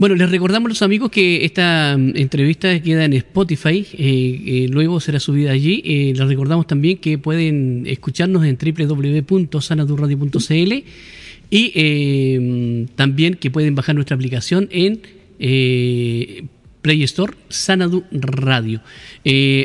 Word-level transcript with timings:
Bueno, 0.00 0.14
les 0.14 0.30
recordamos 0.30 0.68
a 0.68 0.70
los 0.70 0.80
amigos 0.80 1.10
que 1.10 1.44
esta 1.44 1.94
mm, 1.98 2.16
entrevista 2.16 2.80
queda 2.80 3.04
en 3.04 3.12
Spotify, 3.12 3.86
eh, 3.92 3.98
eh, 3.98 4.66
luego 4.70 4.98
será 4.98 5.20
subida 5.20 5.52
allí. 5.52 5.82
Eh, 5.84 6.14
les 6.16 6.26
recordamos 6.26 6.66
también 6.66 6.96
que 6.96 7.18
pueden 7.18 7.84
escucharnos 7.86 8.46
en 8.46 8.56
www.sanadurradio.cl 8.56 10.72
y 11.50 12.38
mm, 12.40 12.86
también 12.96 13.34
que 13.34 13.50
pueden 13.50 13.74
bajar 13.74 13.94
nuestra 13.94 14.14
aplicación 14.14 14.70
en 14.72 15.02
Play 16.80 17.02
Store 17.02 17.34
Sanadu 17.50 18.04
Radio. 18.10 18.80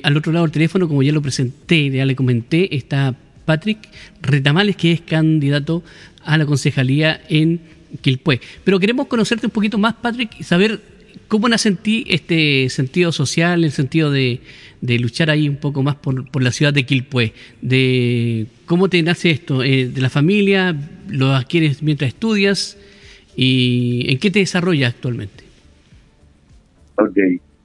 al 0.03 0.17
otro 0.17 0.33
lado 0.33 0.43
del 0.43 0.51
teléfono, 0.51 0.89
como 0.89 1.01
ya 1.01 1.13
lo 1.13 1.21
presenté, 1.21 1.89
ya 1.89 2.05
le 2.05 2.17
comenté, 2.17 2.75
está 2.75 3.15
Patrick 3.45 3.87
Retamales, 4.21 4.75
que 4.75 4.91
es 4.91 4.99
candidato 4.99 5.81
a 6.25 6.37
la 6.37 6.45
concejalía 6.45 7.21
en 7.29 7.61
Quilpué. 7.97 8.39
Pero 8.63 8.79
queremos 8.79 9.07
conocerte 9.07 9.47
un 9.47 9.51
poquito 9.51 9.77
más, 9.77 9.95
Patrick, 9.95 10.39
y 10.39 10.43
saber 10.43 10.79
cómo 11.27 11.49
nace 11.49 11.69
en 11.69 11.77
ti 11.77 12.05
este 12.07 12.69
sentido 12.69 13.11
social, 13.11 13.63
el 13.63 13.71
sentido 13.71 14.11
de, 14.11 14.41
luchar 14.81 15.29
ahí 15.29 15.49
un 15.49 15.57
poco 15.57 15.81
más 15.83 15.95
por, 15.95 16.41
la 16.41 16.51
ciudad 16.51 16.73
de 16.73 16.85
Quilpué. 16.85 17.33
De 17.61 18.47
cómo 18.65 18.89
te 18.89 19.01
nace 19.03 19.31
esto, 19.31 19.63
eh, 19.63 19.87
de 19.87 20.01
la 20.01 20.09
familia, 20.09 20.75
lo 21.09 21.33
adquieres 21.33 21.81
mientras 21.81 22.09
estudias 22.09 22.77
y 23.35 24.05
en 24.09 24.19
qué 24.19 24.31
te 24.31 24.39
desarrollas 24.39 24.93
actualmente. 24.93 25.43
Ok, 26.97 27.17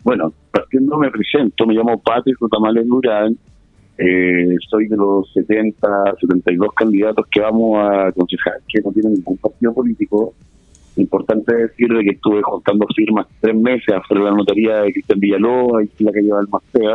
bueno, 0.03 0.33
partiendo 0.51 0.99
me 0.99 1.11
presento, 1.11 1.67
me 1.67 1.75
llamo 1.75 2.01
Patrick 2.01 2.37
Rutamales 2.41 2.87
Durán, 2.87 3.37
eh, 4.01 4.57
soy 4.69 4.89
de 4.89 4.97
los 4.97 5.31
70, 5.35 6.15
72 6.21 6.73
candidatos 6.75 7.27
que 7.31 7.41
vamos 7.41 7.77
a 7.79 8.07
aconsejar 8.09 8.55
que 8.67 8.81
no 8.81 8.93
tienen 8.93 9.15
ningún 9.15 9.37
partido 9.37 9.75
político. 9.75 10.35
Importante 10.97 11.55
decir 11.55 11.89
que 11.89 12.11
estuve 12.11 12.41
juntando 12.43 12.87
firmas 12.97 13.27
tres 13.41 13.55
meses 13.55 13.95
afuera 13.95 14.25
de 14.25 14.31
la 14.31 14.37
notaría 14.37 14.77
de 14.81 14.93
Cristian 14.93 15.21
Villalobos, 15.21 15.85
y 15.99 16.05
la 16.05 16.13
que 16.13 16.23
lleva 16.23 16.41
el 16.41 16.49
Macea. 16.49 16.95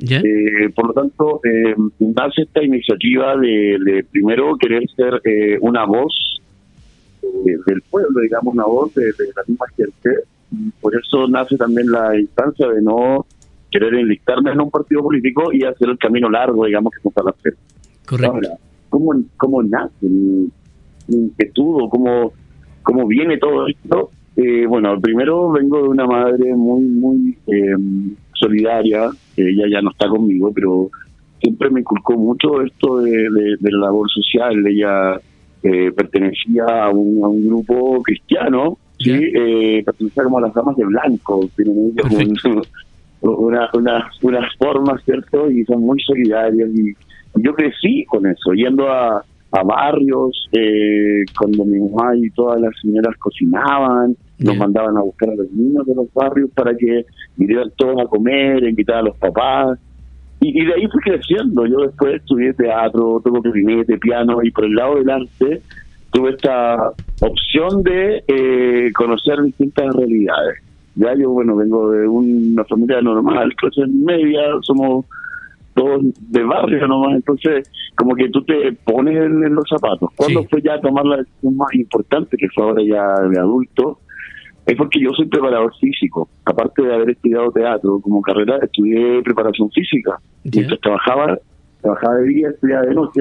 Eh, 0.00 0.70
por 0.74 0.86
lo 0.86 0.92
tanto, 0.94 1.40
eh, 1.44 1.74
nace 1.98 2.42
esta 2.42 2.62
iniciativa 2.62 3.36
de, 3.36 4.04
primero 4.10 4.56
querer 4.56 4.84
ser 4.96 5.20
eh, 5.24 5.58
una 5.60 5.84
voz 5.84 6.40
eh, 7.22 7.56
del 7.66 7.82
pueblo, 7.82 8.20
digamos, 8.20 8.54
una 8.54 8.64
voz 8.64 8.94
de, 8.94 9.12
la 9.36 9.42
misma 9.46 9.66
gente. 9.76 10.10
por 10.80 10.94
eso 10.96 11.26
nace 11.28 11.56
también 11.56 11.90
la 11.90 12.18
instancia 12.18 12.68
de 12.68 12.80
no 12.80 13.26
querer 13.70 13.94
enlistarme 13.94 14.52
en 14.52 14.60
un 14.60 14.70
partido 14.70 15.02
político 15.02 15.52
y 15.52 15.64
hacer 15.64 15.88
el 15.90 15.98
camino 15.98 16.28
largo, 16.30 16.64
digamos, 16.64 16.92
que 17.02 17.10
para 17.10 17.30
hacer. 17.30 17.54
Correcto. 18.06 18.58
¿cómo, 18.88 19.12
¿Cómo 19.36 19.62
nace 19.62 20.06
mi, 20.08 20.48
inquietud 21.08 21.82
o 21.82 21.90
cómo, 21.90 22.32
cómo 22.82 23.06
viene 23.06 23.38
todo 23.38 23.66
esto? 23.66 24.10
Eh, 24.36 24.66
bueno, 24.66 24.98
primero 25.00 25.50
vengo 25.50 25.82
de 25.82 25.88
una 25.88 26.06
madre 26.06 26.54
muy, 26.54 26.82
muy 26.82 27.36
eh, 27.48 27.76
solidaria, 28.32 29.10
ella 29.36 29.64
ya 29.70 29.82
no 29.82 29.90
está 29.90 30.08
conmigo, 30.08 30.52
pero 30.54 30.90
siempre 31.40 31.70
me 31.70 31.80
inculcó 31.80 32.14
mucho 32.14 32.62
esto 32.62 33.00
de, 33.00 33.28
de, 33.60 33.70
la 33.72 33.86
labor 33.86 34.08
social. 34.10 34.66
Ella 34.66 35.20
eh, 35.62 35.92
pertenecía 35.92 36.64
a 36.84 36.90
un, 36.90 37.24
a 37.24 37.28
un, 37.28 37.46
grupo 37.46 38.02
cristiano, 38.02 38.78
¿sí? 38.98 39.12
Eh, 39.12 39.82
pertenecía 39.84 40.24
como 40.24 40.38
a 40.38 40.42
las 40.42 40.54
damas 40.54 40.76
de 40.76 40.84
blanco, 40.84 41.48
tienen 41.56 41.92
ellos 41.96 42.68
una, 43.20 43.68
una, 43.74 44.10
unas 44.22 44.56
formas, 44.56 45.02
¿cierto? 45.04 45.50
Y 45.50 45.64
son 45.64 45.82
muy 45.82 46.00
solidarios. 46.00 46.70
Y, 46.74 46.94
yo 47.40 47.54
crecí 47.54 48.04
con 48.06 48.26
eso, 48.26 48.52
yendo 48.52 48.90
a, 48.90 49.22
a 49.52 49.62
barrios, 49.62 50.48
eh, 50.52 51.24
cuando 51.38 51.64
mi 51.64 51.78
mamá 51.78 52.16
y 52.16 52.30
todas 52.30 52.60
las 52.60 52.72
señoras 52.80 53.16
cocinaban, 53.18 54.16
nos 54.38 54.56
mandaban 54.56 54.96
a 54.96 55.02
buscar 55.02 55.30
a 55.30 55.34
los 55.34 55.50
niños 55.52 55.86
de 55.86 55.94
los 55.94 56.12
barrios 56.12 56.50
para 56.54 56.76
que 56.76 57.04
vinieran 57.36 57.70
todos 57.76 58.00
a 58.00 58.06
comer, 58.06 58.64
invitar 58.64 58.96
a 58.96 59.02
los 59.02 59.16
papás. 59.16 59.78
Y, 60.40 60.64
de 60.64 60.74
ahí 60.74 60.86
fui 60.86 61.00
creciendo. 61.00 61.66
Yo 61.66 61.78
después 61.78 62.16
estudié 62.16 62.52
teatro, 62.54 63.20
toco 63.24 63.42
clarinete, 63.42 63.98
piano, 63.98 64.38
y 64.42 64.50
por 64.50 64.64
el 64.64 64.74
lado 64.74 64.96
del 64.96 65.10
arte 65.10 65.62
tuve 66.12 66.30
esta 66.30 66.92
opción 67.20 67.82
de 67.82 68.22
eh, 68.26 68.92
conocer 68.94 69.42
distintas 69.42 69.94
realidades. 69.94 70.62
Ya 70.98 71.14
yo, 71.14 71.30
bueno, 71.30 71.54
vengo 71.54 71.92
de 71.92 72.08
una 72.08 72.64
familia 72.64 73.00
normal, 73.00 73.54
clase 73.54 73.86
media, 73.86 74.40
somos 74.62 75.06
todos 75.72 76.02
de 76.28 76.42
barrio 76.42 76.88
nomás, 76.88 77.14
entonces 77.14 77.70
como 77.94 78.16
que 78.16 78.28
tú 78.30 78.42
te 78.42 78.72
pones 78.72 79.16
en, 79.16 79.54
los 79.54 79.64
zapatos. 79.68 80.10
Cuando 80.16 80.42
fue 80.50 80.60
ya 80.60 80.74
a 80.74 80.80
tomar 80.80 81.04
la 81.04 81.18
decisión 81.18 81.56
más 81.56 81.72
importante, 81.74 82.36
que 82.36 82.48
fue 82.48 82.64
ahora 82.64 82.82
ya 82.82 83.28
de 83.28 83.38
adulto? 83.38 84.00
Es 84.66 84.76
porque 84.76 85.00
yo 85.00 85.10
soy 85.10 85.26
preparador 85.26 85.72
físico. 85.78 86.28
Aparte 86.44 86.82
de 86.82 86.92
haber 86.92 87.10
estudiado 87.10 87.52
teatro 87.52 88.00
como 88.00 88.20
carrera, 88.20 88.58
estudié 88.60 89.22
preparación 89.22 89.70
física. 89.70 90.18
Mientras 90.42 90.80
trabajaba, 90.80 91.38
trabajaba 91.80 92.16
de 92.16 92.28
día, 92.28 92.48
estudiaba 92.48 92.82
de 92.82 92.94
noche. 92.94 93.20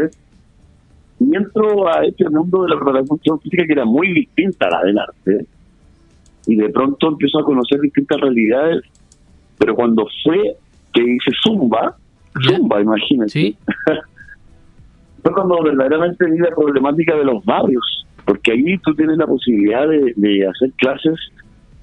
Y 1.19 1.35
entro 1.35 1.88
a 1.88 2.03
este 2.05 2.27
mundo 2.27 2.63
de 2.63 2.69
la 2.69 2.75
preparación 2.77 3.39
física 3.39 3.65
que 3.67 3.73
era 3.73 3.85
muy 3.85 4.11
distinta 4.13 4.65
a 4.65 4.71
la 4.71 4.83
del 4.83 4.97
arte 4.97 5.45
y 6.47 6.56
de 6.56 6.69
pronto 6.69 7.09
empiezo 7.09 7.40
a 7.40 7.44
conocer 7.44 7.80
distintas 7.81 8.19
realidades, 8.19 8.83
pero 9.60 9.75
cuando 9.75 10.07
fue 10.24 10.56
que 10.94 11.04
hice 11.04 11.31
Zumba, 11.44 11.95
Zumba, 12.42 12.81
imagínate, 12.81 13.56
fue 15.21 15.33
cuando 15.33 15.62
verdaderamente 15.62 16.30
vi 16.30 16.38
la 16.39 16.56
problemática 16.56 17.16
de 17.16 17.25
los 17.25 17.44
barrios, 17.44 18.06
porque 18.25 18.54
ahí 18.54 18.77
tú 18.80 18.95
tienes 18.95 19.18
la 19.18 19.27
posibilidad 19.27 19.88
de, 19.88 20.48
hacer 20.48 20.71
clases 20.77 21.19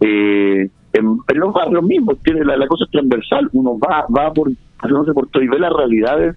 eh, 0.00 0.69
en, 0.94 1.19
los 1.35 1.53
barrios 1.53 1.83
mismos, 1.83 2.19
tiene 2.23 2.44
la, 2.44 2.67
cosa 2.67 2.85
es 2.85 2.91
transversal, 2.91 3.49
uno 3.53 3.79
va, 3.79 4.06
va 4.17 4.33
por, 4.33 4.50
no 4.50 5.05
sé, 5.05 5.12
por 5.12 5.29
todo 5.29 5.43
y 5.43 5.49
ve 5.49 5.59
las 5.59 5.73
realidades 5.73 6.37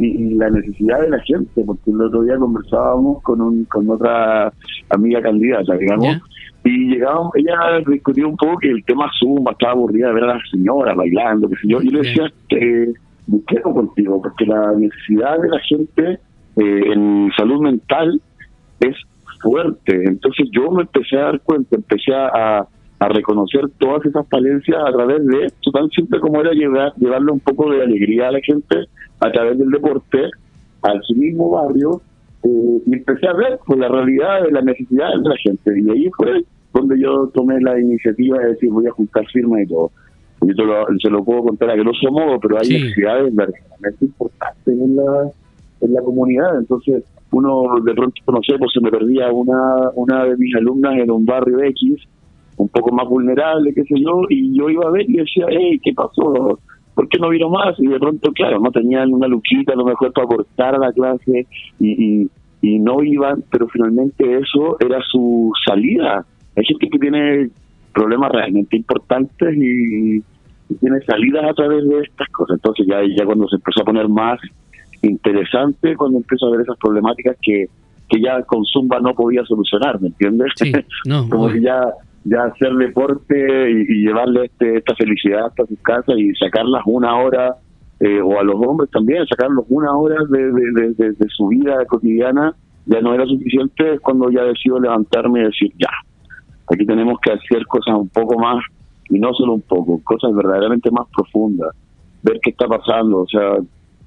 y, 0.00 0.34
la 0.34 0.50
necesidad 0.50 1.00
de 1.00 1.10
la 1.10 1.20
gente, 1.20 1.62
porque 1.64 1.90
el 1.90 2.00
otro 2.00 2.22
día 2.22 2.36
conversábamos 2.36 3.22
con, 3.22 3.40
un, 3.40 3.64
con 3.64 3.88
otra 3.90 4.52
amiga 4.88 5.20
candidata, 5.20 5.76
digamos, 5.76 6.16
y 6.64 6.88
llegábamos, 6.90 7.32
ella 7.36 7.80
discutió 7.86 8.28
un 8.28 8.36
poco 8.36 8.58
que 8.58 8.68
el 8.68 8.84
tema 8.84 9.10
Zumba 9.18 9.52
estaba 9.52 9.72
aburrida 9.72 10.08
de 10.08 10.14
ver 10.14 10.24
a 10.24 10.34
las 10.34 10.50
señoras 10.50 10.94
bailando, 10.94 11.48
que 11.48 11.56
sé 11.56 11.68
yo. 11.68 11.80
Y 11.80 11.88
le 11.88 12.00
decía, 12.00 12.30
que 12.48 12.92
busqué 13.26 13.60
contigo, 13.62 14.20
porque 14.20 14.44
la 14.44 14.72
necesidad 14.72 15.38
de 15.38 15.48
la 15.48 15.58
gente 15.60 16.18
eh, 16.56 16.92
en 16.92 17.30
salud 17.36 17.62
mental 17.62 18.20
es 18.80 18.96
fuerte. 19.40 20.04
Entonces 20.04 20.48
yo 20.52 20.70
me 20.70 20.82
empecé 20.82 21.16
a 21.16 21.22
dar 21.22 21.40
cuenta, 21.40 21.76
empecé 21.76 22.12
a, 22.14 22.66
a 23.00 23.08
reconocer 23.08 23.62
todas 23.78 24.04
esas 24.04 24.28
falencias 24.28 24.78
a 24.86 24.92
través 24.92 25.26
de 25.26 25.46
esto, 25.46 25.70
tan 25.70 25.88
simple 25.88 26.20
como 26.20 26.40
era 26.42 26.52
llevar, 26.52 26.92
llevarle 26.96 27.32
un 27.32 27.40
poco 27.40 27.70
de 27.70 27.82
alegría 27.82 28.28
a 28.28 28.32
la 28.32 28.40
gente 28.40 28.76
a 29.20 29.30
través 29.30 29.58
del 29.58 29.70
deporte, 29.70 30.30
al 30.82 31.00
mismo 31.14 31.50
barrio, 31.50 32.00
eh, 32.42 32.82
y 32.86 32.94
empecé 32.94 33.26
a 33.28 33.34
ver 33.34 33.58
pues, 33.66 33.78
la 33.78 33.88
realidad 33.88 34.42
de 34.42 34.52
la 34.52 34.62
necesidad 34.62 35.10
de 35.10 35.28
la 35.28 35.36
gente. 35.36 35.78
Y 35.78 35.90
ahí 35.90 36.10
fue 36.16 36.44
donde 36.72 37.00
yo 37.00 37.28
tomé 37.34 37.60
la 37.60 37.78
iniciativa 37.78 38.38
de 38.38 38.48
decir 38.50 38.70
voy 38.70 38.86
a 38.86 38.92
juntar 38.92 39.26
firmas 39.26 39.62
y 39.62 39.66
todo. 39.66 39.90
Yo 40.42 40.54
se 41.02 41.10
lo, 41.10 41.22
puedo 41.22 41.42
contar 41.42 41.68
a 41.68 41.76
grosso 41.76 42.10
modo, 42.10 42.40
pero 42.40 42.58
hay 42.58 42.68
necesidades 42.68 43.34
verdaderamente 43.34 44.04
importantes 44.06 44.78
en 44.78 44.96
la, 44.96 45.30
en 45.82 45.92
la 45.92 46.02
comunidad. 46.02 46.58
Entonces, 46.58 47.04
uno 47.30 47.74
de 47.84 47.94
pronto, 47.94 48.22
no 48.32 48.40
sé, 48.42 48.56
pues 48.58 48.72
se 48.72 48.80
me 48.80 48.90
perdía 48.90 49.30
una, 49.30 49.90
una 49.94 50.24
de 50.24 50.36
mis 50.38 50.54
alumnas 50.54 50.94
en 50.96 51.10
un 51.10 51.26
barrio 51.26 51.62
X, 51.62 51.96
un 52.56 52.68
poco 52.68 52.90
más 52.92 53.06
vulnerable, 53.06 53.74
qué 53.74 53.84
sé 53.84 54.00
yo, 54.00 54.22
y 54.30 54.56
yo 54.56 54.70
iba 54.70 54.86
a 54.88 54.90
ver 54.90 55.08
y 55.08 55.18
decía, 55.18 55.46
hey, 55.50 55.78
¿qué 55.82 55.92
pasó? 55.92 56.58
¿Por 57.00 57.08
qué 57.08 57.18
no 57.18 57.30
vino 57.30 57.48
más? 57.48 57.78
Y 57.78 57.86
de 57.86 57.98
pronto, 57.98 58.30
claro, 58.32 58.60
no 58.60 58.70
tenían 58.70 59.10
una 59.14 59.26
luquita 59.26 59.72
a 59.72 59.76
lo 59.76 59.86
mejor 59.86 60.12
para 60.12 60.26
aportar 60.26 60.74
a 60.74 60.78
la 60.78 60.92
clase 60.92 61.46
y, 61.78 62.28
y, 62.60 62.78
no 62.78 63.02
iban, 63.02 63.42
pero 63.50 63.68
finalmente 63.68 64.38
eso 64.38 64.76
era 64.80 65.00
su 65.10 65.50
salida. 65.66 66.26
Hay 66.54 66.64
gente 66.66 66.90
que 66.90 66.98
tiene 66.98 67.48
problemas 67.94 68.32
realmente 68.32 68.76
importantes 68.76 69.56
y, 69.56 70.22
tiene 70.78 71.00
salidas 71.06 71.44
a 71.50 71.54
través 71.54 71.88
de 71.88 72.00
estas 72.00 72.28
cosas. 72.28 72.56
Entonces 72.56 72.86
ya, 72.86 73.00
ya 73.16 73.24
cuando 73.24 73.48
se 73.48 73.56
empezó 73.56 73.80
a 73.80 73.86
poner 73.86 74.06
más 74.06 74.38
interesante, 75.00 75.96
cuando 75.96 76.18
empezó 76.18 76.48
a 76.48 76.50
ver 76.50 76.60
esas 76.60 76.76
problemáticas 76.76 77.38
que, 77.40 77.64
que 78.10 78.20
ya 78.20 78.42
con 78.42 78.62
Zumba 78.66 79.00
no 79.00 79.14
podía 79.14 79.42
solucionar, 79.46 79.98
¿me 80.02 80.08
entiendes? 80.08 80.52
Como 81.30 81.48
que 81.48 81.62
ya 81.62 81.80
ya 82.24 82.44
hacer 82.44 82.74
deporte 82.74 83.70
y, 83.70 84.04
llevarle 84.04 84.46
este, 84.46 84.78
esta 84.78 84.94
felicidad 84.94 85.46
hasta 85.46 85.66
sus 85.66 85.78
casas 85.80 86.16
y 86.18 86.34
sacarlas 86.34 86.82
una 86.86 87.16
hora, 87.16 87.56
eh, 88.00 88.20
o 88.20 88.38
a 88.38 88.44
los 88.44 88.56
hombres 88.56 88.90
también, 88.90 89.26
sacarlos 89.26 89.64
una 89.68 89.96
hora 89.96 90.16
de, 90.28 90.94
de, 90.94 91.28
su 91.28 91.48
vida 91.48 91.84
cotidiana, 91.86 92.54
ya 92.86 93.00
no 93.00 93.14
era 93.14 93.26
suficiente 93.26 93.98
cuando 94.00 94.30
ya 94.30 94.42
decido 94.44 94.80
levantarme 94.80 95.40
y 95.40 95.44
decir, 95.44 95.72
ya, 95.78 95.90
aquí 96.72 96.86
tenemos 96.86 97.18
que 97.20 97.32
hacer 97.32 97.66
cosas 97.66 97.96
un 97.96 98.08
poco 98.08 98.38
más, 98.38 98.64
y 99.08 99.18
no 99.18 99.32
solo 99.34 99.54
un 99.54 99.62
poco, 99.62 100.00
cosas 100.02 100.34
verdaderamente 100.34 100.90
más 100.90 101.06
profundas, 101.14 101.74
ver 102.22 102.38
qué 102.42 102.50
está 102.50 102.66
pasando, 102.66 103.20
o 103.20 103.26
sea, 103.26 103.56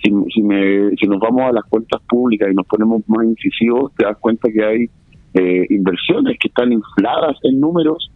si, 0.01 0.11
si, 0.33 0.43
me, 0.43 0.91
si 0.97 1.07
nos 1.07 1.19
vamos 1.19 1.43
a 1.43 1.53
las 1.53 1.63
cuentas 1.65 2.01
públicas 2.07 2.49
y 2.51 2.55
nos 2.55 2.67
ponemos 2.67 3.01
más 3.07 3.25
incisivos, 3.25 3.91
te 3.95 4.05
das 4.05 4.17
cuenta 4.17 4.49
que 4.51 4.63
hay 4.63 4.89
eh, 5.33 5.65
inversiones 5.69 6.37
que 6.39 6.47
están 6.47 6.71
infladas 6.71 7.37
en 7.43 7.59
números 7.59 8.09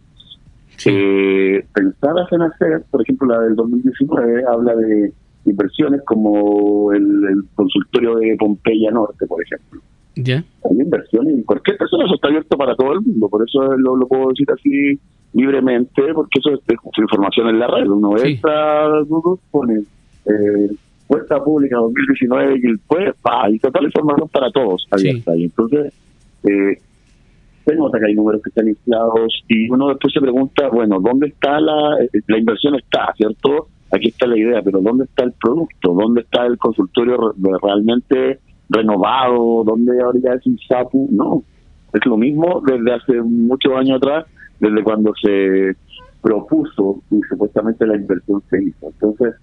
eh, 0.86 1.64
pensadas 1.74 2.30
en 2.32 2.42
hacer, 2.42 2.84
por 2.90 3.02
ejemplo, 3.02 3.26
la 3.26 3.40
del 3.40 3.56
2019 3.56 4.44
habla 4.46 4.76
de 4.76 5.12
inversiones 5.44 6.02
como 6.04 6.92
el, 6.92 7.44
consultorio 7.54 8.16
de 8.16 8.36
Pompeya 8.38 8.90
Norte, 8.90 9.26
por 9.26 9.42
ejemplo. 9.42 9.80
¿Ya? 10.14 10.44
Hay 10.64 10.76
inversiones 10.76 11.44
cualquier 11.44 11.78
persona 11.78 12.04
eso 12.04 12.14
está 12.14 12.28
abierto 12.28 12.56
para 12.56 12.74
todo 12.74 12.92
el 12.92 13.00
mundo, 13.00 13.28
por 13.28 13.48
eso 13.48 13.76
lo, 13.76 13.96
lo 13.96 14.06
puedo 14.06 14.28
decir 14.28 14.48
así 14.50 15.00
libremente, 15.32 16.02
porque 16.14 16.38
eso 16.38 16.54
es, 16.54 16.60
información 16.98 17.48
en 17.48 17.58
la 17.58 17.66
red. 17.66 17.86
Uno 17.86 18.16
entra, 18.18 19.00
Google, 19.02 19.40
pone 19.50 19.80
eh, 20.26 20.70
Puerta 21.06 21.42
Pública 21.42 21.76
2019 21.76 22.56
y 22.56 22.60
después, 22.60 23.14
pa, 23.22 23.48
y 23.50 23.58
total 23.58 23.84
información 23.84 24.28
para 24.28 24.50
todos 24.50 24.86
abierta. 24.90 25.36
Y 25.36 25.44
entonces, 25.44 25.92
eh, 26.44 26.78
se 27.68 27.76
nota 27.76 27.98
que 27.98 28.06
hay 28.06 28.14
números 28.14 28.42
que 28.42 28.48
están 28.48 28.68
inflados 28.68 29.44
y 29.48 29.68
uno 29.70 29.88
después 29.88 30.12
se 30.12 30.20
pregunta, 30.20 30.68
bueno, 30.68 31.00
¿dónde 31.00 31.28
está 31.28 31.60
la, 31.60 31.98
la 32.26 32.38
inversión? 32.38 32.74
Está, 32.76 33.12
¿cierto? 33.16 33.68
Aquí 33.90 34.08
está 34.08 34.26
la 34.26 34.38
idea, 34.38 34.62
pero 34.62 34.80
¿dónde 34.80 35.04
está 35.04 35.24
el 35.24 35.32
producto? 35.32 35.92
¿Dónde 35.92 36.22
está 36.22 36.46
el 36.46 36.58
consultorio 36.58 37.34
realmente 37.62 38.40
renovado? 38.68 39.64
¿Dónde 39.64 40.00
ahora 40.00 40.34
es 40.34 40.46
un 40.46 40.58
SAPU? 40.58 41.08
No, 41.10 41.42
es 41.92 42.04
lo 42.06 42.16
mismo 42.16 42.62
desde 42.66 42.92
hace 42.92 43.22
muchos 43.22 43.72
años 43.74 43.98
atrás, 43.98 44.26
desde 44.60 44.82
cuando 44.82 45.12
se 45.20 45.74
propuso 46.22 47.02
y 47.10 47.20
supuestamente 47.28 47.86
la 47.86 47.96
inversión 47.96 48.42
se 48.50 48.62
hizo. 48.62 48.88
Entonces, 48.88 49.34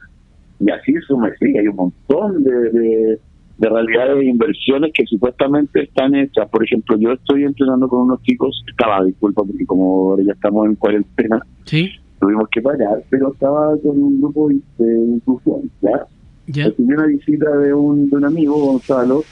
y 0.59 0.71
así 0.71 0.93
eso 0.93 1.17
me 1.17 1.35
sigue, 1.37 1.59
hay 1.59 1.67
un 1.67 1.75
montón 1.75 2.43
de, 2.43 2.69
de, 2.71 3.19
de 3.57 3.69
realidades 3.69 4.19
de 4.19 4.25
inversiones 4.25 4.91
que 4.93 5.05
supuestamente 5.05 5.83
están 5.83 6.15
hechas. 6.15 6.49
Por 6.49 6.63
ejemplo, 6.63 6.97
yo 6.97 7.13
estoy 7.13 7.43
entrenando 7.43 7.87
con 7.87 8.01
unos 8.01 8.21
chicos, 8.23 8.63
estaba, 8.67 9.03
disculpa, 9.03 9.43
porque 9.43 9.65
como 9.65 10.11
ahora 10.11 10.23
ya 10.23 10.33
estamos 10.33 10.65
en 10.67 10.75
cuarentena, 10.75 11.45
¿Sí? 11.65 11.91
tuvimos 12.19 12.49
que 12.49 12.61
parar, 12.61 13.03
pero 13.09 13.33
estaba 13.33 13.77
con 13.81 14.01
un 14.01 14.19
grupo 14.19 14.49
de 14.49 15.05
inclusión, 15.15 15.71
¿ya? 15.81 16.05
¿Ya? 16.47 16.65
Recibí 16.65 16.93
una 16.93 17.05
visita 17.07 17.57
de 17.57 17.73
un, 17.73 18.09
de 18.09 18.15
un 18.17 18.25
amigo, 18.25 18.55
Gonzalo, 18.55 19.23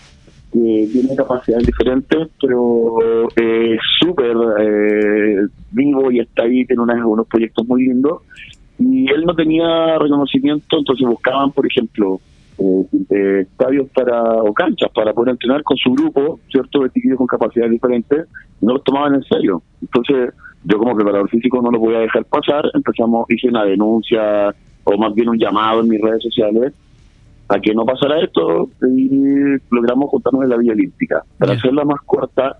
que 0.52 0.88
tiene 0.92 1.16
capacidades 1.16 1.66
diferentes, 1.66 2.28
pero 2.42 3.28
eh, 3.36 3.78
súper 4.00 4.36
eh, 4.60 5.48
vivo 5.72 6.12
y 6.12 6.20
está 6.20 6.44
ahí, 6.44 6.66
tiene 6.66 6.82
unas, 6.82 7.04
unos 7.04 7.28
proyectos 7.28 7.68
muy 7.68 7.84
lindos. 7.84 8.22
Y 8.80 9.10
él 9.12 9.24
no 9.26 9.36
tenía 9.36 9.98
reconocimiento, 9.98 10.78
entonces 10.78 11.08
buscaban, 11.08 11.52
por 11.52 11.66
ejemplo, 11.66 12.20
eh, 12.58 13.42
estadios 13.42 13.90
para 13.90 14.22
o 14.22 14.54
canchas 14.54 14.90
para 14.94 15.14
poder 15.14 15.32
entrenar 15.32 15.64
con 15.64 15.78
su 15.78 15.92
grupo, 15.92 16.40
¿cierto? 16.52 16.84
De 16.84 16.90
chiquillos 16.90 17.18
con 17.18 17.28
capacidades 17.28 17.72
diferentes, 17.72 18.28
no 18.62 18.74
los 18.74 18.84
tomaban 18.84 19.16
en 19.16 19.24
serio. 19.24 19.62
Entonces, 19.82 20.34
yo 20.64 20.78
como 20.78 20.96
preparador 20.96 21.30
físico 21.30 21.62
no 21.62 21.72
lo 21.72 21.80
voy 21.80 21.96
a 21.96 22.00
dejar 22.00 22.26
pasar, 22.26 22.70
empezamos, 22.74 23.26
hice 23.30 23.50
una 23.50 23.66
denuncia 23.66 24.54
o 24.86 24.98
más 24.98 25.14
bien 25.14 25.30
un 25.30 25.38
llamado 25.38 25.82
en 25.82 25.90
mis 25.90 26.02
redes 26.02 26.24
sociales 26.24 26.74
a 27.50 27.60
que 27.60 27.74
no 27.74 27.86
pasara 27.86 28.20
esto 28.22 28.70
y 28.82 29.10
logramos 29.70 30.10
juntarnos 30.10 30.44
en 30.44 30.50
la 30.50 30.58
Villa 30.58 30.74
Olímpica. 30.74 31.24
Para 31.38 31.54
hacerla 31.54 31.84
más 31.84 32.02
corta, 32.06 32.58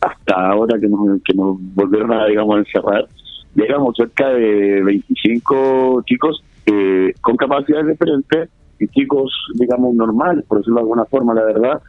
hasta 0.00 0.50
ahora 0.50 0.78
que 0.78 0.88
nos, 0.88 1.22
que 1.22 1.34
nos 1.34 1.56
volvieron 1.74 2.12
a, 2.12 2.26
digamos, 2.26 2.58
encerrar, 2.58 3.06
llegamos 3.54 3.96
cerca 3.96 4.28
de 4.28 4.82
25 4.82 6.02
chicos 6.06 6.42
eh, 6.66 7.12
con 7.20 7.36
capacidades 7.36 7.86
diferentes 7.88 8.48
y 8.80 8.88
chicos, 8.88 9.32
digamos, 9.54 9.94
normales, 9.94 10.44
por 10.46 10.58
decirlo 10.58 10.76
de 10.76 10.82
alguna 10.82 11.04
forma, 11.04 11.34
la 11.34 11.44
verdad, 11.44 11.82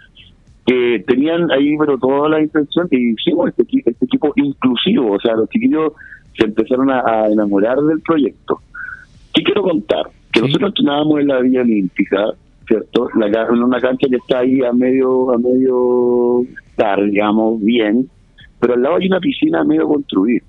que 0.66 1.04
tenían 1.08 1.50
ahí 1.52 1.76
pero 1.78 1.98
toda 1.98 2.30
la 2.30 2.42
intención 2.42 2.88
y 2.92 3.14
hicimos 3.14 3.50
este, 3.50 3.66
este 3.86 4.06
equipo 4.06 4.32
inclusivo, 4.36 5.14
o 5.14 5.20
sea, 5.20 5.36
los 5.36 5.50
chiquillos 5.50 5.94
se 6.38 6.46
empezaron 6.46 6.90
a, 6.92 7.28
enamorar 7.28 7.78
del 7.80 8.02
proyecto. 8.02 8.60
¿Qué 9.34 9.44
quiero 9.44 9.64
contar? 9.64 10.10
Que 10.32 10.42
nosotros 10.42 10.70
entrenábamos 10.70 11.20
en 11.22 11.28
la 11.28 11.40
Villa 11.40 11.62
Olímpica, 11.62 12.34
¿cierto? 12.68 13.10
La, 13.16 13.28
en 13.28 13.64
una 13.64 13.80
cancha 13.80 14.08
que 14.10 14.18
está 14.18 14.40
ahí 14.40 14.64
a 14.64 14.72
medio, 14.72 15.34
a 15.34 15.38
medio 15.38 16.42
estar, 16.68 17.04
digamos, 17.04 17.62
bien, 17.64 18.10
pero 18.60 18.74
al 18.76 18.82
lado 18.82 18.98
hay 18.98 19.08
una 19.08 19.20
piscina 19.20 19.62
a 19.62 19.64
medio 19.64 19.88
construir. 19.88 20.44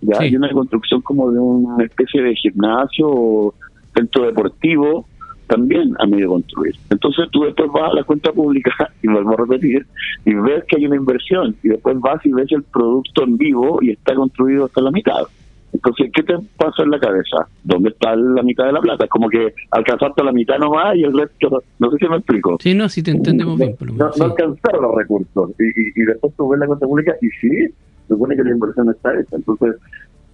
Ya 0.00 0.18
hay 0.20 0.36
una 0.36 0.50
construcción 0.50 1.02
como 1.02 1.30
de 1.30 1.38
una 1.40 1.84
especie 1.84 2.22
de 2.22 2.34
gimnasio 2.36 3.08
o 3.08 3.54
centro 3.94 4.26
deportivo 4.26 5.06
también 5.48 5.94
a 5.98 6.06
medio 6.06 6.28
construir. 6.28 6.74
Entonces 6.90 7.28
tú 7.30 7.44
después 7.44 7.70
vas 7.72 7.90
a 7.90 7.94
la 7.94 8.04
cuenta 8.04 8.32
pública, 8.32 8.72
y 9.02 9.08
vuelvo 9.08 9.32
a 9.32 9.36
repetir, 9.36 9.86
y 10.24 10.34
ves 10.34 10.64
que 10.68 10.76
hay 10.76 10.86
una 10.86 10.96
inversión, 10.96 11.56
y 11.62 11.68
después 11.68 11.98
vas 12.00 12.24
y 12.24 12.32
ves 12.32 12.50
el 12.52 12.62
producto 12.62 13.24
en 13.24 13.36
vivo 13.36 13.78
y 13.82 13.90
está 13.90 14.14
construido 14.14 14.66
hasta 14.66 14.80
la 14.80 14.90
mitad. 14.90 15.22
Entonces, 15.72 16.10
¿qué 16.14 16.22
te 16.22 16.34
pasa 16.56 16.82
en 16.82 16.90
la 16.90 16.98
cabeza? 16.98 17.46
¿Dónde 17.62 17.90
está 17.90 18.16
la 18.16 18.42
mitad 18.42 18.64
de 18.64 18.72
la 18.72 18.80
plata? 18.80 19.04
Es 19.04 19.10
como 19.10 19.28
que 19.28 19.52
alcanzaste 19.70 20.24
la 20.24 20.32
mitad 20.32 20.58
nomás 20.58 20.96
y 20.96 21.04
el 21.04 21.16
resto, 21.16 21.62
no 21.78 21.90
sé 21.90 21.98
si 21.98 22.08
me 22.08 22.16
explico. 22.16 22.56
Sí, 22.60 22.74
no, 22.74 22.88
si 22.88 23.02
te 23.02 23.10
entendemos 23.10 23.58
bien. 23.58 23.76
no, 23.80 24.10
no 24.16 24.24
alcanzaron 24.24 24.82
los 24.82 24.94
recursos. 24.94 25.50
Y, 25.58 26.00
y, 26.00 26.04
después 26.04 26.32
tú 26.36 26.48
ves 26.48 26.60
la 26.60 26.66
cuenta 26.66 26.86
pública 26.86 27.14
y 27.20 27.28
sí, 27.40 27.74
supone 28.08 28.34
que 28.34 28.44
la 28.44 28.50
inversión 28.50 28.88
está 28.88 29.12
hecha. 29.20 29.36
Entonces, 29.36 29.76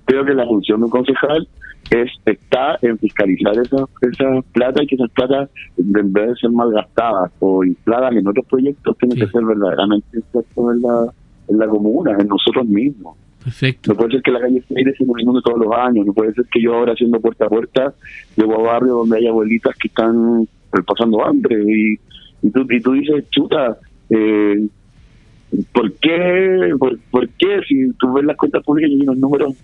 creo 0.04 0.24
que 0.24 0.34
la 0.34 0.46
función 0.46 0.80
de 0.80 0.84
un 0.84 0.90
concejal 0.90 1.48
es 1.90 2.10
está 2.24 2.78
en 2.82 2.98
fiscalizar 2.98 3.58
esa, 3.58 3.84
esa 4.00 4.42
plata 4.52 4.82
y 4.82 4.86
que 4.86 4.94
esas 4.94 5.10
plata 5.10 5.48
en 5.76 6.12
vez 6.12 6.28
de 6.28 6.36
ser 6.36 6.50
malgastadas 6.50 7.30
o 7.40 7.64
infladas 7.64 8.16
en 8.16 8.26
otros 8.26 8.46
proyectos 8.46 8.96
tienen 8.98 9.18
que 9.18 9.26
ser 9.26 9.44
verdaderamente 9.44 10.06
en 10.18 10.82
la, 10.82 11.12
en 11.48 11.58
la 11.58 11.68
comuna, 11.68 12.16
en 12.18 12.28
nosotros 12.28 12.66
mismos. 12.66 13.16
Perfecto. 13.42 13.92
No 13.92 13.98
puede 13.98 14.12
ser 14.12 14.22
que 14.22 14.30
la 14.30 14.40
calle 14.40 14.62
se 14.66 14.74
se 14.74 15.04
inundando 15.04 15.42
todos 15.42 15.58
los 15.58 15.74
años, 15.74 16.06
no 16.06 16.14
puede 16.14 16.32
ser 16.32 16.46
que 16.50 16.62
yo 16.62 16.74
ahora 16.74 16.94
haciendo 16.94 17.20
puerta 17.20 17.44
a 17.44 17.48
puerta 17.48 17.94
llego 18.36 18.54
a 18.54 18.72
barrio 18.72 18.94
donde 18.94 19.18
hay 19.18 19.26
abuelitas 19.26 19.76
que 19.76 19.88
están 19.88 20.48
pues, 20.70 20.84
pasando 20.86 21.24
hambre 21.24 21.62
y, 21.62 22.00
y, 22.42 22.50
tú, 22.50 22.66
y 22.70 22.80
tú 22.80 22.92
dices, 22.92 23.28
chuta, 23.30 23.76
eh, 24.08 24.66
¿por 25.72 25.92
qué? 25.94 26.70
Por, 26.78 27.28
qué? 27.38 27.60
Si 27.68 27.92
tú 27.98 28.14
ves 28.14 28.24
las 28.24 28.36
cuentas 28.36 28.62
públicas 28.64 28.90
y 28.90 29.02
unos 29.02 29.18
números 29.18 29.54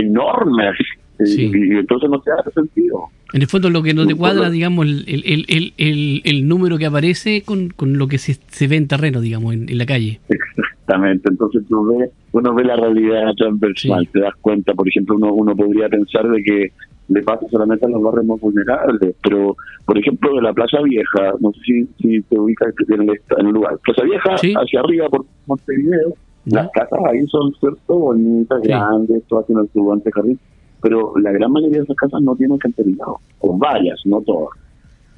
enormes 0.00 0.76
y, 1.24 1.76
entonces 1.76 2.10
no 2.10 2.20
te 2.20 2.30
hace 2.32 2.50
sentido. 2.50 3.08
En 3.32 3.42
el 3.42 3.48
fondo 3.48 3.70
lo 3.70 3.82
que 3.82 3.94
no 3.94 4.06
te 4.06 4.14
cuadra, 4.14 4.50
digamos, 4.50 4.86
el, 4.86 5.04
el, 5.06 5.72
el, 5.76 6.22
el, 6.24 6.48
número 6.48 6.78
que 6.78 6.86
aparece 6.86 7.42
con, 7.42 7.68
con 7.68 7.98
lo 7.98 8.08
que 8.08 8.18
se, 8.18 8.34
se 8.48 8.66
ve 8.66 8.76
en 8.76 8.88
terreno, 8.88 9.20
digamos, 9.20 9.54
en, 9.54 9.78
la 9.78 9.86
calle. 9.86 10.20
Exactamente, 10.28 11.28
entonces 11.30 11.62
tú 11.68 11.86
ves, 11.86 12.10
uno 12.32 12.54
ve 12.54 12.64
la 12.64 12.76
realidad 12.76 13.32
transversal, 13.36 14.08
te 14.12 14.20
das 14.20 14.34
cuenta, 14.40 14.74
por 14.74 14.88
ejemplo, 14.88 15.16
uno, 15.16 15.32
uno 15.32 15.54
podría 15.54 15.88
pensar 15.88 16.28
de 16.28 16.42
que 16.42 16.72
le 17.08 17.22
pasa 17.22 17.46
solamente 17.50 17.86
a 17.86 17.88
los 17.88 18.02
barrios 18.02 18.24
más 18.24 18.40
vulnerables, 18.40 19.14
pero 19.22 19.56
por 19.84 19.98
ejemplo 19.98 20.34
de 20.34 20.42
la 20.42 20.52
Plaza 20.52 20.80
Vieja, 20.82 21.32
no 21.40 21.52
sé 21.52 21.60
si, 21.64 21.84
si 22.00 22.22
te 22.22 22.38
ubicas 22.38 22.72
en 22.88 23.02
el, 23.02 23.10
en 23.10 23.46
el 23.46 23.52
lugar, 23.52 23.78
Plaza 23.84 24.04
Vieja 24.04 24.34
hacia 24.34 24.80
arriba 24.80 25.08
por 25.08 25.24
Montevideo, 25.46 26.14
las 26.50 26.70
casas 26.72 26.98
ahí 27.10 27.26
son 27.26 27.52
cierto 27.54 27.98
bonitas, 27.98 28.60
grandes, 28.62 29.22
todas 29.28 29.46
tienen 29.46 29.68
su 29.72 29.92
antejardín, 29.92 30.38
pero 30.82 31.12
la 31.18 31.32
gran 31.32 31.52
mayoría 31.52 31.78
de 31.78 31.84
esas 31.84 31.96
casas 31.96 32.20
no 32.22 32.34
tienen 32.36 32.54
alcantarillado, 32.54 33.18
o 33.40 33.56
varias, 33.56 34.00
no 34.04 34.20
todas. 34.22 34.58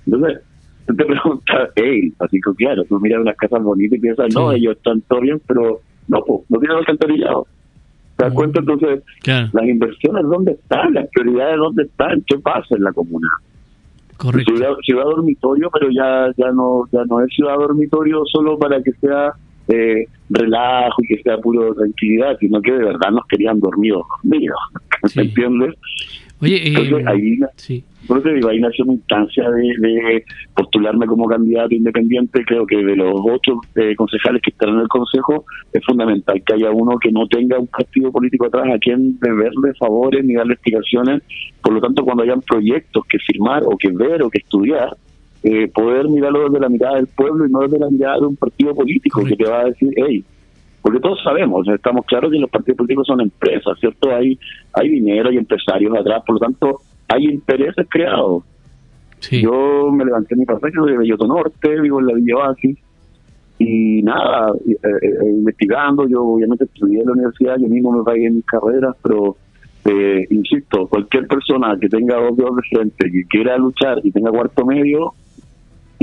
Entonces, 0.06 0.40
te 0.86 1.04
preguntas, 1.04 1.70
hey, 1.76 2.12
así 2.18 2.38
que 2.40 2.54
claro, 2.54 2.84
tú 2.84 2.98
miras 3.00 3.20
unas 3.20 3.36
casas 3.36 3.62
bonitas 3.62 3.98
y 3.98 4.00
piensas, 4.00 4.34
no, 4.34 4.52
ellos 4.52 4.76
están 4.76 5.00
todo 5.02 5.20
bien, 5.20 5.40
pero 5.46 5.80
no, 6.08 6.22
pues, 6.24 6.40
no 6.48 6.58
tienen 6.58 6.78
alcantarillado. 6.78 7.46
¿Te 8.16 8.24
das 8.24 8.34
cuenta 8.34 8.60
entonces? 8.60 9.02
Las 9.24 9.64
inversiones, 9.64 10.24
¿dónde 10.24 10.52
están? 10.52 10.92
Las 10.94 11.08
prioridades, 11.08 11.56
¿dónde 11.56 11.82
están? 11.84 12.22
¿Qué 12.26 12.38
pasa 12.38 12.76
en 12.76 12.84
la 12.84 12.92
comuna? 12.92 13.28
Correcto. 14.18 14.54
Ciudad, 14.54 14.74
ciudad 14.84 15.04
dormitorio, 15.04 15.70
pero 15.72 15.90
ya 15.90 16.30
ya 16.36 16.52
no 16.52 16.84
ya 16.92 17.04
no 17.06 17.20
es 17.20 17.34
ciudad 17.34 17.56
dormitorio 17.56 18.22
solo 18.26 18.58
para 18.58 18.80
que 18.82 18.92
sea 18.92 19.32
eh, 19.68 20.06
relajo 20.30 21.02
y 21.02 21.06
que 21.06 21.22
sea 21.22 21.38
puro 21.38 21.74
tranquilidad, 21.74 22.36
sino 22.40 22.60
que 22.60 22.72
de 22.72 22.84
verdad 22.84 23.10
nos 23.10 23.26
querían 23.26 23.60
dormidos 23.60 24.04
conmigo. 24.08 24.54
¿Me 25.16 25.22
entiendes? 25.22 25.74
Oye, 26.42 26.66
Entonces, 26.66 27.06
ahí, 27.06 27.38
sí. 27.54 27.84
digo, 28.34 28.48
ahí 28.48 28.58
nació 28.58 28.84
mi 28.84 28.94
instancia 28.94 29.48
de, 29.48 30.24
postularme 30.56 31.06
como 31.06 31.28
candidato 31.28 31.72
independiente. 31.72 32.44
Creo 32.44 32.66
que 32.66 32.78
de 32.78 32.96
los 32.96 33.14
ocho 33.22 33.60
eh, 33.76 33.94
concejales 33.94 34.42
que 34.42 34.50
están 34.50 34.70
en 34.70 34.80
el 34.80 34.88
Consejo 34.88 35.44
es 35.72 35.84
fundamental 35.84 36.42
que 36.44 36.54
haya 36.54 36.72
uno 36.72 36.98
que 36.98 37.12
no 37.12 37.28
tenga 37.28 37.60
un 37.60 37.68
partido 37.68 38.10
político 38.10 38.46
atrás 38.46 38.66
a 38.74 38.78
quien 38.78 39.20
deberle 39.20 39.72
favores 39.78 40.24
ni 40.24 40.34
darle 40.34 40.54
explicaciones. 40.54 41.22
Por 41.62 41.74
lo 41.74 41.80
tanto, 41.80 42.04
cuando 42.04 42.24
hayan 42.24 42.40
proyectos 42.40 43.04
que 43.06 43.18
firmar 43.20 43.62
o 43.64 43.76
que 43.76 43.92
ver 43.92 44.24
o 44.24 44.28
que 44.28 44.38
estudiar, 44.38 44.96
eh, 45.42 45.68
poder 45.68 46.08
mirarlo 46.08 46.44
desde 46.44 46.60
la 46.60 46.68
mirada 46.68 46.96
del 46.96 47.06
pueblo 47.08 47.46
y 47.46 47.50
no 47.50 47.60
desde 47.60 47.78
la 47.78 47.90
mirada 47.90 48.20
de 48.20 48.26
un 48.26 48.36
partido 48.36 48.74
político 48.74 49.24
que 49.24 49.36
te 49.36 49.44
va 49.44 49.60
a 49.60 49.64
decir, 49.64 49.90
hey, 49.96 50.24
porque 50.82 51.00
todos 51.00 51.22
sabemos, 51.22 51.66
estamos 51.68 52.04
claros 52.06 52.30
que 52.30 52.38
los 52.38 52.50
partidos 52.50 52.78
políticos 52.78 53.06
son 53.06 53.20
empresas, 53.20 53.78
¿cierto? 53.78 54.14
Hay, 54.14 54.38
hay 54.72 54.88
dinero 54.88 55.32
y 55.32 55.38
empresarios 55.38 55.96
atrás, 55.96 56.22
por 56.26 56.34
lo 56.34 56.40
tanto, 56.40 56.80
hay 57.08 57.26
intereses 57.26 57.86
creados. 57.88 58.42
Yo 59.30 59.92
me 59.92 60.04
levanté 60.04 60.34
en 60.34 60.40
mi 60.40 60.46
pasaje 60.46 60.74
de 60.84 60.98
Belloto 60.98 61.28
Norte, 61.28 61.80
vivo 61.80 62.00
en 62.00 62.06
la 62.06 62.14
Villa 62.14 62.36
Oasis, 62.36 62.76
y 63.58 64.02
nada, 64.02 64.52
eh, 64.66 64.76
eh, 64.82 65.30
investigando, 65.30 66.08
yo 66.08 66.24
obviamente 66.24 66.64
estudié 66.64 67.00
en 67.00 67.06
la 67.06 67.12
universidad, 67.12 67.56
yo 67.58 67.68
mismo 67.68 67.92
me 67.92 68.02
pagué 68.02 68.28
mis 68.30 68.44
carreras, 68.44 68.96
pero 69.00 69.36
eh, 69.84 70.26
insisto, 70.30 70.88
cualquier 70.88 71.28
persona 71.28 71.76
que 71.80 71.88
tenga 71.88 72.16
dos 72.16 72.36
dedos 72.36 72.56
de 72.56 72.62
frente, 72.62 73.10
que 73.10 73.24
quiera 73.28 73.56
luchar 73.56 74.00
y 74.02 74.10
tenga 74.10 74.30
cuarto 74.30 74.64
medio, 74.64 75.14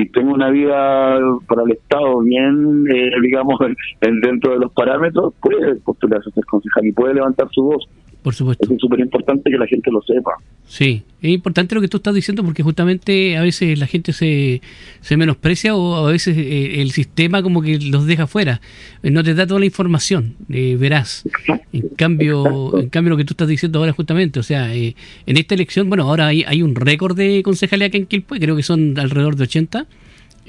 y 0.01 0.09
tenga 0.11 0.31
una 0.31 0.49
vida 0.49 1.19
para 1.45 1.63
el 1.63 1.71
Estado 1.71 2.21
bien, 2.21 2.85
eh, 2.89 3.11
digamos, 3.21 3.59
dentro 3.99 4.53
de 4.53 4.59
los 4.59 4.71
parámetros, 4.71 5.33
puede 5.41 5.75
postularse 5.81 6.29
a 6.29 6.33
ser 6.33 6.45
concejal 6.45 6.85
y 6.85 6.93
puede 6.93 7.15
levantar 7.15 7.49
su 7.51 7.63
voz. 7.63 7.85
Por 8.21 8.35
supuesto. 8.35 8.71
Es 8.73 8.79
súper 8.79 8.99
importante 8.99 9.49
que 9.49 9.57
la 9.57 9.65
gente 9.65 9.89
lo 9.91 10.01
sepa. 10.01 10.33
Sí, 10.67 11.03
es 11.21 11.31
importante 11.31 11.73
lo 11.73 11.81
que 11.81 11.87
tú 11.87 11.97
estás 11.97 12.13
diciendo 12.13 12.43
porque 12.43 12.63
justamente 12.63 13.37
a 13.37 13.41
veces 13.41 13.79
la 13.79 13.87
gente 13.87 14.11
se, 14.11 14.61
se 14.99 15.17
menosprecia 15.17 15.75
o 15.75 15.95
a 15.95 16.11
veces 16.11 16.37
eh, 16.37 16.81
el 16.81 16.91
sistema 16.91 17.41
como 17.41 17.61
que 17.61 17.79
los 17.79 18.05
deja 18.05 18.27
fuera. 18.27 18.59
Eh, 19.03 19.09
no 19.09 19.23
te 19.23 19.33
da 19.33 19.47
toda 19.47 19.61
la 19.61 19.65
información, 19.65 20.35
eh, 20.49 20.75
verás. 20.77 21.23
En 21.71 21.89
cambio, 21.95 22.77
en 22.77 22.89
cambio 22.89 23.11
lo 23.11 23.17
que 23.17 23.25
tú 23.25 23.33
estás 23.33 23.47
diciendo 23.47 23.79
ahora 23.79 23.93
justamente, 23.93 24.39
o 24.39 24.43
sea, 24.43 24.73
en 24.75 24.95
esta 25.25 25.55
elección, 25.55 25.87
bueno, 25.87 26.03
ahora 26.03 26.27
hay, 26.27 26.43
hay 26.45 26.61
un 26.61 26.75
récord 26.75 27.15
de 27.15 27.41
concejalía 27.41 27.87
acá 27.87 27.97
en 27.97 28.05
Quilpue, 28.05 28.39
creo 28.39 28.55
que 28.55 28.63
son 28.63 28.97
alrededor 28.99 29.37
de 29.37 29.43
80. 29.43 29.87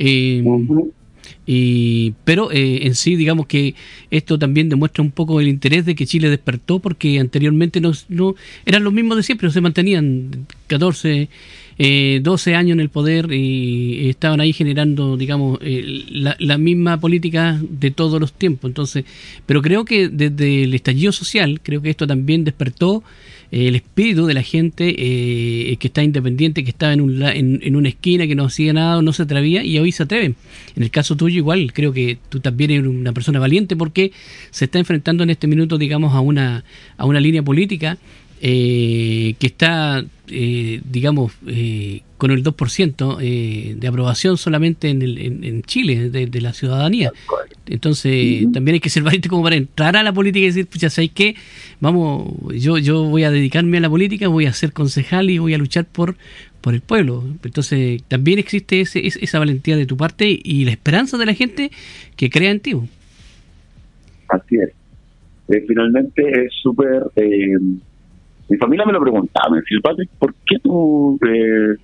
Eh, 0.02 0.42
y, 1.46 2.14
pero 2.24 2.50
eh, 2.52 2.86
en 2.86 2.94
sí, 2.94 3.16
digamos 3.16 3.46
que 3.46 3.74
esto 4.10 4.38
también 4.38 4.68
demuestra 4.68 5.02
un 5.02 5.10
poco 5.10 5.40
el 5.40 5.48
interés 5.48 5.84
de 5.84 5.94
que 5.94 6.06
Chile 6.06 6.30
despertó, 6.30 6.78
porque 6.78 7.18
anteriormente 7.18 7.80
no, 7.80 7.92
no 8.08 8.34
eran 8.66 8.84
los 8.84 8.92
mismos 8.92 9.16
de 9.16 9.22
siempre, 9.22 9.50
se 9.50 9.60
mantenían 9.60 10.46
14, 10.66 11.28
eh, 11.82 12.20
12 12.22 12.54
años 12.54 12.74
en 12.74 12.80
el 12.80 12.90
poder 12.90 13.32
y 13.32 14.10
estaban 14.10 14.38
ahí 14.42 14.52
generando, 14.52 15.16
digamos, 15.16 15.58
eh, 15.62 16.04
la, 16.10 16.36
la, 16.38 16.58
misma 16.58 17.00
política 17.00 17.58
de 17.62 17.90
todos 17.90 18.20
los 18.20 18.34
tiempos. 18.34 18.68
Entonces, 18.68 19.06
pero 19.46 19.62
creo 19.62 19.86
que 19.86 20.10
desde 20.10 20.64
el 20.64 20.74
estallido 20.74 21.10
social, 21.10 21.60
creo 21.62 21.80
que 21.80 21.88
esto 21.88 22.06
también 22.06 22.44
despertó 22.44 23.02
el 23.50 23.74
espíritu 23.76 24.26
de 24.26 24.34
la 24.34 24.42
gente 24.42 24.94
eh, 24.94 25.74
que 25.78 25.86
está 25.86 26.02
independiente, 26.02 26.64
que 26.64 26.70
estaba 26.70 26.92
en, 26.92 27.00
un, 27.00 27.22
en, 27.22 27.60
en, 27.62 27.76
una 27.76 27.88
esquina, 27.88 28.26
que 28.26 28.34
no 28.34 28.44
hacía 28.44 28.74
nada 28.74 29.00
no 29.00 29.14
se 29.14 29.22
atrevía 29.22 29.64
y 29.64 29.78
hoy 29.78 29.90
se 29.90 30.02
atreven. 30.02 30.36
En 30.76 30.82
el 30.82 30.90
caso 30.90 31.16
tuyo 31.16 31.38
igual, 31.38 31.72
creo 31.72 31.94
que 31.94 32.18
tú 32.28 32.40
también 32.40 32.72
eres 32.72 32.86
una 32.88 33.14
persona 33.14 33.38
valiente 33.38 33.74
porque 33.74 34.12
se 34.50 34.66
está 34.66 34.78
enfrentando 34.78 35.22
en 35.22 35.30
este 35.30 35.46
minuto, 35.46 35.78
digamos, 35.78 36.14
a 36.14 36.20
una, 36.20 36.62
a 36.98 37.06
una 37.06 37.20
línea 37.20 37.42
política 37.42 37.96
eh, 38.42 39.34
que 39.38 39.46
está, 39.46 40.02
eh, 40.30 40.80
digamos, 40.84 41.32
eh, 41.46 42.02
con 42.16 42.30
el 42.30 42.42
2% 42.44 43.18
eh, 43.20 43.74
de 43.78 43.88
aprobación 43.88 44.36
solamente 44.36 44.88
en, 44.88 45.02
el, 45.02 45.18
en, 45.18 45.44
en 45.44 45.62
Chile, 45.62 46.10
de, 46.10 46.26
de, 46.26 46.40
la 46.40 46.52
ciudadanía. 46.52 47.12
Entonces, 47.66 48.12
uh 48.12 48.48
-huh. 48.48 48.52
también 48.52 48.74
hay 48.74 48.80
que 48.80 48.90
ser 48.90 49.02
valiente 49.02 49.28
como 49.28 49.42
para 49.42 49.56
entrar 49.56 49.96
a 49.96 50.02
la 50.02 50.12
política 50.12 50.44
y 50.44 50.46
decir, 50.46 50.66
pucha, 50.66 50.90
¿sabes 50.90 51.10
qué? 51.14 51.34
Vamos, 51.80 52.34
yo, 52.54 52.78
yo 52.78 53.04
voy 53.04 53.24
a 53.24 53.30
dedicarme 53.30 53.78
a 53.78 53.80
la 53.80 53.90
política, 53.90 54.28
voy 54.28 54.46
a 54.46 54.52
ser 54.52 54.72
concejal 54.72 55.30
y 55.30 55.38
voy 55.38 55.54
a 55.54 55.58
luchar 55.58 55.86
por, 55.86 56.16
por 56.60 56.74
el 56.74 56.80
pueblo. 56.80 57.24
Entonces, 57.42 58.02
también 58.08 58.38
existe 58.38 58.80
ese, 58.80 59.06
esa 59.06 59.38
valentía 59.38 59.76
de 59.76 59.86
tu 59.86 59.96
parte 59.96 60.38
y 60.42 60.64
la 60.64 60.72
esperanza 60.72 61.16
de 61.16 61.26
la 61.26 61.34
gente 61.34 61.70
que 62.16 62.30
crea 62.30 62.50
en 62.50 62.60
ti. 62.60 62.72
Así 64.28 64.56
es. 64.56 64.70
Eh, 65.48 65.64
finalmente 65.66 66.22
es 66.44 66.52
súper... 66.62 67.02
Eh, 68.50 68.54
mi 68.54 68.56
familia 68.58 68.86
me 68.86 68.92
lo 68.92 69.00
preguntaba, 69.00 69.50
me 69.50 69.58
decía, 69.58 69.78
padre, 69.82 70.08
¿por 70.18 70.34
qué 70.46 70.58
tú, 70.58 71.18
eh, 71.26 71.76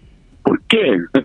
por 0.43 0.61
qué? 0.63 0.99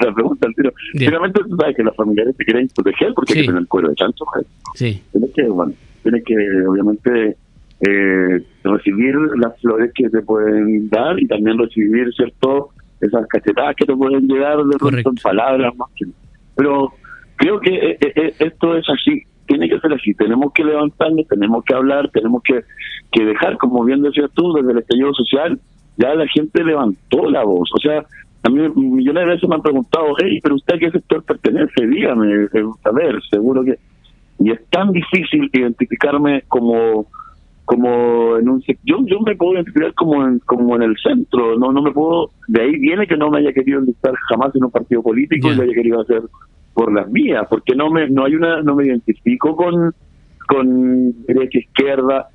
la 0.00 0.14
pregunta 0.14 0.46
al 0.46 0.54
tiro. 0.54 0.72
Finalmente 0.92 1.40
tú 1.48 1.56
sabes 1.56 1.76
que 1.76 1.82
los 1.82 1.96
familiares 1.96 2.36
te 2.36 2.44
quieren 2.44 2.68
proteger 2.74 3.12
porque 3.14 3.34
sí. 3.34 3.46
tener 3.46 3.60
el 3.60 3.68
cuero 3.68 3.88
de 3.88 3.94
chancho. 3.96 4.24
¿sabes? 4.32 4.46
Sí. 4.74 5.02
Tienes 5.12 5.30
que, 5.34 5.42
bueno, 5.48 5.72
tienes 6.02 6.24
que, 6.24 6.34
obviamente, 6.66 7.36
eh, 7.80 8.44
recibir 8.62 9.14
las 9.36 9.60
flores 9.60 9.92
que 9.94 10.08
te 10.08 10.22
pueden 10.22 10.88
dar 10.88 11.20
y 11.20 11.26
también 11.26 11.58
recibir, 11.58 12.12
¿cierto?, 12.14 12.70
esas 13.00 13.26
cachetadas 13.26 13.76
que 13.76 13.84
te 13.84 13.94
pueden 13.94 14.26
llegar 14.26 14.64
de 14.64 14.78
pronto 14.78 15.10
en 15.10 15.16
palabras 15.16 15.76
más 15.76 15.90
que... 15.96 16.06
Pero 16.56 16.92
creo 17.36 17.60
que 17.60 17.74
eh, 17.74 17.98
eh, 18.00 18.34
esto 18.38 18.76
es 18.76 18.86
así 18.88 19.22
tiene 19.46 19.68
que 19.68 19.78
ser 19.80 19.92
así, 19.92 20.14
tenemos 20.14 20.52
que 20.52 20.64
levantarnos, 20.64 21.26
tenemos 21.28 21.64
que 21.64 21.74
hablar, 21.74 22.10
tenemos 22.10 22.42
que, 22.42 22.60
que 23.12 23.24
dejar, 23.24 23.56
como 23.58 23.84
bien 23.84 24.02
decías 24.02 24.30
tú, 24.34 24.52
desde 24.52 24.72
el 24.72 24.78
estallido 24.78 25.12
social, 25.14 25.58
ya 25.96 26.14
la 26.14 26.26
gente 26.28 26.64
levantó 26.64 27.30
la 27.30 27.44
voz, 27.44 27.70
o 27.74 27.78
sea, 27.78 28.04
a 28.42 28.50
mí 28.50 28.60
millones 28.74 29.26
de 29.26 29.32
veces 29.32 29.48
me 29.48 29.54
han 29.54 29.62
preguntado, 29.62 30.06
hey, 30.18 30.38
pero 30.42 30.54
usted 30.54 30.74
a 30.74 30.78
qué 30.78 30.90
sector 30.90 31.22
pertenece, 31.24 31.86
dígame, 31.86 32.46
a 32.84 32.90
ver, 32.92 33.20
seguro 33.30 33.64
que... 33.64 33.78
Y 34.38 34.50
es 34.50 34.66
tan 34.68 34.90
difícil 34.90 35.48
identificarme 35.52 36.42
como 36.48 37.06
como 37.64 38.36
en 38.36 38.48
un 38.48 38.62
yo 38.82 38.98
yo 39.06 39.20
me 39.20 39.36
puedo 39.36 39.54
identificar 39.54 39.94
como 39.94 40.22
en 40.22 40.38
como 40.40 40.76
en 40.76 40.82
el 40.82 40.96
centro 40.98 41.58
no 41.58 41.72
no 41.72 41.82
me 41.82 41.92
puedo 41.92 42.30
de 42.46 42.60
ahí 42.60 42.78
viene 42.78 43.06
que 43.06 43.16
no 43.16 43.30
me 43.30 43.38
haya 43.38 43.52
querido 43.52 43.78
enlistar 43.78 44.14
jamás 44.28 44.54
en 44.54 44.64
un 44.64 44.70
partido 44.70 45.02
político 45.02 45.48
yeah. 45.48 45.54
y 45.54 45.56
lo 45.56 45.62
haya 45.62 45.72
querido 45.72 46.00
hacer 46.00 46.22
por 46.74 46.92
las 46.92 47.10
vías, 47.10 47.46
porque 47.48 47.74
no 47.74 47.90
me 47.90 48.08
no 48.10 48.24
hay 48.24 48.34
una 48.34 48.62
no 48.62 48.74
me 48.74 48.86
identifico 48.86 49.56
con 49.56 49.94
con 50.46 51.24
derecha 51.26 51.58
izquierda, 51.58 52.28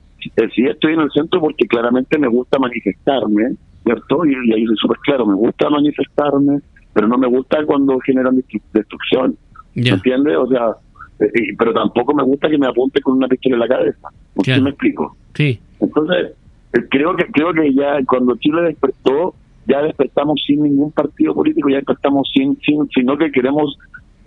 sí 0.55 0.65
estoy 0.65 0.93
en 0.93 1.01
el 1.01 1.11
centro 1.11 1.39
porque 1.39 1.67
claramente 1.67 2.17
me 2.17 2.27
gusta 2.27 2.57
manifestarme, 2.57 3.55
¿cierto? 3.83 4.25
Y, 4.25 4.31
y 4.31 4.53
ahí 4.53 4.65
soy 4.65 4.77
súper 4.77 4.97
claro, 4.99 5.25
me 5.25 5.35
gusta 5.35 5.69
manifestarme, 5.69 6.59
pero 6.93 7.07
no 7.07 7.17
me 7.17 7.27
gusta 7.27 7.63
cuando 7.65 7.99
generan 7.99 8.41
destrucción, 8.73 9.37
yeah. 9.73 9.93
¿entiendes? 9.93 10.37
O 10.37 10.47
sea, 10.47 10.71
eh, 11.19 11.55
pero 11.57 11.73
tampoco 11.73 12.13
me 12.13 12.23
gusta 12.23 12.49
que 12.49 12.57
me 12.57 12.67
apunte 12.67 13.01
con 13.01 13.17
una 13.17 13.27
pistola 13.27 13.55
en 13.55 13.59
la 13.59 13.67
cabeza, 13.67 14.09
¿por 14.33 14.45
yeah. 14.45 14.59
me 14.59 14.71
explico? 14.71 15.15
Sí. 15.33 15.59
Entonces, 15.79 16.33
eh, 16.73 16.85
creo 16.89 17.15
que 17.15 17.25
creo 17.25 17.53
que 17.53 17.73
ya 17.73 17.99
cuando 18.05 18.35
Chile 18.37 18.63
despertó, 18.63 19.35
ya 19.67 19.81
despertamos 19.83 20.41
sin 20.45 20.63
ningún 20.63 20.91
partido 20.91 21.33
político, 21.33 21.69
ya 21.69 21.77
despertamos 21.77 22.29
sin, 22.33 22.57
sin 22.61 22.89
sino 22.89 23.17
que 23.17 23.31
queremos 23.31 23.77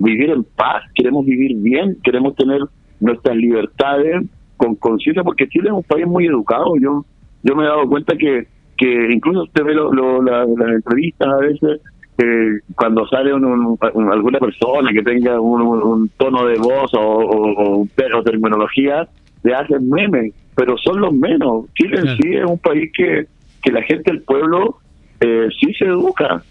vivir 0.02 0.30
en 0.30 0.44
paz, 0.44 0.82
queremos 0.94 1.24
vivir 1.24 1.56
bien, 1.56 1.96
queremos 2.02 2.34
tener 2.36 2.60
nuestras 3.00 3.36
libertades 3.36 4.24
con 4.56 4.74
conciencia, 4.76 5.22
porque 5.22 5.48
Chile 5.48 5.68
es 5.68 5.74
un 5.74 5.82
país 5.82 6.06
muy 6.06 6.26
educado. 6.26 6.74
Yo 6.80 7.04
yo 7.42 7.56
me 7.56 7.64
he 7.64 7.66
dado 7.66 7.88
cuenta 7.88 8.16
que 8.16 8.46
que 8.76 9.12
incluso 9.12 9.42
usted 9.42 9.64
ve 9.64 9.74
lo, 9.74 9.92
lo, 9.92 10.22
la, 10.22 10.44
las 10.44 10.68
entrevistas 10.74 11.28
a 11.28 11.36
veces, 11.36 11.80
eh, 12.18 12.60
cuando 12.74 13.06
sale 13.06 13.32
un, 13.32 13.44
un, 13.44 13.78
un, 13.94 14.12
alguna 14.12 14.40
persona 14.40 14.90
que 14.92 15.02
tenga 15.02 15.40
un, 15.40 16.10
tono 16.16 16.46
de 16.46 16.58
voz 16.58 16.92
o, 16.94 17.00
o, 17.00 17.80
o, 17.80 17.82
o 17.82 18.22
terminología, 18.24 19.06
le 19.44 19.54
hacen 19.54 19.88
memes, 19.88 20.34
pero 20.56 20.76
son 20.78 21.00
los 21.00 21.12
menos. 21.12 21.66
Chile 21.74 21.98
en 21.98 22.16
sí 22.16 22.34
es 22.34 22.44
un 22.44 22.58
país 22.58 22.90
que, 22.96 23.26
que 23.62 23.70
la 23.70 23.82
gente, 23.82 24.10
el 24.10 24.22
pueblo, 24.22 24.78
eh, 25.20 25.48
sí 25.60 25.72
se 25.74 25.84
educa. 25.84 26.42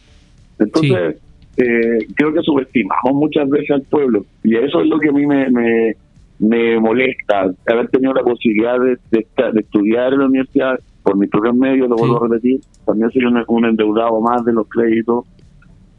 Entonces... 0.60 1.16
Sí 1.16 1.31
eh, 1.58 2.08
creo 2.16 2.34
que 2.34 2.42
subestimamos 2.42 3.14
muchas 3.14 3.50
veces 3.50 3.72
al 3.72 3.82
pueblo 3.84 4.26
y 4.44 4.56
eso 4.56 4.82
es 4.82 4.88
lo 4.88 5.00
que 5.00 5.10
a 5.10 5.12
mí 5.12 5.26
me, 5.26 5.50
me, 5.50 5.96
me 6.40 6.80
molesta, 6.80 7.52
haber 7.68 7.90
tenido 7.90 8.14
la 8.14 8.24
posibilidad 8.24 8.80
de, 8.80 8.98
de, 9.12 9.26
de, 9.54 9.60
estudiar 9.60 10.14
en 10.14 10.20
la 10.20 10.26
universidad 10.26 10.80
por 11.04 11.18
mis 11.18 11.30
propios 11.30 11.56
medios, 11.56 11.90
lo 11.90 11.96
vuelvo 11.96 12.20
sí. 12.20 12.24
a 12.24 12.28
repetir, 12.28 12.60
también 12.86 13.12
soy 13.12 13.26
un, 13.26 13.44
un, 13.48 13.66
endeudado 13.66 14.22
más 14.22 14.46
de 14.46 14.54
los 14.54 14.68
créditos. 14.68 15.26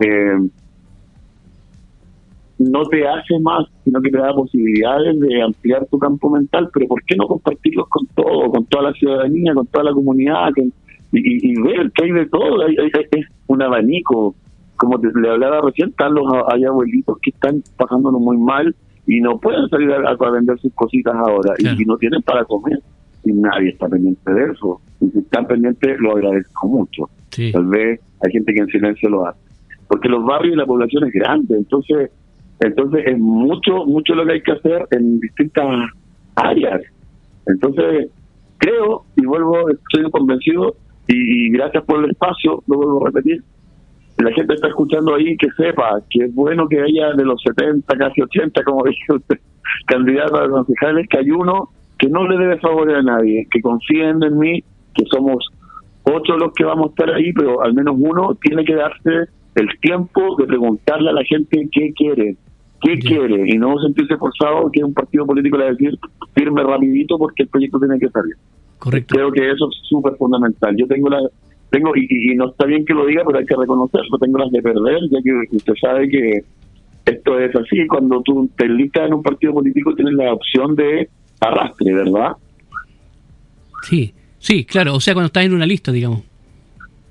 Eh, 0.01 0.39
no 2.59 2.85
te 2.85 3.07
hace 3.07 3.39
más, 3.41 3.67
sino 3.85 4.01
que 4.01 4.11
te 4.11 4.19
da 4.19 4.33
posibilidades 4.35 5.19
de 5.19 5.43
ampliar 5.43 5.87
tu 5.87 5.99
campo 5.99 6.31
mental, 6.31 6.71
pero 6.73 6.87
¿por 6.87 7.03
qué 7.05 7.17
no 7.17 7.27
compartirlos 7.27 7.89
con 7.89 8.07
todo, 8.09 8.51
con 8.51 8.65
toda 8.67 8.91
la 8.91 8.93
ciudadanía, 8.93 9.55
con 9.55 9.67
toda 9.67 9.85
la 9.85 9.93
comunidad, 9.93 10.51
y, 10.57 10.63
y, 11.19 11.53
y, 11.53 11.63
ver 11.63 11.91
que 11.93 12.05
hay 12.05 12.13
de 12.13 12.27
todo? 12.27 12.65
Hay, 12.65 12.77
hay, 12.79 12.91
es 13.11 13.27
un 13.49 13.63
abanico 13.63 14.35
como 14.77 14.99
te, 15.01 15.09
le 15.15 15.31
hablaba 15.31 15.61
recién, 15.61 15.91
están 15.91 16.15
los 16.15 16.25
hay 16.49 16.65
abuelitos 16.65 17.19
que 17.23 17.31
están 17.31 17.63
pasándolo 17.77 18.19
muy 18.19 18.37
mal 18.37 18.75
y 19.07 19.21
no 19.21 19.39
pueden 19.39 19.69
salir 19.69 19.91
a, 19.93 20.11
a 20.11 20.31
vender 20.31 20.59
sus 20.61 20.73
cositas 20.75 21.15
ahora 21.15 21.55
claro. 21.55 21.77
y, 21.79 21.83
y, 21.83 21.87
no 21.87 21.97
tienen 21.97 22.23
para 22.23 22.45
comer 22.45 22.79
y 23.25 23.33
nadie 23.33 23.71
está 23.71 23.89
pendiente 23.89 24.33
de 24.33 24.53
eso 24.53 24.81
y 25.01 25.09
si 25.11 25.19
están 25.19 25.47
pendientes 25.47 26.01
lo 26.01 26.13
agradezco 26.13 26.69
mucho 26.69 27.09
sí. 27.31 27.53
tal 27.53 27.67
vez 27.67 28.01
hay 28.25 28.33
gente 28.33 28.53
que 28.55 28.61
en 28.61 28.67
silencio 28.69 29.09
lo 29.09 29.27
hace 29.27 29.41
porque 29.89 30.09
los 30.09 30.25
barrios 30.25 30.55
y 30.55 30.59
la 30.59 30.67
población 30.67 31.05
es 31.05 31.13
grande 31.13 31.57
entonces 31.57 32.11
entonces 32.61 33.05
es 33.07 33.19
mucho 33.19 33.85
mucho 33.87 34.15
lo 34.15 34.25
que 34.25 34.33
hay 34.33 34.43
que 34.43 34.53
hacer 34.53 34.87
en 34.93 35.21
distintas 35.21 35.91
áreas 36.37 36.83
entonces 37.47 38.09
creo 38.59 39.05
y 39.17 39.27
vuelvo 39.27 39.69
estoy 39.69 40.11
convencido 40.11 40.77
y, 41.09 41.47
y 41.47 41.51
gracias 41.51 41.85
por 41.85 42.05
el 42.05 42.11
espacio 42.11 42.63
lo 42.69 42.77
vuelvo 42.77 43.05
a 43.05 43.11
repetir 43.11 43.43
la 44.19 44.33
gente 44.33 44.55
está 44.55 44.69
escuchando 44.69 45.15
ahí 45.15 45.37
que 45.37 45.49
sepa 45.57 46.01
que 46.11 46.25
es 46.25 46.35
bueno 46.35 46.69
que 46.69 46.81
haya 46.81 47.13
de 47.15 47.25
los 47.25 47.41
70, 47.43 47.97
casi 47.97 48.23
80, 48.23 48.63
como 48.65 48.85
dije 48.87 49.13
usted, 49.15 49.39
candidatos 49.87 50.41
a 50.41 50.49
concejales, 50.49 51.09
que 51.09 51.19
hay 51.19 51.31
uno 51.31 51.71
que 51.99 52.09
no 52.09 52.27
le 52.27 52.37
debe 52.37 52.59
favor 52.59 52.91
a 52.93 53.03
nadie, 53.03 53.47
que 53.51 53.61
confíen 53.61 54.23
en 54.23 54.39
mí, 54.39 54.61
que 54.95 55.05
somos 55.07 55.47
ocho 56.05 56.37
los 56.37 56.53
que 56.53 56.65
vamos 56.65 56.87
a 56.87 56.91
estar 56.91 57.11
ahí, 57.15 57.33
pero 57.33 57.63
al 57.63 57.75
menos 57.75 57.95
uno 57.99 58.37
tiene 58.41 58.65
que 58.65 58.75
darse 58.75 59.31
el 59.55 59.69
tiempo 59.81 60.37
de 60.37 60.47
preguntarle 60.47 61.11
a 61.11 61.13
la 61.13 61.25
gente 61.25 61.69
qué 61.71 61.93
quiere, 61.95 62.37
qué 62.81 62.97
sí. 62.97 63.01
quiere, 63.01 63.45
y 63.47 63.59
no 63.59 63.79
sentirse 63.79 64.17
forzado 64.17 64.71
que 64.73 64.83
un 64.83 64.95
partido 64.95 65.27
político 65.27 65.57
le 65.57 65.65
va 65.65 65.71
a 65.71 65.73
decir 65.75 65.97
firme 66.35 66.63
rapidito 66.63 67.19
porque 67.19 67.45
el 67.45 67.49
proyecto 67.49 67.79
tiene 67.79 67.99
que 67.99 68.09
salir. 68.09 68.35
Correcto. 68.79 69.15
Creo 69.15 69.31
que 69.31 69.51
eso 69.51 69.69
es 69.69 69.89
súper 69.89 70.17
fundamental. 70.17 70.75
Yo 70.77 70.87
tengo 70.89 71.09
la 71.09 71.21
tengo 71.73 71.93
y, 71.97 72.35
no 72.37 72.51
está 72.51 72.67
bien 72.67 72.85
que 72.85 72.93
lo 72.93 73.07
diga, 73.07 73.23
pero 73.27 73.39
hay 73.39 73.47
que 73.47 73.57
reconocerlo. 73.57 74.19
Tengo 74.19 74.39
las 74.39 74.53
de 74.53 74.63
perder, 74.63 75.01
ya 75.11 75.19
que 75.23 75.57
usted 75.57 75.73
sabe 75.81 76.09
que 76.09 76.45
esto 77.07 77.39
es 77.39 77.57
así. 77.57 77.87
Cuando 77.89 78.21
tú 78.23 78.49
te 78.57 78.69
listas 78.69 79.09
en 79.09 79.15
un 79.15 79.23
partido 79.23 79.55
político, 79.55 79.95
tienes 79.95 80.15
la 80.15 80.35
opción 80.35 80.77
de 80.77 81.09
arrastre, 81.41 81.95
¿verdad? 81.95 82.33
Sí, 83.83 84.13
sí, 84.39 84.65
claro. 84.67 84.95
O 84.95 85.01
sea, 85.01 85.15
cuando 85.15 85.27
estás 85.27 85.47
en 85.47 85.55
una 85.55 85.67
lista, 85.67 85.91
digamos. 85.91 86.23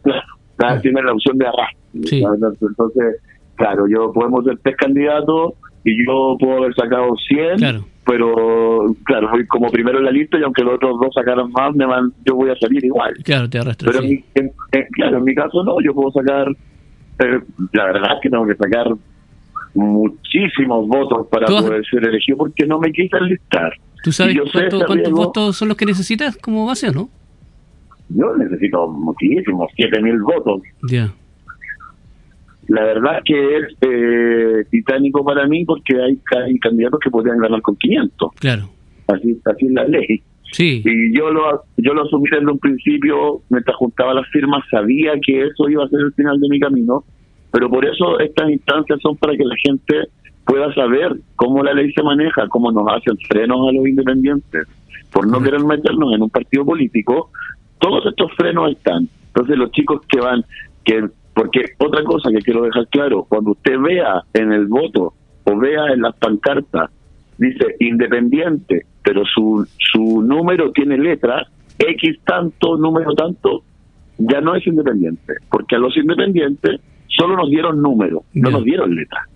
Claro, 0.04 0.82
tienes 0.82 1.04
la 1.04 1.14
opción 1.14 1.38
de 1.40 1.48
arrastre. 1.48 2.68
Entonces, 2.68 3.16
claro, 3.56 3.88
yo 3.88 4.14
podemos 4.14 4.46
ser 4.46 4.60
tres 4.64 4.78
candidatos 4.78 5.54
y 5.84 6.06
yo 6.06 6.38
puedo 6.40 6.58
haber 6.58 6.76
sacado 6.76 7.16
100, 7.28 7.84
pero 8.06 8.96
claro, 9.04 9.30
voy 9.32 9.46
como 9.48 9.70
primero 9.70 10.00
en 10.00 10.06
la 10.06 10.12
lista 10.12 10.38
y 10.38 10.44
aunque 10.44 10.64
los 10.64 10.76
otros 10.76 11.00
dos 11.00 11.14
sacaran 11.14 11.52
más, 11.52 11.76
me 11.76 11.86
van, 11.86 12.14
yo 12.26 12.36
voy 12.36 12.50
a 12.50 12.56
salir 12.56 12.84
igual. 12.86 13.14
Claro, 13.24 13.50
te 13.50 13.58
arrastras. 13.58 13.96
Pero 13.96 14.06
en, 14.06 14.54
claro, 14.92 15.18
en 15.18 15.24
mi 15.24 15.34
caso 15.34 15.64
no, 15.64 15.78
yo 15.84 15.94
puedo 15.94 16.12
sacar, 16.12 16.48
eh, 16.50 17.40
la 17.74 17.86
verdad 17.86 18.14
es 18.16 18.20
que 18.22 18.30
tengo 18.30 18.46
que 18.46 18.56
sacar 18.56 18.88
muchísimos 19.74 20.88
votos 20.88 21.28
para 21.28 21.48
poder 21.48 21.84
ser 21.86 22.08
elegido 22.08 22.38
porque 22.38 22.66
no 22.66 22.80
me 22.80 22.92
quise 22.92 23.20
listar. 23.22 23.74
¿Tú 24.04 24.12
sabes 24.12 24.38
cuántos 24.52 25.12
votos 25.12 25.58
son 25.58 25.70
los 25.70 25.78
que 25.78 25.86
necesitas 25.86 26.38
como 26.38 26.66
base 26.66 26.90
o 26.90 26.92
no? 26.92 27.10
Yo 28.10 28.36
necesito 28.36 28.88
muchísimos, 28.88 29.72
7000 29.78 30.22
votos. 30.22 30.62
Ya 30.90 31.14
la 32.72 32.84
verdad 32.84 33.18
es 33.18 33.24
que 33.26 33.58
es 33.58 33.64
eh, 33.82 34.66
titánico 34.70 35.26
para 35.26 35.46
mí 35.46 35.66
porque 35.66 35.94
hay, 36.02 36.18
hay, 36.46 36.58
candidatos 36.60 37.00
que 37.04 37.10
podrían 37.10 37.40
ganar 37.40 37.62
con 37.62 37.76
500. 37.76 38.32
Claro. 38.40 38.70
Así, 39.08 39.38
así 39.46 39.66
es 39.66 39.72
la 39.74 39.84
ley. 39.84 40.22
Sí. 40.54 40.82
Y 40.86 41.18
yo 41.18 41.32
lo, 41.32 41.64
yo 41.78 41.94
lo 41.94 42.04
asumí 42.04 42.30
desde 42.30 42.50
un 42.50 42.60
principio, 42.60 43.42
mientras 43.50 43.76
juntaba 43.76 44.14
las 44.14 44.28
firmas, 44.30 44.64
sabía 44.70 45.14
que 45.26 45.48
eso 45.48 45.70
iba 45.70 45.84
a 45.84 45.90
ser 45.90 46.00
el 46.00 46.14
final 46.14 46.40
de 46.40 46.50
mi 46.50 46.60
camino, 46.60 47.04
pero 47.52 47.70
por 47.70 47.86
eso 47.86 48.20
estas 48.20 48.50
instancias 48.50 49.00
son 49.02 49.18
para 49.18 49.36
que 49.36 49.44
la 49.44 49.56
gente 49.58 50.08
pueda 50.46 50.74
saber 50.74 51.16
cómo 51.36 51.64
la 51.64 51.74
ley 51.74 51.92
se 51.92 52.04
maneja, 52.04 52.48
cómo 52.48 52.72
nos 52.72 52.86
hacen 52.88 53.18
frenos 53.30 53.68
a 53.68 53.72
los 53.74 53.88
independientes. 53.88 54.68
Por 55.12 55.28
no 55.28 55.42
querer 55.42 55.62
meternos 55.62 56.14
en 56.14 56.22
un 56.22 56.30
partido 56.30 56.66
político, 56.66 57.32
todos 57.80 58.06
estos 58.06 58.32
frenos 58.38 58.72
están. 58.72 59.10
Entonces 59.28 59.58
los 59.58 59.72
chicos 59.72 60.02
que 60.08 60.22
van, 60.22 60.46
que 60.86 61.10
porque 61.34 61.62
otra 61.78 62.04
cosa 62.04 62.30
que 62.30 62.40
quiero 62.40 62.64
dejar 62.64 62.88
claro, 62.88 63.26
cuando 63.28 63.52
usted 63.52 63.80
vea 63.80 64.22
en 64.34 64.52
el 64.52 64.68
voto 64.68 65.14
o 65.44 65.58
vea 65.58 65.88
en 65.94 66.02
las 66.02 66.16
pancartas, 66.18 66.92
dice 67.38 67.76
independiente, 67.80 68.86
pero 69.04 69.24
su, 69.26 69.68
su 69.78 70.22
número 70.22 70.72
tiene 70.72 70.98
letra, 70.98 71.48
X 71.80 72.20
tanto, 72.26 72.78
número 72.78 73.14
tanto, 73.14 73.64
ya 74.18 74.42
no 74.42 74.56
es 74.56 74.66
independiente, 74.68 75.34
porque 75.50 75.76
a 75.76 75.80
los 75.80 75.96
independientes 75.98 76.80
solo 77.08 77.36
nos 77.36 77.50
dieron 77.50 77.82
número, 77.82 78.24
no 78.34 78.52
nos 78.52 78.64
dieron 78.64 78.96
letra. 78.96 79.28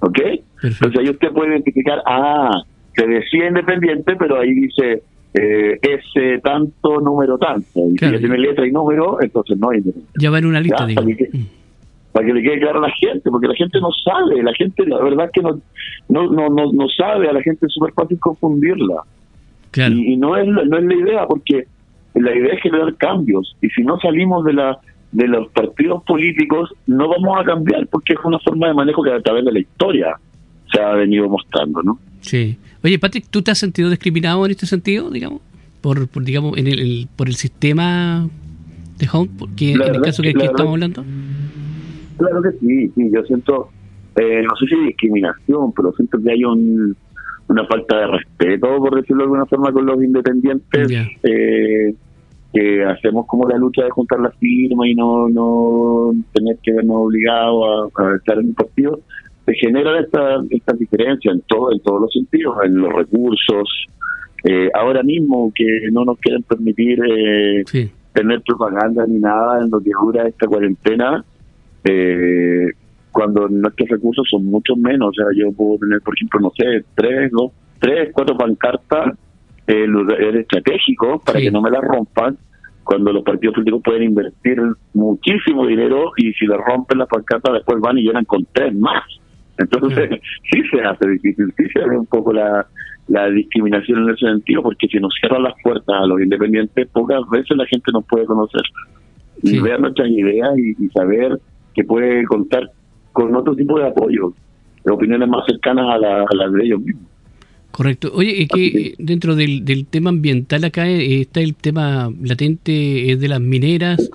¿Ok? 0.00 0.18
Entonces 0.62 0.98
ahí 0.98 1.10
usted 1.10 1.30
puede 1.32 1.52
identificar, 1.52 2.02
ah, 2.06 2.62
se 2.94 3.06
decía 3.06 3.48
independiente, 3.48 4.16
pero 4.16 4.40
ahí 4.40 4.52
dice 4.52 5.02
eh, 5.34 5.78
ese 5.80 6.38
tanto 6.40 7.00
número 7.00 7.38
tanto. 7.38 7.80
Y 7.88 7.98
si 7.98 8.10
ya 8.10 8.18
tiene 8.18 8.38
letra 8.38 8.66
y 8.66 8.72
número, 8.72 9.18
entonces 9.22 9.58
no 9.58 9.70
hay 9.70 9.82
Ya 10.18 10.30
va 10.30 10.38
en 10.38 10.46
una 10.46 10.60
lista, 10.60 10.86
Para 10.94 11.06
que, 11.06 11.30
para 12.12 12.26
que, 12.26 12.34
le 12.34 12.42
quede 12.42 12.60
claro 12.60 12.78
a 12.78 12.88
la 12.88 12.94
gente, 12.94 13.30
porque 13.30 13.48
la 13.48 13.54
gente 13.54 13.80
no 13.80 13.88
sabe, 14.04 14.42
la 14.42 14.52
gente 14.54 14.84
la 14.86 15.02
verdad 15.02 15.30
que 15.32 15.40
no 15.40 15.60
no 16.08 16.28
no 16.28 16.48
no, 16.50 16.88
sabe, 16.88 17.28
a 17.28 17.32
la 17.32 17.42
gente 17.42 17.66
es 17.66 17.72
súper 17.72 17.92
fácil 17.94 18.18
confundirla. 18.18 19.02
Y, 19.74 20.16
no 20.18 20.36
es 20.36 20.46
no 20.46 20.78
es 20.78 20.84
la 20.84 20.94
idea, 20.94 21.26
porque 21.26 21.66
la 22.14 22.36
idea 22.36 22.52
es 22.52 22.60
generar 22.60 22.94
cambios, 22.96 23.56
y 23.62 23.70
si 23.70 23.82
no 23.82 23.98
salimos 23.98 24.44
de 24.44 24.52
la 24.52 24.78
de 25.12 25.28
los 25.28 25.48
partidos 25.48 26.02
políticos, 26.04 26.74
no 26.86 27.08
vamos 27.08 27.38
a 27.40 27.44
cambiar, 27.44 27.86
porque 27.86 28.14
es 28.14 28.18
una 28.24 28.38
forma 28.38 28.68
de 28.68 28.74
manejo 28.74 29.02
que 29.02 29.12
a 29.12 29.20
través 29.20 29.44
de 29.44 29.52
la 29.52 29.60
historia 29.60 30.16
se 30.72 30.80
ha 30.80 30.92
venido 30.94 31.28
mostrando, 31.28 31.82
¿no? 31.82 31.98
Sí. 32.20 32.56
Oye, 32.84 32.98
Patrick, 32.98 33.26
¿tú 33.30 33.42
te 33.42 33.50
has 33.52 33.58
sentido 33.58 33.90
discriminado 33.90 34.44
en 34.44 34.50
este 34.50 34.66
sentido, 34.66 35.10
digamos? 35.10 35.40
Por, 35.80 36.08
digamos, 36.24 36.56
en 36.58 36.66
el, 36.66 37.08
por 37.16 37.28
el 37.28 37.34
sistema 37.34 38.28
de 38.98 39.08
Home, 39.12 39.30
porque 39.38 39.72
en 39.72 39.82
el 39.82 40.00
caso 40.00 40.22
que, 40.22 40.30
estamos 40.30 40.72
hablando. 40.72 41.04
Claro 42.18 42.42
que 42.42 42.52
sí, 42.58 42.88
sí, 42.94 43.10
yo 43.12 43.22
siento, 43.24 43.68
eh, 44.16 44.42
no 44.42 44.54
sé 44.56 44.66
si 44.66 44.86
discriminación, 44.86 45.72
pero 45.72 45.92
siento 45.92 46.18
que 46.22 46.30
hay 46.30 46.44
un, 46.44 46.96
una 47.48 47.66
falta 47.66 47.98
de 47.98 48.06
respeto, 48.08 48.78
por 48.78 48.96
decirlo 48.96 49.18
de 49.18 49.24
alguna 49.24 49.46
forma, 49.46 49.72
con 49.72 49.86
los 49.86 50.02
independientes, 50.02 50.90
eh, 51.22 51.94
que 52.52 52.84
hacemos 52.84 53.26
como 53.26 53.48
la 53.48 53.56
lucha 53.56 53.84
de 53.84 53.90
juntar 53.90 54.20
las 54.20 54.36
firmas 54.36 54.86
y 54.86 54.94
no, 54.94 55.28
no 55.28 56.12
tener 56.32 56.58
que 56.62 56.72
vernos 56.72 56.96
obligados 56.96 57.90
a, 57.96 58.02
a 58.02 58.16
estar 58.16 58.38
en 58.38 58.48
un 58.48 58.54
partido 58.54 59.00
se 59.44 59.54
generan 59.54 60.04
estas 60.04 60.44
esta 60.50 60.72
diferencias 60.74 61.34
en 61.34 61.40
todo 61.42 61.72
en 61.72 61.80
todos 61.80 62.02
los 62.02 62.12
sentidos 62.12 62.56
en 62.64 62.76
los 62.76 62.92
recursos. 62.92 63.86
Eh, 64.44 64.70
ahora 64.74 65.02
mismo 65.02 65.52
que 65.54 65.88
no 65.92 66.04
nos 66.04 66.18
quieren 66.18 66.42
permitir 66.42 66.98
eh, 67.04 67.64
tener 68.12 68.40
propaganda 68.42 69.06
ni 69.06 69.18
nada 69.18 69.62
en 69.62 69.70
lo 69.70 69.80
que 69.80 69.90
dura 70.00 70.26
esta 70.26 70.46
cuarentena 70.46 71.24
eh, 71.84 72.66
cuando 73.12 73.48
nuestros 73.48 73.88
recursos 73.88 74.26
son 74.30 74.46
mucho 74.46 74.76
menos. 74.76 75.10
O 75.10 75.12
sea 75.12 75.26
yo 75.36 75.52
puedo 75.52 75.78
tener 75.78 76.00
por 76.02 76.14
ejemplo 76.14 76.40
no 76.40 76.52
sé 76.56 76.84
tres 76.94 77.30
dos 77.32 77.52
tres 77.78 78.10
cuatro 78.12 78.36
pancartas 78.36 79.16
eh, 79.66 79.86
estratégicos 80.40 81.22
para 81.24 81.40
que 81.40 81.50
no 81.50 81.62
me 81.62 81.70
las 81.70 81.82
rompan 81.82 82.36
cuando 82.84 83.12
los 83.12 83.22
partidos 83.22 83.54
políticos 83.54 83.82
pueden 83.84 84.02
invertir 84.02 84.60
muchísimo 84.92 85.66
dinero 85.66 86.12
y 86.16 86.32
si 86.32 86.46
le 86.46 86.56
rompen 86.56 86.98
las 86.98 87.08
pancartas 87.08 87.54
después 87.54 87.80
van 87.80 87.96
y 87.98 88.02
llenan 88.02 88.24
con 88.24 88.44
tres 88.52 88.74
más 88.74 89.04
entonces, 89.58 90.20
sí 90.50 90.62
se 90.70 90.80
hace 90.82 91.08
difícil, 91.08 91.52
sí 91.56 91.64
se 91.72 91.80
hace 91.80 91.96
un 91.96 92.06
poco 92.06 92.32
la, 92.32 92.66
la 93.08 93.28
discriminación 93.30 94.02
en 94.02 94.10
ese 94.14 94.26
sentido, 94.26 94.62
porque 94.62 94.88
si 94.88 94.98
nos 94.98 95.12
cierran 95.20 95.42
las 95.42 95.54
puertas 95.62 95.94
a 95.94 96.06
los 96.06 96.20
independientes, 96.20 96.88
pocas 96.88 97.20
veces 97.30 97.56
la 97.56 97.66
gente 97.66 97.92
nos 97.92 98.04
puede 98.06 98.26
conocer 98.26 98.62
y 99.42 99.58
ver 99.60 99.80
nuestras 99.80 100.08
ideas 100.08 100.50
y, 100.56 100.88
saber 100.90 101.38
que 101.74 101.84
puede 101.84 102.24
contar 102.24 102.70
con 103.12 103.34
otro 103.34 103.56
tipo 103.56 103.78
de 103.78 103.88
apoyo, 103.88 104.32
de 104.84 104.92
opiniones 104.92 105.28
más 105.28 105.44
cercanas 105.46 105.86
a, 105.94 105.98
la, 105.98 106.22
a 106.22 106.34
las 106.34 106.52
de 106.52 106.64
ellos 106.64 106.80
mismos. 106.80 107.11
Correcto. 107.72 108.12
Oye, 108.14 108.42
es 108.42 108.48
que 108.48 108.94
dentro 108.98 109.34
del, 109.34 109.64
del 109.64 109.86
tema 109.86 110.10
ambiental 110.10 110.62
acá 110.64 110.86
eh, 110.86 111.22
está 111.22 111.40
el 111.40 111.54
tema 111.54 112.12
latente 112.22 113.10
eh, 113.10 113.16
de 113.16 113.28
las 113.28 113.40
mineras, 113.40 114.10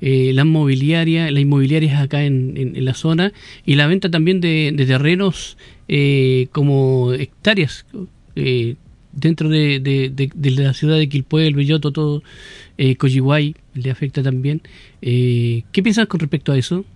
eh, 0.00 0.32
las 0.32 0.46
mobiliarias, 0.46 1.30
las 1.30 1.42
inmobiliarias 1.42 2.00
acá 2.00 2.24
en, 2.24 2.54
en, 2.56 2.84
la 2.84 2.94
zona 2.94 3.34
y 3.66 3.74
la 3.74 3.86
venta 3.86 4.10
también 4.10 4.40
de, 4.40 4.74
terrenos 4.86 5.58
como 6.52 7.12
hectáreas 7.12 7.84
dentro 9.12 9.50
de, 9.50 9.78
de, 9.78 10.50
la 10.50 10.72
ciudad 10.72 10.96
de 10.96 11.10
Quilpué, 11.10 11.46
el 11.46 11.54
Belloto, 11.54 11.92
todo, 11.92 12.22
eh, 12.78 12.96
le 13.74 13.90
afecta 13.90 14.22
también. 14.22 14.62
¿Qué 15.02 15.82
piensas 15.82 16.06
con 16.06 16.18
respecto 16.18 16.50
a 16.52 16.56
eso? 16.56 16.86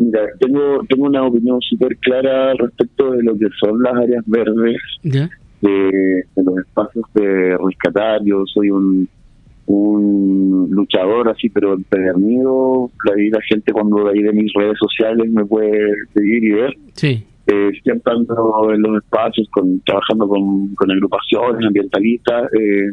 Mira, 0.00 0.22
tengo, 0.38 0.82
tengo 0.88 1.04
una 1.04 1.22
opinión 1.24 1.60
súper 1.60 1.94
clara 1.98 2.54
respecto 2.54 3.10
de 3.10 3.22
lo 3.22 3.36
que 3.36 3.48
son 3.60 3.82
las 3.82 3.94
áreas 3.94 4.24
verdes, 4.26 4.78
de, 5.02 6.24
los 6.36 6.58
espacios 6.58 7.04
de 7.14 7.58
rescatar. 7.58 8.22
Yo 8.24 8.44
soy 8.46 8.70
un, 8.70 9.06
un 9.66 10.68
luchador 10.70 11.28
así, 11.28 11.50
pero 11.50 11.74
empedernido. 11.74 12.90
La, 13.04 13.12
la 13.30 13.42
gente 13.42 13.72
cuando 13.72 14.04
de 14.04 14.12
ahí 14.12 14.22
de 14.22 14.32
mis 14.32 14.50
redes 14.54 14.78
sociales 14.78 15.30
me 15.30 15.44
puede 15.44 15.92
seguir 16.14 16.44
y 16.44 16.50
ver. 16.52 16.76
Sí. 16.94 17.22
Eh, 17.46 17.70
siempre 17.82 18.14
ando 18.14 18.72
en 18.72 18.80
los 18.80 19.02
espacios, 19.02 19.48
con, 19.50 19.80
trabajando 19.80 20.28
con, 20.28 20.74
con 20.76 20.90
agrupaciones 20.90 21.66
ambientalistas. 21.66 22.50
Eh, 22.54 22.92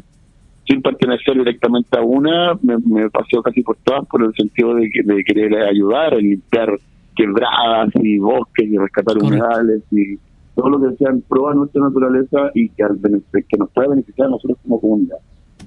sin 0.67 0.81
pertenecer 0.81 1.35
directamente 1.35 1.97
a 1.97 2.01
una, 2.01 2.53
me, 2.61 2.75
me 2.79 3.09
paseo 3.09 3.41
casi 3.41 3.61
por 3.63 3.77
todas 3.85 4.05
por 4.07 4.21
el 4.21 4.33
sentido 4.33 4.75
de, 4.75 4.89
de 5.05 5.23
querer 5.23 5.55
ayudar 5.63 6.13
a 6.13 6.17
limpiar 6.17 6.77
quebradas 7.17 7.89
y 7.95 8.19
bosques 8.19 8.67
y 8.67 8.77
rescatar 8.77 9.17
humedales 9.17 9.83
y 9.91 10.17
todo 10.55 10.69
lo 10.69 10.79
que 10.79 10.95
sea 10.97 11.11
en 11.11 11.21
pro 11.21 11.49
a 11.49 11.55
nuestra 11.55 11.81
naturaleza 11.81 12.51
y 12.53 12.69
que, 12.69 12.83
al 12.83 12.99
que 12.99 13.57
nos 13.57 13.69
pueda 13.71 13.89
beneficiar 13.89 14.27
a 14.27 14.31
nosotros 14.31 14.57
como 14.63 14.79
comunidad. 14.79 15.17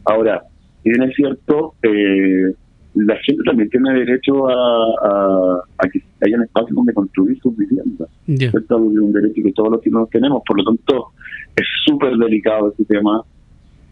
Ahora, 0.05 0.43
si 0.83 0.91
bien 0.91 1.03
es 1.03 1.15
cierto, 1.15 1.75
eh, 1.83 2.55
la 2.95 3.17
gente 3.19 3.43
también 3.45 3.71
tiene 3.71 3.93
derecho 3.93 4.49
a, 4.49 5.63
a, 5.79 5.89
que 5.89 6.03
haya 6.23 6.37
un 6.37 6.43
espacio 6.43 6.75
donde 6.75 6.93
construir 6.93 7.39
sus 7.41 7.57
viviendas. 7.57 8.09
Esto 8.27 8.59
es 8.59 8.71
un 8.71 9.13
derecho 9.13 9.43
que 9.45 9.53
todos 9.53 9.73
los 9.73 9.83
ciudadanos 9.83 10.11
tenemos, 10.11 10.43
por 10.47 10.59
lo 10.59 10.65
tanto, 10.65 11.09
es 11.55 11.67
súper 11.85 12.17
delicado 12.17 12.71
este 12.71 12.85
tema. 12.85 13.23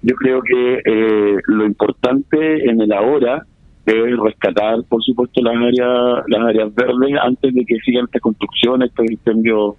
Yo 0.03 0.15
creo 0.17 0.41
que 0.43 0.83
eh, 0.85 1.37
lo 1.47 1.65
importante 1.65 2.69
en 2.69 2.81
el 2.81 2.93
ahora 2.93 3.45
es 3.91 4.19
rescatar, 4.19 4.83
por 4.89 5.03
supuesto, 5.03 5.41
las 5.43 5.57
áreas 5.57 6.25
las 6.27 6.41
áreas 6.41 6.75
verdes 6.75 7.19
antes 7.23 7.55
de 7.55 7.65
que 7.65 7.77
sigan 7.85 8.05
estas 8.05 8.23
construcciones, 8.23 8.91
estos 8.91 9.11
incendios 9.11 9.75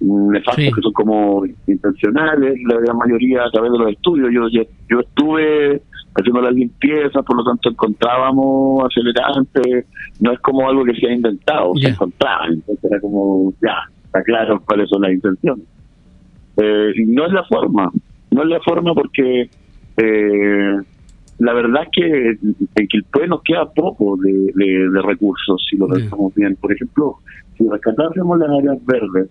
nefastos 0.00 0.74
que 0.74 0.82
son 0.82 0.92
como 0.92 1.44
intencionales, 1.66 2.58
la 2.64 2.80
gran 2.80 2.96
mayoría 2.96 3.44
a 3.44 3.50
través 3.50 3.72
de 3.72 3.78
los 3.78 3.92
estudios. 3.92 4.28
Yo, 4.32 4.62
yo, 4.88 5.00
estuve 5.00 5.82
haciendo 6.14 6.40
las 6.40 6.54
limpiezas, 6.54 7.24
por 7.24 7.36
lo 7.36 7.44
tanto 7.44 7.70
encontrábamos 7.70 8.84
acelerantes, 8.84 9.86
no 10.20 10.32
es 10.32 10.40
como 10.40 10.68
algo 10.68 10.84
que 10.84 10.94
se 10.94 11.08
ha 11.08 11.12
inventado, 11.12 11.74
se 11.76 11.88
encontraban, 11.88 12.54
entonces 12.54 12.84
era 12.84 13.00
como, 13.00 13.52
ya, 13.62 13.76
está 14.04 14.22
claro 14.22 14.62
cuáles 14.64 14.88
son 14.88 15.02
las 15.02 15.12
intenciones. 15.12 15.64
Eh, 16.56 16.92
y 16.96 17.04
no 17.06 17.26
es 17.26 17.32
la 17.32 17.44
forma, 17.44 17.90
no 18.30 18.42
es 18.42 18.48
la 18.48 18.60
forma 18.60 18.94
porque 18.94 19.48
eh, 19.96 20.76
la 21.38 21.52
verdad 21.52 21.82
es 21.84 21.88
que 21.92 22.38
en 22.74 22.88
Quilpue 22.88 23.28
nos 23.28 23.42
queda 23.42 23.70
poco 23.72 24.16
de, 24.16 24.88
recursos 25.02 25.64
si 25.70 25.76
lo 25.76 25.86
pensamos 25.86 26.34
bien. 26.34 26.56
Por 26.56 26.72
ejemplo, 26.72 27.16
si 27.56 27.68
rescatásemos 27.68 28.38
las 28.38 28.50
áreas 28.50 28.84
verdes, 28.84 29.30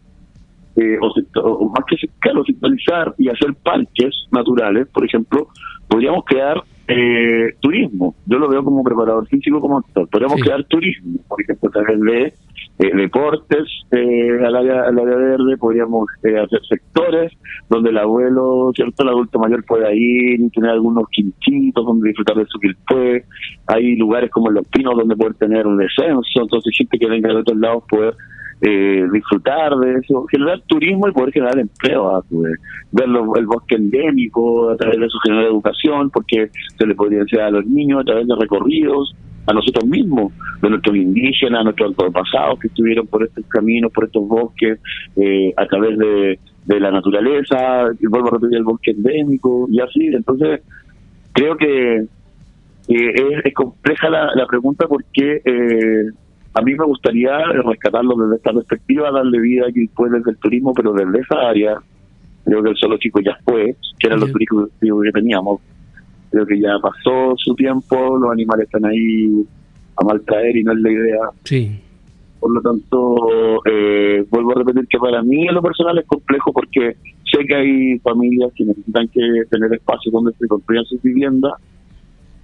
eh, 0.78 0.98
o, 1.02 1.70
más 1.70 1.86
que 1.88 1.98
claro, 2.20 2.44
centralizar 2.46 3.14
y 3.18 3.30
hacer 3.30 3.54
parques 3.56 4.16
naturales, 4.32 4.88
por 4.88 5.06
ejemplo, 5.06 5.48
podríamos 5.88 6.24
crear 6.26 6.64
eh, 6.88 7.54
turismo. 7.60 8.16
Yo 8.26 8.40
lo 8.40 8.50
veo 8.50 8.64
como 8.64 8.84
preparador 8.84 9.28
físico, 9.28 9.60
como 9.60 9.80
actor. 9.80 10.08
Podríamos 10.10 10.42
crear 10.42 10.64
turismo, 10.66 11.20
por 11.28 11.42
ejemplo, 11.42 11.70
a 11.70 11.72
través 11.72 12.02
de 12.02 12.34
eh, 12.80 12.96
deportes 12.96 13.68
eh, 13.92 14.46
al, 14.46 14.56
área, 14.56 14.84
al 14.84 15.00
área 15.00 15.16
verde, 15.16 15.58
podríamos 15.58 16.08
eh, 16.24 16.38
hacer 16.38 16.60
sectores 16.70 17.34
donde 17.70 17.90
el 17.90 17.98
abuelo, 17.98 18.72
cierto, 18.76 19.02
el 19.02 19.10
adulto 19.10 19.40
mayor 19.40 19.66
pueda 19.66 19.92
ir 19.94 20.40
y 20.40 20.50
tener 20.52 20.72
algunos 20.72 21.10
quinchitos 21.10 21.84
donde 21.84 22.10
disfrutar 22.10 22.38
de 22.38 22.46
su 22.46 22.60
quilpue. 22.60 23.26
Hay 23.66 23.96
lugares 23.96 24.30
como 24.30 24.52
Los 24.52 24.68
Pinos 24.68 24.96
donde 24.96 25.16
poder 25.16 25.34
tener 25.36 25.66
un 25.66 25.78
descenso, 25.78 26.42
entonces 26.42 26.76
gente 26.78 27.00
que 27.00 27.10
venga 27.10 27.30
de 27.30 27.38
otros 27.38 27.58
lados 27.58 27.84
poder 27.90 28.14
eh, 28.62 29.06
disfrutar 29.14 29.76
de 29.78 30.00
eso, 30.00 30.26
generar 30.32 30.62
turismo 30.66 31.08
y 31.08 31.12
poder 31.12 31.32
generar 31.32 31.60
empleo, 31.60 32.16
a 32.16 32.24
ver 32.32 32.58
el 33.36 33.46
bosque 33.46 33.76
endémico 33.76 34.72
a 34.72 34.78
través 34.78 35.00
de 35.00 35.06
eso 35.06 35.20
generar 35.24 35.46
educación, 35.46 36.10
porque 36.10 36.50
se 36.78 36.86
le 36.86 36.96
podría 36.96 37.20
enseñar 37.20 37.48
a 37.48 37.52
los 37.52 37.66
niños 37.68 38.02
a 38.02 38.04
través 38.04 38.28
de 38.28 38.36
recorridos, 38.36 39.16
a 39.46 39.54
nosotros 39.54 39.86
mismos, 39.86 40.34
de 40.62 40.70
nuestros 40.70 40.96
indígenas, 40.96 41.62
a 41.62 41.64
nuestros 41.64 41.90
antepasados 41.92 42.60
que 42.60 42.68
estuvieron 42.68 43.08
por 43.08 43.24
estos 43.24 43.46
caminos, 43.46 43.92
por 43.92 44.06
estos 44.06 44.28
bosques, 44.28 44.80
eh, 45.16 45.54
a 45.56 45.66
través 45.68 45.98
de, 45.98 46.40
la 46.80 46.92
naturaleza, 46.92 47.88
y 47.98 48.08
vuelvo 48.08 48.28
a 48.28 48.32
repetir 48.32 48.58
el 48.58 48.64
bosque 48.64 48.92
endémico 48.92 49.68
y 49.72 49.80
así. 49.80 50.08
Entonces, 50.08 50.62
creo 51.32 51.56
que 51.56 52.08
es, 52.90 53.54
compleja 53.54 54.10
la, 54.10 54.46
pregunta 54.48 54.86
porque 54.88 55.42
eh, 55.46 56.12
a 56.58 56.62
mí 56.62 56.74
me 56.74 56.86
gustaría 56.86 57.38
rescatarlo 57.64 58.16
desde 58.16 58.38
esta 58.38 58.52
perspectiva, 58.52 59.12
darle 59.12 59.40
vida 59.40 59.68
aquí 59.70 59.82
después 59.82 60.12
desde 60.12 60.32
el 60.32 60.38
turismo, 60.38 60.74
pero 60.74 60.92
desde 60.92 61.20
esa 61.20 61.36
área, 61.48 61.78
creo 62.44 62.64
que 62.64 62.70
el 62.72 62.78
solo 62.78 62.98
chico 62.98 63.20
ya 63.20 63.38
fue, 63.46 63.76
que 64.00 64.08
eran 64.08 64.20
los 64.20 64.32
turistas 64.32 64.70
que 64.82 65.12
teníamos, 65.14 65.62
creo 66.32 66.48
que 66.48 66.60
ya 66.60 66.80
pasó 66.82 67.36
su 67.38 67.54
tiempo, 67.54 68.18
los 68.18 68.32
animales 68.32 68.66
están 68.66 68.86
ahí 68.86 69.46
a 69.98 70.04
mal 70.04 70.20
traer 70.22 70.58
y 70.58 70.64
no 70.64 70.72
es 70.74 70.80
la 70.80 70.92
idea. 70.92 71.30
Sí. 71.44 71.80
Por 72.40 72.52
lo 72.52 72.62
tanto, 72.62 73.62
eh, 73.66 74.26
vuelvo 74.28 74.52
a 74.54 74.56
repetir 74.56 74.88
que 74.88 74.98
para 74.98 75.22
mí 75.22 75.48
en 75.48 75.54
lo 75.54 75.62
personal 75.62 76.00
es 76.00 76.08
complejo 76.08 76.52
porque 76.52 76.96
sé 77.32 77.46
que 77.48 77.56
hay 77.56 78.00
familias 78.00 78.52
que 78.56 78.66
necesitan 78.66 79.08
que 79.10 79.22
tener 79.52 79.72
espacio 79.74 80.12
donde 80.12 80.32
se 80.34 80.48
construyan 80.48 80.86
sus 80.86 81.02
viviendas, 81.04 81.54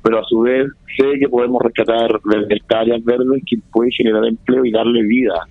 pero 0.03 0.19
a 0.19 0.23
su 0.25 0.41
vez 0.41 0.67
sé 0.97 1.19
que 1.19 1.29
podemos 1.29 1.61
rescatar 1.63 2.19
desde 2.23 2.61
áreas 2.75 3.03
verdes 3.03 3.41
que 3.47 3.57
puede 3.71 3.91
generar 3.91 4.25
empleo 4.25 4.65
y 4.65 4.71
darle 4.71 5.03
vida, 5.03 5.47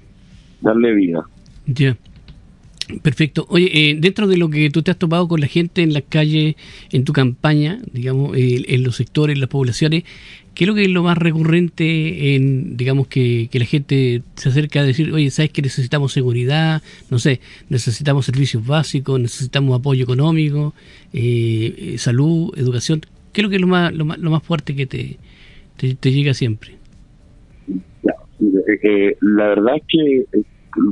darle 0.60 0.94
vida. 0.94 1.24
Ya. 1.66 1.96
Perfecto. 3.02 3.46
Oye, 3.48 3.70
eh, 3.72 3.96
dentro 3.98 4.26
de 4.26 4.36
lo 4.36 4.50
que 4.50 4.68
tú 4.68 4.82
te 4.82 4.90
has 4.90 4.98
topado 4.98 5.26
con 5.26 5.40
la 5.40 5.46
gente 5.46 5.82
en 5.82 5.94
las 5.94 6.02
calles, 6.06 6.56
en 6.90 7.04
tu 7.04 7.12
campaña, 7.12 7.80
digamos, 7.92 8.36
en 8.36 8.82
los 8.82 8.96
sectores, 8.96 9.34
en 9.34 9.40
las 9.40 9.48
poblaciones, 9.48 10.04
¿qué 10.54 10.64
es 10.64 10.68
lo 10.68 10.74
que 10.74 10.82
es 10.82 10.90
lo 10.90 11.02
más 11.02 11.16
recurrente 11.16 12.34
en, 12.34 12.76
digamos, 12.76 13.06
que, 13.08 13.48
la 13.52 13.64
gente 13.64 14.22
se 14.36 14.48
acerca 14.48 14.80
a 14.80 14.84
decir, 14.84 15.12
oye, 15.12 15.30
¿sabes 15.30 15.50
que 15.50 15.62
necesitamos 15.62 16.12
seguridad? 16.12 16.82
No 17.10 17.18
sé, 17.18 17.40
necesitamos 17.68 18.26
servicios 18.26 18.66
básicos, 18.66 19.18
necesitamos 19.18 19.78
apoyo 19.78 20.02
económico, 20.04 20.74
eh, 21.12 21.74
eh, 21.94 21.98
salud, 21.98 22.52
educación. 22.56 23.02
¿Qué 23.32 23.40
es 23.40 23.44
lo 23.44 23.50
que 23.50 23.56
es 23.56 23.62
lo 23.62 23.68
más, 23.68 23.92
lo 23.92 24.04
más, 24.04 24.18
lo 24.18 24.30
más 24.30 24.42
fuerte 24.42 24.74
que 24.76 24.86
te, 24.86 25.18
te, 25.76 26.12
llega 26.12 26.34
siempre? 26.34 26.76
la 29.20 29.46
verdad 29.48 29.76
es 29.76 29.82
que 29.88 30.24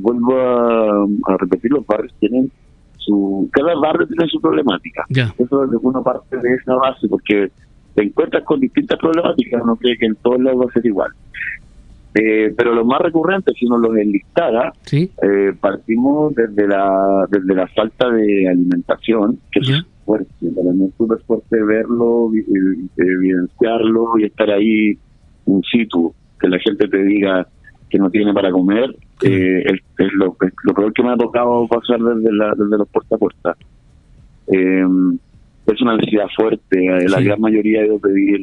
vuelvo 0.01 0.39
a, 0.39 1.37
repetir, 1.39 1.73
los 1.73 1.87
barrios 1.87 2.15
tienen 2.21 2.51
su, 2.97 3.49
cada 3.53 3.75
barrio 3.75 4.07
tiene 4.07 4.29
su 4.29 4.41
problemática. 4.41 5.05
Eso 5.09 5.65
es 5.65 5.71
una 5.83 6.03
parte 6.03 6.37
de 6.37 6.55
esa 6.55 6.75
base, 6.75 7.09
porque 7.09 7.51
te 7.95 8.03
encuentras 8.05 8.45
con 8.45 8.61
distintas 8.61 8.99
problemáticas, 8.99 9.65
no 9.65 9.77
cree 9.77 9.97
que 9.97 10.07
en 10.07 10.17
todos 10.17 10.41
lados 10.41 10.61
va 10.61 10.71
a 10.71 10.73
ser 10.73 10.87
igual. 10.87 11.11
Eh, 12.15 12.53
pero 12.57 12.75
lo 12.75 12.85
más 12.85 13.01
recurrente, 13.01 13.53
si 13.53 13.67
uno 13.67 13.79
los 13.79 13.97
enlistara, 13.97 14.73
¿Sí? 14.83 15.11
eh, 15.23 15.53
partimos 15.61 16.35
desde 16.35 16.67
la 16.67 17.27
desde 17.31 17.55
la 17.55 17.69
falta 17.69 18.11
de 18.11 18.49
alimentación, 18.49 19.39
que 19.53 19.61
fuerte, 20.11 20.51
para 20.57 20.73
mí 20.73 20.87
es 20.87 20.95
súper 20.97 21.19
fuerte 21.21 21.63
verlo, 21.63 22.31
evidenciarlo 22.97 24.19
y 24.19 24.25
estar 24.25 24.51
ahí 24.51 24.99
in 25.47 25.63
situ, 25.71 26.13
que 26.41 26.49
la 26.49 26.59
gente 26.59 26.89
te 26.89 27.05
diga 27.05 27.47
que 27.89 27.99
no 27.99 28.11
tiene 28.11 28.33
para 28.33 28.51
comer, 28.51 28.91
eh, 29.23 29.65
es, 29.67 30.13
lo, 30.15 30.37
lo 30.65 30.75
peor 30.75 30.93
que 30.93 31.03
me 31.03 31.13
ha 31.13 31.17
tocado 31.17 31.67
pasar 31.69 32.01
desde, 32.01 32.33
la, 32.33 32.55
desde 32.57 32.79
los 32.79 32.89
puerta 32.89 33.15
a 33.15 33.19
puerta. 33.19 33.57
Eh, 34.49 34.85
es 35.67 35.81
una 35.81 35.97
necesidad 35.97 36.27
fuerte, 36.37 36.85
eh, 36.85 37.09
la 37.09 37.21
gran 37.21 37.41
mayoría 37.41 37.83
ha 37.83 37.87
ido 37.87 37.97
a 37.97 38.01
pedir 38.01 38.41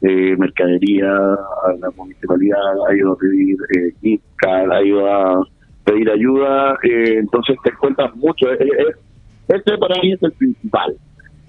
eh, 0.00 0.36
mercadería 0.38 1.12
a 1.12 1.72
la 1.78 1.90
municipalidad, 1.96 2.58
ha 2.88 2.96
ido 2.96 3.12
a 3.12 3.16
pedir 3.18 3.56
eh, 3.76 4.18
ha 4.46 4.82
ido 4.82 5.06
a 5.06 5.46
pedir 5.84 6.10
ayuda, 6.10 6.78
eh, 6.82 7.16
entonces 7.18 7.56
te 7.62 7.72
cuentas 7.72 8.14
mucho. 8.16 8.50
este 8.50 9.78
para 9.78 10.00
mí 10.00 10.12
es 10.12 10.22
el 10.22 10.32
principal, 10.32 10.96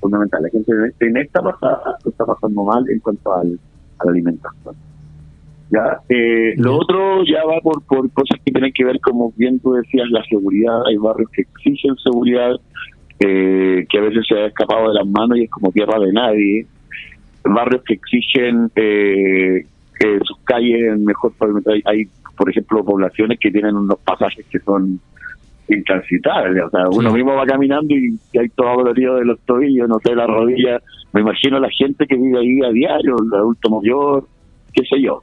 fundamental. 0.02 0.42
La 0.44 0.50
gente 0.50 0.72
en 1.00 1.18
esta 1.18 1.42
pasada 1.42 1.98
está 2.06 2.26
pasando 2.26 2.64
mal 2.64 2.84
en 2.90 3.00
cuanto 3.00 3.34
al, 3.34 3.58
a 4.00 4.06
la 4.06 4.12
alimentación. 4.12 4.76
¿ya? 5.70 6.00
Eh, 6.10 6.54
lo 6.58 6.78
otro 6.78 7.24
ya 7.24 7.46
va 7.46 7.62
por, 7.62 7.82
por 7.84 8.12
cosas 8.12 8.40
que 8.44 8.52
tienen 8.52 8.74
que 8.74 8.84
ver, 8.84 9.00
como 9.00 9.32
bien 9.38 9.60
tú 9.60 9.74
decías, 9.74 10.10
la 10.10 10.24
seguridad. 10.26 10.86
Hay 10.88 10.98
barrios 10.98 11.30
que 11.32 11.44
exigen 11.44 11.96
seguridad, 11.98 12.56
eh, 13.20 13.86
que 13.90 13.98
a 13.98 14.02
veces 14.02 14.26
se 14.28 14.36
ha 14.36 14.48
escapado 14.48 14.90
de 14.90 14.96
las 14.96 15.08
manos 15.08 15.38
y 15.38 15.44
es 15.44 15.50
como 15.50 15.72
tierra 15.72 16.00
de 16.00 16.12
nadie. 16.12 16.66
Barrios 17.44 17.84
que 17.84 17.94
exigen 17.96 18.72
eh, 18.76 19.66
que 20.00 20.20
sus 20.24 20.38
calles 20.44 21.00
mejor 21.00 21.34
pavimentado. 21.38 21.76
Hay, 21.86 22.08
por 22.36 22.50
ejemplo, 22.50 22.84
poblaciones 22.84 23.40
que 23.40 23.52
tienen 23.52 23.76
unos 23.76 24.00
pasajes 24.00 24.46
que 24.48 24.60
son 24.60 25.00
intransitables. 25.76 26.64
O 26.64 26.70
sea, 26.70 26.90
uno 26.90 27.12
mismo 27.12 27.36
va 27.36 27.46
caminando 27.46 27.94
y, 27.94 28.18
hay 28.38 28.50
todo 28.50 28.78
dolorido 28.78 29.16
de 29.16 29.26
los 29.26 29.40
tobillos, 29.42 29.88
no 29.88 30.00
sé, 30.04 30.16
la 30.16 30.28
rodilla. 30.28 30.82
Me 31.14 31.22
imagino 31.22 31.60
la 31.60 31.70
gente 31.70 32.06
que 32.08 32.16
vive 32.16 32.40
ahí 32.40 32.62
a 32.64 32.72
diario, 32.72 33.16
el 33.22 33.34
adulto 33.34 33.70
mayor, 33.70 34.26
qué 34.74 34.84
sé 34.86 35.02
yo. 35.02 35.22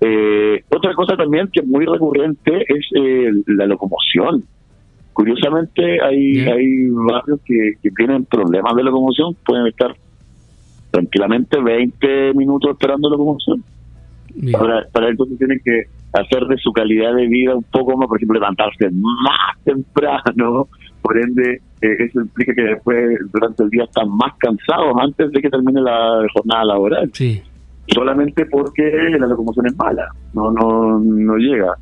Eh, 0.00 0.62
otra 0.68 0.94
cosa 0.94 1.16
también 1.16 1.48
que 1.52 1.60
es 1.60 1.66
muy 1.66 1.86
recurrente 1.86 2.64
es 2.68 2.86
eh, 2.94 3.30
la 3.46 3.66
locomoción. 3.66 4.44
Curiosamente 5.12 6.02
hay, 6.02 6.40
hay 6.40 6.88
barrios 6.90 7.40
que, 7.44 7.90
tienen 7.96 8.26
problemas 8.26 8.74
de 8.76 8.82
locomoción, 8.82 9.34
pueden 9.46 9.66
estar 9.66 9.96
tranquilamente 10.90 11.60
20 11.60 12.34
minutos 12.34 12.72
esperando 12.72 13.08
locomoción. 13.08 13.64
Para, 14.52 14.84
para 14.92 15.08
entonces 15.08 15.38
tienen 15.38 15.60
que 15.64 15.84
hacer 16.12 16.44
de 16.46 16.56
su 16.58 16.72
calidad 16.72 17.14
de 17.14 17.26
vida 17.26 17.54
un 17.54 17.64
poco 17.64 17.96
más, 17.96 18.08
por 18.08 18.18
ejemplo, 18.18 18.38
levantarse 18.38 18.90
más 18.90 19.62
temprano, 19.64 20.68
por 21.02 21.18
ende 21.18 21.60
eh, 21.80 21.96
eso 22.00 22.20
implica 22.20 22.54
que 22.54 22.62
después 22.62 23.18
durante 23.32 23.62
el 23.62 23.70
día 23.70 23.84
están 23.84 24.08
más 24.10 24.34
cansados 24.38 24.94
antes 25.00 25.30
de 25.30 25.40
que 25.40 25.50
termine 25.50 25.80
la 25.80 26.26
jornada 26.34 26.64
laboral. 26.64 27.10
Sí 27.12 27.42
solamente 27.86 28.46
porque 28.46 28.82
la 29.18 29.26
locomoción 29.26 29.66
es 29.66 29.76
mala, 29.76 30.08
no 30.34 30.50
no 30.52 30.98
no 30.98 31.36
llega. 31.36 31.74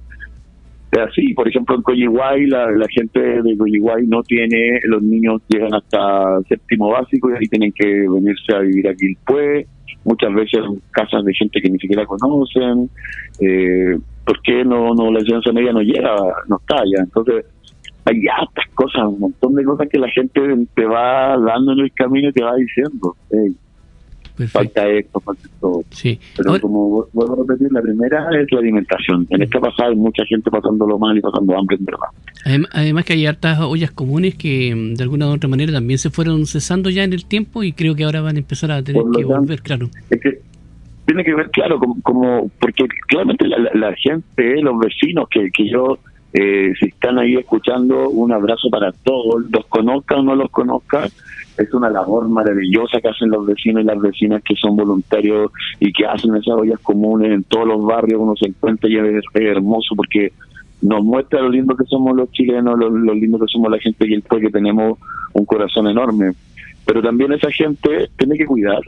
Es 0.93 1.01
así, 1.01 1.35
por 1.35 1.49
ejemplo, 1.49 1.75
en 1.75 1.83
Coyihuay, 1.83 2.47
la, 2.47 2.71
la 2.71 2.87
gente 2.89 3.19
de 3.19 3.57
Coyihuay 3.57 4.07
no 4.07 4.23
tiene, 4.23 4.79
los 4.85 5.03
niños 5.03 5.43
llegan 5.49 5.75
hasta 5.75 6.41
séptimo 6.49 6.91
básico 6.91 7.31
y 7.31 7.35
ahí 7.35 7.49
tienen 7.49 7.73
que 7.73 7.85
venirse 8.09 8.55
a 8.55 8.61
vivir 8.61 8.89
aquí 8.89 9.09
después, 9.09 9.67
muchas 10.05 10.33
veces 10.35 10.61
casas 10.91 11.25
de 11.25 11.35
gente 11.35 11.61
que 11.61 11.71
ni 11.71 11.79
siquiera 11.79 12.07
conocen, 12.07 12.91
eh, 13.41 13.99
¿por 14.25 14.41
qué 14.43 14.65
no, 14.65 14.95
no 14.95 15.11
la 15.11 15.21
enseñanza 15.21 15.53
media 15.53 15.73
no 15.73 15.81
llega, 15.81 16.15
no 16.49 16.57
está 16.57 16.83
allá? 16.83 17.03
Entonces, 17.03 17.47
hay 18.05 18.19
estas 18.19 18.69
cosas, 18.75 19.05
un 19.07 19.21
montón 19.21 19.55
de 19.55 19.65
cosas 19.65 19.89
que 19.89 19.99
la 19.99 20.09
gente 20.11 20.41
te 20.75 20.85
va 20.85 21.37
dando 21.39 21.73
en 21.73 21.81
el 21.81 21.93
camino 21.93 22.29
y 22.29 22.33
te 22.33 22.45
va 22.45 22.55
diciendo. 22.57 23.17
Falta 24.49 24.89
esto, 24.89 25.21
falta 25.21 25.49
todo. 25.61 25.83
Sí. 25.91 26.19
Pero 26.37 26.61
como 26.61 27.07
vuelvo 27.13 27.35
a 27.35 27.37
repetir, 27.37 27.73
la 27.73 27.83
primera 27.83 28.29
es 28.41 28.51
la 28.51 28.59
alimentación. 28.59 29.27
En 29.31 29.43
esta 29.43 29.61
pasada 29.61 29.91
hay 29.91 29.97
mucha 29.97 30.25
gente 30.27 30.51
pasándolo 30.51 30.99
mal 30.99 31.17
y 31.17 31.21
pasando 31.21 31.57
hambre, 31.57 31.77
en 31.77 31.85
verdad. 31.85 32.67
Además, 32.73 33.05
que 33.05 33.13
hay 33.13 33.27
hartas 33.27 33.61
ollas 33.61 33.91
comunes 33.93 34.35
que 34.35 34.75
mm, 34.75 34.95
de 34.95 35.03
alguna 35.03 35.29
u 35.29 35.33
otra 35.33 35.49
manera 35.49 35.73
también 35.73 35.99
se 35.99 36.11
fueron 36.11 36.47
cesando 36.47 36.91
ya 36.91 37.05
en 37.05 37.13
el 37.13 37.27
tiempo 37.27 37.63
y 37.63 37.73
creo 37.73 37.95
que 37.95 38.05
ahora 38.05 38.21
van 38.21 38.37
a 38.37 38.39
empezar 38.41 38.71
a 38.71 38.83
tener 38.83 39.03
que 39.17 39.25
volver, 39.25 39.63
claro. 39.63 39.89
Es 40.11 40.21
que 40.21 40.41
tiene 41.07 41.23
que 41.23 41.35
ver, 41.35 41.51
claro, 41.51 41.79
como, 42.03 42.51
porque 42.59 42.87
claramente 43.09 43.47
la, 43.47 43.95
gente, 43.97 44.63
los 44.63 44.79
vecinos 44.79 45.29
que, 45.31 45.51
que 45.51 45.69
yo 45.69 45.99
eh, 46.37 46.73
si 46.81 46.87
están 46.87 47.17
ahí 47.21 47.37
escuchando, 47.37 48.11
un 48.11 48.33
abrazo 48.33 48.69
para 48.69 48.91
todos, 48.91 49.45
los 49.53 49.65
conozcan 49.67 50.19
o 50.19 50.23
no 50.23 50.35
los 50.35 50.51
conozcan, 50.51 51.09
es 51.57 51.73
una 51.73 51.89
labor 51.89 52.29
maravillosa 52.29 53.01
que 53.01 53.09
hacen 53.09 53.31
los 53.31 53.47
vecinos 53.47 53.85
y 53.85 53.87
las 53.87 54.01
vecinas 54.01 54.43
que 54.43 54.57
son 54.57 54.75
voluntarios 54.75 55.53
y 55.79 55.93
que 55.93 56.05
hacen 56.05 56.35
esas 56.35 56.55
ollas 56.55 56.81
comunes 56.81 57.31
en 57.31 57.45
todos 57.45 57.69
los 57.69 57.87
barrios, 57.87 58.21
uno 58.21 58.35
se 58.35 58.49
encuentra 58.49 58.91
y 58.91 58.97
es, 58.97 59.25
hermoso 59.33 59.95
porque 59.95 60.33
nos 60.83 61.05
muestra 61.05 61.41
lo 61.41 61.51
lindo 61.51 61.77
que 61.77 61.85
somos 61.85 62.17
los 62.17 62.29
chilenos, 62.33 62.81
lo, 62.81 63.15
lindo 63.15 63.39
que 63.39 63.47
somos 63.47 63.71
la 63.71 63.79
gente 63.79 64.05
y 64.09 64.15
el 64.15 64.23
pueblo 64.23 64.49
que 64.49 64.53
tenemos 64.53 64.99
un 65.35 65.45
corazón 65.45 65.87
enorme. 65.87 66.33
Pero 66.85 67.01
también 67.01 67.33
esa 67.33 67.51
gente 67.53 68.11
tiene 68.19 68.37
que 68.37 68.45
cuidar. 68.45 68.81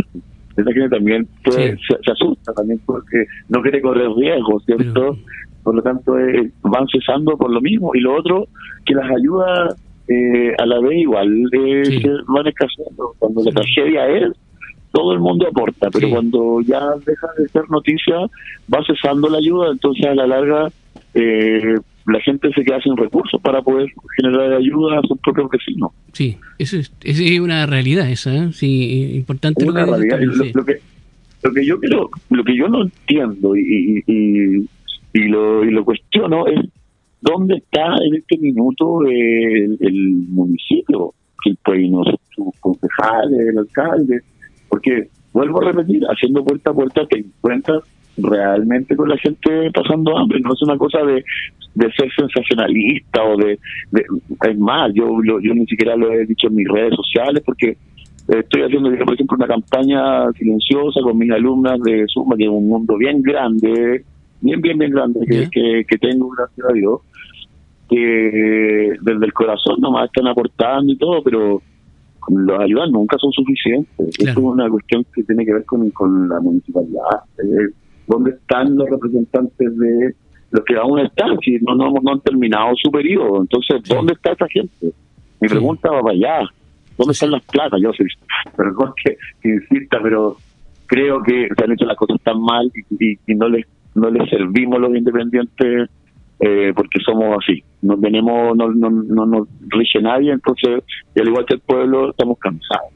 Esa 0.56 0.72
gente 0.72 0.88
también 0.88 1.28
se, 1.48 1.78
asusta 2.10 2.52
también 2.54 2.80
porque 2.84 3.26
no 3.48 3.62
quiere 3.62 3.80
correr 3.80 4.10
riesgos, 4.10 4.64
¿cierto? 4.64 5.16
Por 5.66 5.74
lo 5.74 5.82
tanto, 5.82 6.16
eh, 6.16 6.52
van 6.62 6.86
cesando 6.86 7.36
por 7.36 7.52
lo 7.52 7.60
mismo. 7.60 7.90
Y 7.92 7.98
lo 7.98 8.14
otro, 8.14 8.46
que 8.84 8.94
las 8.94 9.10
ayudas 9.10 9.74
eh, 10.06 10.54
a 10.56 10.64
la 10.64 10.78
vez 10.78 11.00
igual 11.00 11.28
eh, 11.50 12.00
van 12.28 12.46
escaseando. 12.46 13.16
Cuando 13.18 13.42
la 13.42 13.50
tragedia 13.50 14.06
es, 14.06 14.28
todo 14.92 15.12
el 15.12 15.18
mundo 15.18 15.48
aporta, 15.48 15.90
pero 15.90 16.08
cuando 16.08 16.60
ya 16.60 16.78
deja 17.04 17.26
de 17.36 17.48
ser 17.48 17.68
noticia, 17.68 18.14
va 18.72 18.84
cesando 18.86 19.28
la 19.28 19.38
ayuda, 19.38 19.72
entonces 19.72 20.06
a 20.06 20.14
la 20.14 20.28
larga 20.28 20.68
eh, 21.14 21.74
la 22.06 22.20
gente 22.20 22.52
se 22.54 22.62
queda 22.62 22.80
sin 22.80 22.96
recursos 22.96 23.42
para 23.42 23.60
poder 23.60 23.88
generar 24.16 24.52
ayuda 24.52 25.00
a 25.00 25.02
sus 25.02 25.18
propios 25.18 25.50
vecinos. 25.50 25.90
Sí, 26.12 26.36
eso 26.60 26.76
es, 26.76 26.92
es 27.02 27.40
una 27.40 27.66
realidad 27.66 28.08
esa, 28.08 28.52
sí, 28.52 29.16
importante. 29.16 29.66
lo, 29.66 29.74
que, 29.74 29.80
lo, 30.54 30.64
que, 30.64 30.80
lo 31.42 31.52
que 31.52 31.66
yo 31.66 31.80
creo, 31.80 32.08
lo 32.30 32.44
que 32.44 32.56
yo 32.56 32.68
no 32.68 32.82
entiendo 32.82 33.56
y, 33.56 34.02
y, 34.06 34.12
y, 34.12 34.68
lo, 35.24 35.64
y 35.64 35.70
lo 35.70 35.84
cuestiono 35.84 36.46
es 36.46 36.60
¿Dónde 37.20 37.56
está 37.56 37.96
en 38.04 38.14
este 38.14 38.38
minuto 38.38 39.00
el, 39.02 40.26
municipio? 40.28 41.12
El 41.44 41.56
pueblo, 41.56 42.04
sus 42.34 42.60
concejales, 42.60 43.48
el 43.48 43.58
alcalde. 43.58 44.20
Porque, 44.68 45.08
vuelvo 45.32 45.60
a 45.60 45.72
repetir, 45.72 46.04
haciendo 46.04 46.44
puerta 46.44 46.70
a 46.70 46.74
puerta 46.74 47.06
te 47.06 47.18
encuentras 47.18 47.82
realmente 48.18 48.94
con 48.96 49.08
la 49.08 49.16
gente 49.18 49.70
pasando 49.72 50.16
hambre. 50.16 50.40
No 50.40 50.52
es 50.52 50.62
una 50.62 50.76
cosa 50.76 50.98
de, 51.04 51.24
de 51.74 51.92
ser 51.92 52.08
sensacionalista 52.16 53.24
o 53.24 53.36
de, 53.36 53.58
Es 54.48 54.58
más, 54.58 54.92
yo, 54.94 55.08
yo, 55.24 55.54
ni 55.54 55.66
siquiera 55.66 55.96
lo 55.96 56.12
he 56.12 56.26
dicho 56.26 56.48
en 56.48 56.54
mis 56.54 56.68
redes 56.68 56.94
sociales 56.94 57.42
porque 57.44 57.76
estoy 58.28 58.62
haciendo, 58.62 58.90
por 59.04 59.14
ejemplo, 59.14 59.36
una 59.36 59.48
campaña 59.48 60.30
silenciosa 60.32 61.00
con 61.00 61.18
mis 61.18 61.30
alumnas 61.30 61.80
de 61.80 62.04
Suma, 62.08 62.36
que 62.36 62.44
es 62.44 62.50
un 62.50 62.68
mundo 62.68 62.96
bien 62.96 63.22
grande, 63.22 64.04
bien, 64.40 64.60
bien, 64.60 64.78
bien 64.78 64.90
grande 64.90 65.20
que, 65.26 65.84
que, 65.86 65.98
tengo, 65.98 66.30
gracias 66.30 66.66
a 66.68 66.72
Dios, 66.72 67.00
que 67.88 68.96
desde 69.00 69.26
el 69.26 69.32
corazón 69.32 69.80
nomás 69.80 70.06
están 70.06 70.26
aportando 70.26 70.92
y 70.92 70.96
todo, 70.96 71.22
pero 71.22 71.62
los 72.28 72.60
ayudas 72.60 72.90
nunca 72.90 73.16
son 73.18 73.32
suficientes. 73.32 74.18
es 74.18 74.36
una 74.36 74.68
cuestión 74.68 75.04
que 75.14 75.22
tiene 75.22 75.44
que 75.44 75.54
ver 75.54 75.64
con, 75.64 75.90
con 75.90 76.28
la 76.28 76.40
municipalidad. 76.40 77.22
Eh, 77.38 77.72
¿Dónde 78.06 78.30
están 78.32 78.76
los 78.76 78.88
representantes 78.88 79.78
de 79.78 80.14
los 80.50 80.64
que 80.64 80.76
aún 80.76 81.00
están? 81.00 81.38
Si 81.40 81.58
no, 81.60 81.74
no, 81.74 81.92
no 82.02 82.12
han 82.12 82.20
terminado 82.20 82.74
su 82.82 82.90
periodo. 82.90 83.42
Entonces, 83.42 83.82
¿dónde 83.88 84.14
está 84.14 84.32
esa 84.32 84.46
gente? 84.48 84.92
Mi 85.40 85.48
pregunta 85.48 85.90
va 85.90 86.00
para 86.00 86.14
allá. 86.14 86.50
¿Dónde 86.96 87.12
están 87.12 87.30
las 87.30 87.44
platas? 87.44 87.80
Yo 87.80 87.92
sé, 87.92 88.04
perdón 88.56 88.92
que, 89.04 89.16
que 89.40 89.48
insista, 89.48 89.98
pero 90.02 90.36
creo 90.86 91.22
que 91.22 91.48
se 91.56 91.64
han 91.64 91.72
hecho 91.72 91.84
las 91.84 91.96
cosas 91.96 92.20
tan 92.22 92.40
mal 92.40 92.70
y, 92.98 93.18
y 93.26 93.34
no 93.34 93.48
les 93.48 93.66
no 93.96 94.10
les 94.10 94.28
servimos 94.28 94.80
los 94.80 94.94
independientes 94.94 95.90
eh, 96.38 96.72
porque 96.74 97.00
somos 97.04 97.38
así. 97.42 97.62
No 97.82 97.98
tenemos, 97.98 98.56
no, 98.56 98.70
no, 98.70 98.90
no 98.90 99.26
nos 99.26 99.48
rige 99.68 100.00
nadie, 100.00 100.32
entonces, 100.32 100.82
y 101.14 101.20
al 101.20 101.28
igual 101.28 101.46
que 101.46 101.54
el 101.54 101.60
pueblo, 101.60 102.10
estamos 102.10 102.38
cansados 102.38 102.92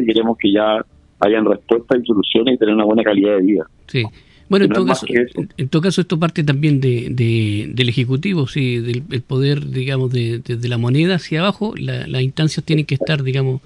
y 0.00 0.06
queremos 0.06 0.36
que 0.38 0.52
ya 0.52 0.84
hayan 1.20 1.44
respuestas 1.44 2.00
y 2.02 2.06
soluciones 2.06 2.54
y 2.54 2.58
tener 2.58 2.74
una 2.74 2.84
buena 2.84 3.02
calidad 3.02 3.36
de 3.36 3.42
vida. 3.42 3.66
Sí. 3.86 4.04
Bueno, 4.48 4.66
en 4.66 4.72
todo, 4.72 4.84
caso, 4.84 5.06
en 5.08 5.68
todo 5.68 5.80
caso, 5.80 6.02
esto 6.02 6.18
parte 6.18 6.44
también 6.44 6.80
de, 6.80 7.70
del 7.72 7.88
Ejecutivo, 7.88 8.46
sí, 8.46 8.80
del 8.80 9.22
poder, 9.22 9.66
digamos, 9.70 10.12
de, 10.12 10.40
de, 10.40 10.68
la 10.68 10.76
moneda 10.76 11.14
hacia 11.14 11.40
abajo. 11.40 11.74
las 11.76 12.22
instancias 12.22 12.64
tienen 12.64 12.84
que 12.84 12.94
estar, 12.94 13.22
digamos, 13.22 13.62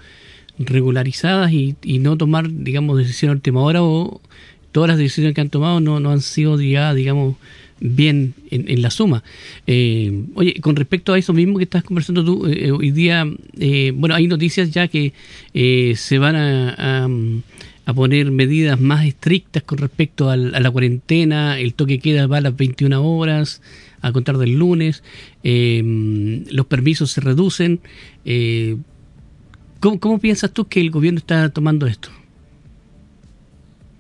regularizadas 0.58 1.50
y, 1.50 1.74
y 1.82 1.98
no 1.98 2.16
tomar, 2.16 2.48
digamos, 2.48 2.98
decisiones 2.98 3.36
última 3.36 3.62
hora 3.62 3.82
o 3.82 4.20
todas 4.76 4.88
las 4.88 4.98
decisiones 4.98 5.32
que 5.32 5.40
han 5.40 5.48
tomado 5.48 5.80
no, 5.80 6.00
no 6.00 6.10
han 6.10 6.20
sido 6.20 6.60
ya, 6.60 6.92
digamos, 6.92 7.36
bien 7.80 8.34
en, 8.50 8.82
la 8.82 8.90
suma. 8.90 9.24
Eh, 9.66 10.24
oye, 10.34 10.60
con 10.60 10.76
respecto 10.76 11.14
a 11.14 11.18
eso 11.18 11.32
mismo 11.32 11.56
que 11.56 11.64
estás 11.64 11.82
conversando 11.82 12.22
tú, 12.22 12.46
eh, 12.46 12.70
hoy 12.72 12.90
día, 12.90 13.26
eh, 13.58 13.94
bueno, 13.96 14.14
hay 14.14 14.26
noticias 14.26 14.70
ya 14.72 14.86
que 14.86 15.14
se 15.96 16.18
van 16.18 16.36
a, 16.36 17.08
a, 17.86 17.94
poner 17.94 18.30
medidas 18.30 18.78
más 18.78 19.06
estrictas 19.06 19.62
con 19.62 19.78
respecto 19.78 20.28
a 20.28 20.36
la 20.36 20.70
cuarentena, 20.70 21.58
el 21.58 21.72
toque 21.72 21.98
queda 21.98 22.26
va 22.26 22.36
a 22.36 22.42
las 22.42 22.54
21 22.54 23.02
horas, 23.02 23.62
a 24.02 24.12
contar 24.12 24.36
del 24.36 24.58
lunes, 24.58 25.02
los 25.42 26.66
permisos 26.66 27.12
se 27.12 27.22
reducen. 27.22 27.80
¿cómo, 29.80 30.00
¿Cómo 30.00 30.18
piensas 30.18 30.52
tú 30.52 30.68
que 30.68 30.82
el 30.82 30.90
gobierno 30.90 31.16
está 31.16 31.48
tomando 31.48 31.86
esto? 31.86 32.10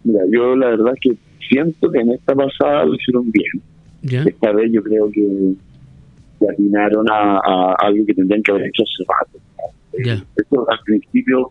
Mira, 0.06 0.20
yo 0.30 0.54
la 0.54 0.68
verdad 0.68 0.92
que 1.00 1.16
siento 1.48 1.90
que 1.90 1.98
en 1.98 2.12
esta 2.12 2.34
pasada 2.34 2.84
lo 2.84 2.94
hicieron 2.94 3.30
bien. 3.32 4.24
Esta 4.24 4.52
vez 4.52 4.70
yo 4.72 4.80
creo 4.84 5.10
que 5.10 5.54
se 6.38 6.48
atinaron 6.48 7.06
a, 7.10 7.74
algo 7.80 8.06
que 8.06 8.14
tendrían 8.14 8.40
que 8.42 8.52
haber 8.52 8.66
hecho 8.66 8.84
hace 8.84 9.04
rato. 9.08 10.22
Esto 10.36 10.70
al 10.70 10.78
principio, 10.84 11.50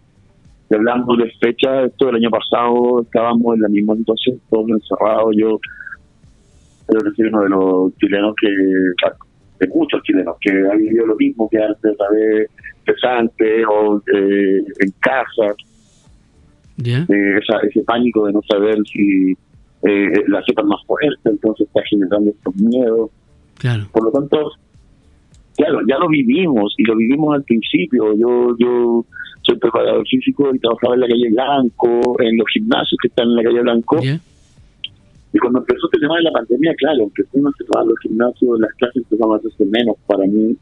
hablando 0.72 1.18
de 1.18 1.30
fecha, 1.42 1.84
esto 1.84 2.06
del 2.06 2.16
año 2.16 2.30
pasado 2.30 3.02
estábamos 3.02 3.56
en 3.56 3.62
la 3.62 3.68
misma 3.68 3.96
situación, 3.98 4.40
todos 4.50 4.70
encerrados. 4.70 5.36
Yo 5.36 5.60
creo 6.88 7.04
que 7.04 7.12
soy 7.12 7.28
uno 7.28 7.42
de 7.42 7.50
los 7.50 7.98
chilenos 7.98 8.36
que, 8.40 8.48
de 8.48 9.68
muchos 9.74 10.02
chilenos 10.04 10.38
que 10.40 10.52
han 10.52 10.78
vivido 10.78 11.08
lo 11.08 11.16
mismo 11.18 11.50
que 11.50 11.58
antes, 11.58 11.92
otra 11.92 12.08
vez 12.12 12.50
pesante 12.86 13.66
o 13.66 14.02
eh, 14.14 14.64
en 14.80 14.92
casa 15.02 15.54
eh, 16.84 17.40
ese 17.64 17.82
pánico 17.84 18.28
de 18.28 18.34
no 18.34 18.42
saber 18.48 18.78
si 18.92 19.32
eh, 19.84 20.24
la 20.28 20.44
cepa 20.46 20.62
es 20.62 20.68
más 20.68 20.86
fuerte, 20.86 21.30
entonces 21.30 21.68
está 21.68 21.82
generando 21.90 22.32
estos 22.32 22.56
miedos. 22.56 23.10
Por 23.92 24.04
lo 24.04 24.12
tanto, 24.12 24.52
claro, 25.56 25.80
ya 25.88 25.98
lo 25.98 26.08
vivimos 26.10 26.74
y 26.78 26.84
lo 26.84 26.96
vivimos 26.96 27.36
al 27.36 27.44
principio. 27.44 28.14
Yo 28.16 28.56
yo 28.58 29.06
soy 29.44 29.58
preparador 29.58 30.08
físico 30.08 30.54
y 30.54 30.60
trabajaba 30.60 30.96
en 30.96 31.02
la 31.02 31.08
calle 31.08 31.30
Blanco, 31.30 32.18
en 32.20 32.38
los 32.38 32.48
gimnasios 32.52 32.98
que 33.02 33.08
están 33.08 33.28
en 33.28 33.36
la 33.36 33.44
calle 33.44 33.62
Blanco. 33.62 34.00
Y 34.02 35.38
cuando 35.38 35.60
empezó 35.60 35.90
el 35.92 36.00
tema 36.00 36.16
de 36.16 36.24
la 36.24 36.32
pandemia, 36.32 36.74
claro, 36.76 37.04
empezó 37.04 37.48
a 37.48 37.52
cerrar 37.58 37.86
los 37.86 38.00
gimnasios, 38.00 38.60
las 38.60 38.72
clases 38.76 39.04
empezamos 39.04 39.36
a 39.36 39.40
hacerse 39.40 39.66
menos 39.66 39.98
para 40.08 40.26
mí, 40.26 40.56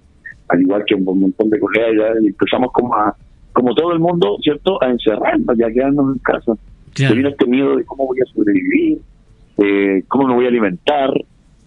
al 0.49 0.61
igual 0.61 0.83
que 0.85 0.95
un 0.95 1.19
montón 1.19 1.49
de 1.49 1.59
colegas, 1.59 2.17
y 2.21 2.27
empezamos 2.27 2.71
como 2.73 2.93
a 2.95 3.15
como 3.53 3.73
todo 3.75 3.93
el 3.93 3.99
mundo, 3.99 4.37
¿cierto?, 4.41 4.81
a 4.81 4.89
encerrarnos 4.89 5.57
y 5.57 5.63
a 5.63 5.71
quedarnos 5.71 6.15
en 6.15 6.19
casa. 6.19 6.53
Claro. 6.93 7.27
este 7.27 7.47
miedo 7.47 7.75
de 7.75 7.85
cómo 7.85 8.05
voy 8.05 8.19
a 8.21 8.31
sobrevivir, 8.31 8.99
eh, 9.57 10.03
cómo 10.07 10.27
me 10.27 10.35
voy 10.35 10.45
a 10.45 10.49
alimentar, 10.49 11.11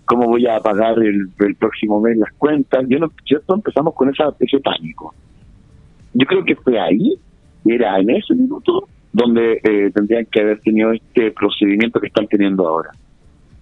cómo 0.05 0.27
voy 0.27 0.46
a 0.46 0.61
pagar 0.61 0.96
el, 1.01 1.29
próximo 1.57 2.01
mes 2.01 2.16
las 2.16 2.33
cuentas. 2.35 2.85
Yo 2.88 2.99
no, 2.99 3.11
¿cierto? 3.25 3.55
Empezamos 3.55 3.94
con 3.94 4.09
esa, 4.09 4.35
ese 4.38 4.61
pánico. 4.61 5.14
Yo 6.14 6.27
creo 6.27 6.44
que 6.44 6.57
fue 6.57 6.79
ahí, 6.79 7.18
era 7.64 7.99
en 7.99 8.11
ese 8.11 8.35
minuto, 8.35 8.88
donde 9.12 9.61
eh, 9.64 9.90
tendrían 9.92 10.27
que 10.27 10.40
haber 10.40 10.61
tenido 10.61 10.92
este 10.92 11.33
procedimiento 11.33 12.01
que 12.01 12.07
están 12.07 12.27
teniendo 12.29 12.66
ahora. 12.66 12.90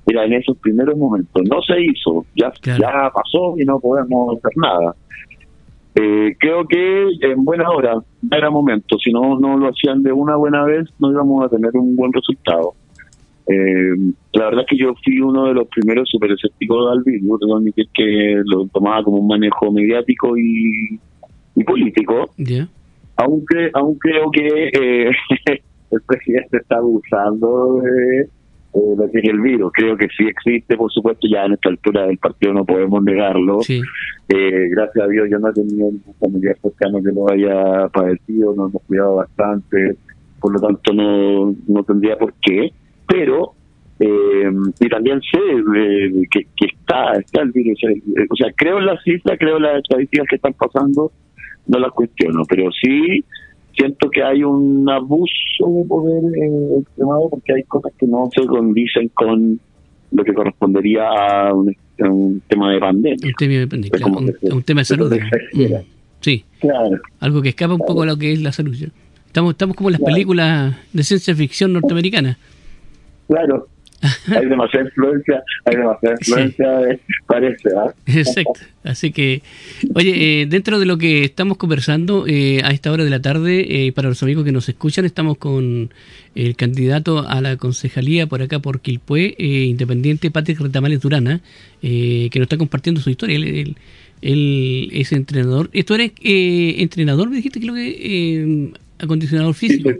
Era 0.06 0.24
en 0.26 0.34
esos 0.34 0.56
primeros 0.58 0.96
momentos. 0.98 1.42
No 1.48 1.62
se 1.62 1.80
hizo, 1.80 2.26
ya, 2.36 2.52
ya 2.62 3.10
pasó 3.12 3.54
y 3.58 3.64
no 3.64 3.80
podemos 3.80 4.36
hacer 4.36 4.52
nada. 4.56 4.94
Eh, 5.96 6.34
creo 6.38 6.66
que 6.66 7.08
en 7.20 7.44
buena 7.44 7.70
hora, 7.70 7.94
era 8.30 8.50
momento. 8.50 8.98
Si 8.98 9.12
no, 9.12 9.38
no 9.38 9.56
lo 9.56 9.68
hacían 9.68 10.02
de 10.02 10.12
una 10.12 10.36
buena 10.36 10.64
vez, 10.64 10.88
no 10.98 11.10
íbamos 11.10 11.44
a 11.44 11.48
tener 11.48 11.70
un 11.74 11.94
buen 11.94 12.12
resultado. 12.12 12.74
Eh, 13.46 13.94
la 14.32 14.46
verdad 14.46 14.62
es 14.62 14.66
que 14.68 14.78
yo 14.78 14.94
fui 15.04 15.20
uno 15.20 15.46
de 15.46 15.54
los 15.54 15.68
primeros 15.68 16.08
super 16.08 16.32
escépticos 16.32 17.04
del 17.04 17.04
virus, 17.04 17.40
que 17.76 17.84
que 17.92 18.42
lo 18.44 18.66
tomaba 18.68 19.04
como 19.04 19.18
un 19.18 19.28
manejo 19.28 19.70
mediático 19.70 20.36
y, 20.36 20.98
político. 21.64 22.30
Aunque, 23.16 23.70
aún 23.74 23.96
creo 23.98 24.30
que 24.32 24.70
eh, 24.72 25.10
el 25.90 26.02
presidente 26.06 26.56
está 26.56 26.78
abusando 26.78 27.80
de 27.82 28.28
eh, 28.74 28.94
lo 28.96 29.08
que 29.08 29.18
es 29.20 29.24
el 29.24 29.40
virus. 29.40 29.72
Creo 29.72 29.96
que 29.96 30.08
sí 30.16 30.24
existe, 30.26 30.76
por 30.76 30.90
supuesto, 30.90 31.28
ya 31.30 31.44
en 31.44 31.52
esta 31.52 31.68
altura 31.68 32.06
del 32.06 32.18
partido 32.18 32.52
no 32.52 32.64
podemos 32.64 33.04
negarlo. 33.04 33.60
Eh, 33.68 34.68
gracias 34.70 35.04
a 35.04 35.08
Dios 35.08 35.28
yo 35.30 35.38
no 35.38 35.50
he 35.50 35.52
tenido 35.52 35.92
ningún 35.92 36.14
familiar 36.18 36.56
cercano 36.60 37.00
que 37.00 37.12
lo 37.12 37.30
haya 37.30 37.88
padecido, 37.88 38.52
nos 38.56 38.70
hemos 38.70 38.82
cuidado 38.82 39.16
bastante, 39.16 39.96
por 40.40 40.52
lo 40.54 40.60
tanto 40.60 40.92
no, 40.92 41.54
no 41.68 41.84
tendría 41.84 42.16
por 42.16 42.32
qué, 42.42 42.72
pero 43.06 43.52
eh, 44.00 44.50
y 44.80 44.88
también 44.88 45.20
sé 45.20 45.38
que, 46.32 46.46
que, 46.56 46.66
está, 46.66 47.12
está 47.12 47.42
el 47.42 47.52
virus. 47.52 47.78
O 48.28 48.34
sea, 48.34 48.52
creo 48.56 48.78
en 48.78 48.86
las 48.86 49.00
cifras, 49.04 49.38
creo 49.38 49.58
en 49.58 49.62
las 49.62 49.84
estadísticas 49.84 50.26
que 50.28 50.36
están 50.36 50.54
pasando, 50.54 51.12
no 51.68 51.78
las 51.78 51.92
cuestiono, 51.92 52.42
pero 52.48 52.70
sí 52.72 53.24
siento 53.76 54.10
que 54.10 54.22
hay 54.22 54.42
un 54.42 54.88
abuso 54.88 55.66
de 55.68 55.84
poder 55.84 56.24
eh, 56.36 56.78
extremado 56.80 57.28
porque 57.30 57.54
hay 57.54 57.62
cosas 57.64 57.92
que 57.98 58.06
no 58.06 58.28
se 58.34 58.46
condicen 58.46 59.08
con 59.14 59.60
lo 60.12 60.24
que 60.24 60.32
correspondería 60.32 61.08
a 61.08 61.54
un, 61.54 62.42
tema 62.48 62.72
de 62.72 62.78
pandemia. 62.80 63.16
Un 63.22 64.62
tema 64.62 64.80
de, 64.80 64.84
salud. 64.84 65.12
Mm, 65.52 65.64
sí, 66.20 66.44
claro. 66.60 67.00
Algo 67.20 67.42
que 67.42 67.50
escapa 67.50 67.74
un 67.74 67.80
poco 67.80 68.02
a 68.02 68.06
lo 68.06 68.16
que 68.16 68.32
es 68.32 68.42
la 68.42 68.52
salud. 68.52 68.76
Estamos, 69.26 69.52
estamos 69.52 69.76
como 69.76 69.88
en 69.88 69.94
las 69.94 70.02
películas 70.02 70.76
de 70.92 71.02
ciencia 71.02 71.34
ficción 71.34 71.72
norteamericana. 71.72 72.38
Claro, 73.28 73.68
hay 74.26 74.46
demasiada 74.46 74.86
influencia, 74.86 75.42
hay 75.64 75.76
demasiada 75.76 76.16
influencia, 76.20 76.80
eh, 76.90 77.00
parece. 77.26 77.68
¿ah? 77.76 77.94
Exacto. 78.06 78.60
Así 78.82 79.12
que, 79.12 79.42
oye, 79.94 80.42
eh, 80.42 80.46
dentro 80.46 80.78
de 80.78 80.86
lo 80.86 80.98
que 80.98 81.24
estamos 81.24 81.56
conversando 81.56 82.26
eh, 82.26 82.60
a 82.64 82.70
esta 82.70 82.92
hora 82.92 83.04
de 83.04 83.10
la 83.10 83.22
tarde, 83.22 83.92
para 83.94 84.08
los 84.08 84.22
amigos 84.22 84.44
que 84.44 84.52
nos 84.52 84.68
escuchan, 84.68 85.04
estamos 85.04 85.38
con 85.38 85.90
el 86.34 86.56
candidato 86.56 87.26
a 87.26 87.40
la 87.40 87.56
concejalía 87.56 88.26
por 88.26 88.42
acá, 88.42 88.58
por 88.58 88.80
Quilpué, 88.80 89.34
independiente 89.38 90.30
Patrick 90.30 90.60
Retamales 90.60 91.00
Durana, 91.00 91.40
que 91.80 92.30
nos 92.34 92.42
está 92.42 92.58
compartiendo 92.58 93.00
su 93.00 93.10
historia. 93.10 93.36
Él, 93.36 93.76
es 94.92 95.12
entrenador. 95.12 95.70
¿Esto 95.72 95.94
eres 95.94 96.12
entrenador? 96.22 97.28
Me 97.30 97.36
dijiste 97.36 97.60
que 97.60 97.66
lo 97.66 97.74
que 97.74 98.72
acondicionador 98.98 99.54
físico. 99.54 99.90
Sí, 99.90 99.96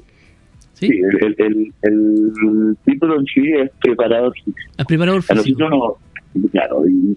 el, 0.89 1.35
el, 1.39 1.73
el, 1.83 2.77
título 2.85 3.21
en 3.21 3.27
sí 3.27 3.53
es 3.53 3.71
preparador 3.83 4.33
físico. 4.35 4.57
Ah, 4.79 4.85
preparador 4.85 5.23
físico. 5.23 5.69
no, 5.69 5.97
claro, 6.51 6.85
y, 6.87 7.17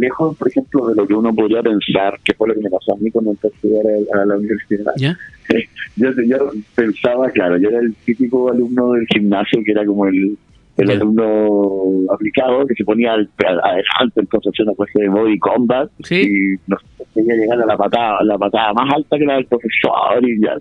lejos, 0.00 0.36
por 0.36 0.48
ejemplo, 0.48 0.88
de 0.88 0.94
lo 0.94 1.06
que 1.06 1.14
uno 1.14 1.34
podría 1.34 1.62
pensar, 1.62 2.18
que 2.24 2.34
fue 2.34 2.48
lo 2.48 2.54
que 2.54 2.60
me 2.60 2.70
pasó 2.70 2.94
a 2.94 2.98
mí 2.98 3.10
cuando 3.10 3.30
empecé 3.32 3.48
a 3.48 3.56
estudiar 3.56 3.84
a, 4.14 4.26
la 4.26 4.36
universidad. 4.36 4.92
¿Ya? 4.96 5.18
yo, 5.96 6.10
yo 6.26 6.50
pensaba, 6.74 7.30
claro, 7.30 7.56
yo 7.56 7.68
era 7.68 7.80
el 7.80 7.94
típico 8.04 8.50
alumno 8.50 8.92
del 8.92 9.06
gimnasio 9.06 9.62
que 9.64 9.72
era 9.72 9.84
como 9.84 10.06
el 10.06 10.36
el 10.76 10.90
alumno 10.90 12.12
aplicado 12.12 12.66
que 12.66 12.74
se 12.74 12.84
ponía 12.84 13.14
al, 13.14 13.28
adelante 13.38 14.20
entonces 14.20 14.52
hacía 14.52 14.64
una 14.64 14.72
especie 14.72 15.02
de 15.02 15.08
body 15.08 15.38
combat 15.38 15.90
y 16.10 16.56
nos 16.66 16.80
quería 17.14 17.34
llegar 17.34 17.62
a 17.62 17.66
la 17.66 17.76
patada 17.76 18.22
la 18.22 18.36
patada 18.36 18.72
más 18.74 18.94
alta 18.94 19.18
que 19.18 19.24
la 19.24 19.34
del 19.34 19.46
profesor 19.46 20.22
y 20.22 20.40
ya. 20.40 20.56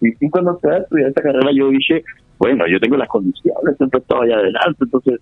Y, 0.00 0.30
cuando 0.30 0.52
empecé 0.52 0.74
a 0.74 0.78
estudiar 0.78 1.08
esta 1.08 1.22
carrera 1.22 1.50
yo 1.52 1.68
dije 1.68 2.02
bueno 2.38 2.66
yo 2.66 2.80
tengo 2.80 2.96
las 2.96 3.08
condiciones 3.08 3.76
siempre 3.76 4.00
estaba 4.00 4.24
allá 4.24 4.36
adelante 4.36 4.78
entonces 4.80 5.20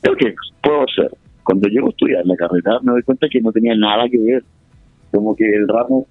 creo 0.00 0.16
que 0.16 0.34
puedo 0.62 0.84
hacer 0.84 1.10
cuando 1.44 1.68
llego 1.68 1.88
a 1.88 1.90
estudiar 1.90 2.24
la 2.26 2.36
carrera 2.36 2.78
me 2.82 2.92
doy 2.92 3.02
cuenta 3.02 3.28
que 3.28 3.40
no 3.40 3.52
tenía 3.52 3.74
nada 3.76 4.08
que 4.08 4.18
ver. 4.18 4.44
Como 5.10 5.34
que 5.34 5.44
el 5.44 5.66
ramo 5.66 6.06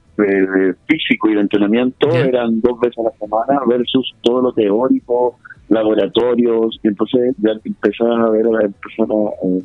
físico 0.86 1.30
y 1.30 1.36
de 1.36 1.40
entrenamiento 1.40 2.10
eran 2.12 2.60
dos 2.60 2.78
veces 2.82 2.98
a 2.98 3.04
la 3.04 3.12
semana 3.12 3.62
versus 3.66 4.14
todo 4.22 4.42
lo 4.42 4.52
teórico 4.52 5.40
laboratorios, 5.70 6.80
y 6.84 6.88
entonces 6.88 7.36
ya 7.38 7.52
empezaron 7.64 8.22
a 8.22 8.30
ver 8.30 8.46
a 8.46 8.50
la 8.50 8.66
eh, 8.66 9.64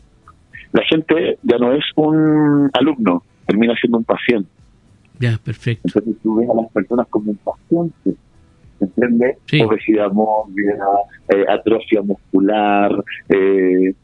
la 0.72 0.82
gente 0.84 1.38
ya 1.42 1.58
no 1.58 1.72
es 1.72 1.84
un 1.96 2.70
alumno, 2.72 3.22
termina 3.46 3.74
siendo 3.76 3.98
un 3.98 4.04
paciente. 4.04 4.48
Ya, 5.20 5.38
perfecto. 5.42 5.82
Entonces 5.86 6.16
tú 6.22 6.36
ves 6.36 6.50
a 6.50 6.54
las 6.54 6.72
personas 6.72 7.06
como 7.08 7.30
un 7.30 7.36
paciente, 7.38 8.14
¿entiendes? 8.80 9.36
Obesidad 9.64 10.10
mórbida, 10.12 10.86
eh, 11.28 11.44
atrofia 11.48 12.02
muscular, 12.02 12.92
eh, 13.28 13.94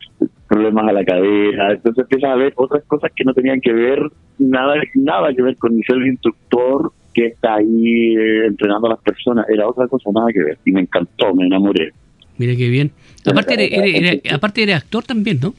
problemas 0.48 0.88
a 0.88 0.92
la 0.92 1.04
cadera, 1.04 1.72
entonces 1.72 2.02
empiezas 2.02 2.30
a 2.30 2.36
ver 2.36 2.52
otras 2.56 2.84
cosas 2.84 3.10
que 3.14 3.24
no 3.24 3.34
tenían 3.34 3.60
que 3.60 3.72
ver, 3.72 4.00
nada 4.38 4.74
nada 4.94 5.34
que 5.34 5.42
ver 5.42 5.56
con 5.56 5.76
ser 5.82 5.96
el 5.96 6.08
instructor 6.08 6.92
que 7.20 7.26
está 7.26 7.56
ahí 7.56 8.16
eh, 8.16 8.46
entrenando 8.46 8.86
a 8.86 8.90
las 8.90 9.00
personas, 9.00 9.46
era 9.48 9.68
otra 9.68 9.86
cosa, 9.88 10.10
nada 10.14 10.32
que 10.32 10.42
ver. 10.42 10.58
Y 10.64 10.72
me 10.72 10.80
encantó, 10.80 11.34
me 11.34 11.46
enamoré. 11.46 11.92
Mira 12.38 12.56
qué 12.56 12.68
bien. 12.70 12.90
Aparte, 13.26 13.54
eres, 13.54 14.22
aparte 14.32 14.62
eres 14.62 14.76
actor 14.76 15.04
también, 15.04 15.38
¿no? 15.42 15.52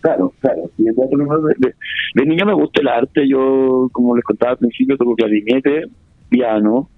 Claro, 0.00 0.32
claro. 0.40 0.70
De, 0.78 1.74
de, 2.14 2.26
niño 2.26 2.46
me 2.46 2.54
gusta 2.54 2.80
el 2.80 2.88
arte. 2.88 3.28
Yo, 3.28 3.90
como 3.92 4.16
les 4.16 4.24
contaba 4.24 4.52
al 4.52 4.58
principio, 4.58 4.96
toco 4.96 5.14
clarinete, 5.14 5.84
piano. 6.30 6.88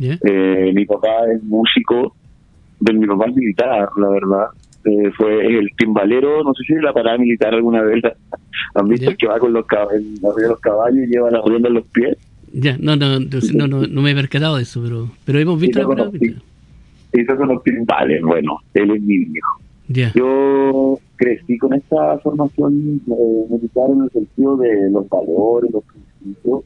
Eh, 0.00 0.72
mi 0.74 0.86
papá 0.86 1.30
es 1.34 1.42
músico. 1.42 2.14
De 2.80 2.94
mi 2.94 3.06
papá 3.06 3.26
es 3.26 3.34
militar, 3.34 3.88
la 3.98 4.08
verdad. 4.08 4.46
Eh, 4.86 5.10
fue 5.16 5.46
el 5.46 5.68
timbalero, 5.76 6.42
no 6.42 6.54
sé 6.54 6.64
si 6.64 6.74
la 6.74 6.92
parada 6.94 7.18
militar 7.18 7.52
alguna 7.52 7.82
vez. 7.82 8.02
¿Han 8.74 8.88
visto 8.88 9.12
que 9.18 9.26
va 9.26 9.38
con 9.38 9.52
los, 9.52 9.66
en 9.92 10.18
los 10.22 10.60
caballos 10.60 11.04
y 11.04 11.06
lleva 11.06 11.30
la 11.30 11.42
rueda 11.42 11.68
en 11.68 11.74
los 11.74 11.86
pies? 11.88 12.16
Ya, 12.56 12.76
no, 12.78 12.94
no, 12.94 13.18
no, 13.18 13.66
no, 13.66 13.86
no 13.86 14.02
me 14.02 14.12
he 14.12 14.14
percatado 14.14 14.56
de 14.56 14.62
eso, 14.62 14.80
pero, 14.80 15.10
pero 15.24 15.40
hemos 15.40 15.60
visto 15.60 15.80
la 15.80 16.08
Esos 17.12 17.36
son 17.36 17.48
los 17.48 17.62
principales, 17.62 18.22
bueno, 18.22 18.58
él 18.74 18.92
es 18.92 19.02
mi 19.02 19.14
hijo. 19.14 19.60
Yo 20.14 20.98
crecí 21.16 21.58
con 21.58 21.74
esta 21.74 22.18
formación 22.20 23.00
eh, 23.08 23.46
militar 23.50 23.90
en 23.90 24.04
el 24.04 24.10
sentido 24.10 24.56
de 24.56 24.88
los 24.88 25.08
valores, 25.08 25.72
los 25.72 25.82
principios. 25.84 26.62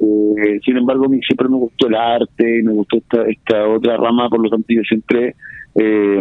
Eh, 0.00 0.60
sin 0.62 0.76
embargo, 0.76 1.06
a 1.06 1.08
mí 1.08 1.18
siempre 1.26 1.48
me 1.48 1.56
gustó 1.56 1.88
el 1.88 1.94
arte, 1.94 2.62
me 2.62 2.72
gustó 2.72 2.98
esta, 2.98 3.22
esta 3.22 3.68
otra 3.68 3.96
rama, 3.96 4.28
por 4.28 4.42
lo 4.42 4.50
tanto 4.50 4.66
yo 4.68 4.82
siempre 4.82 5.34
eh, 5.76 6.20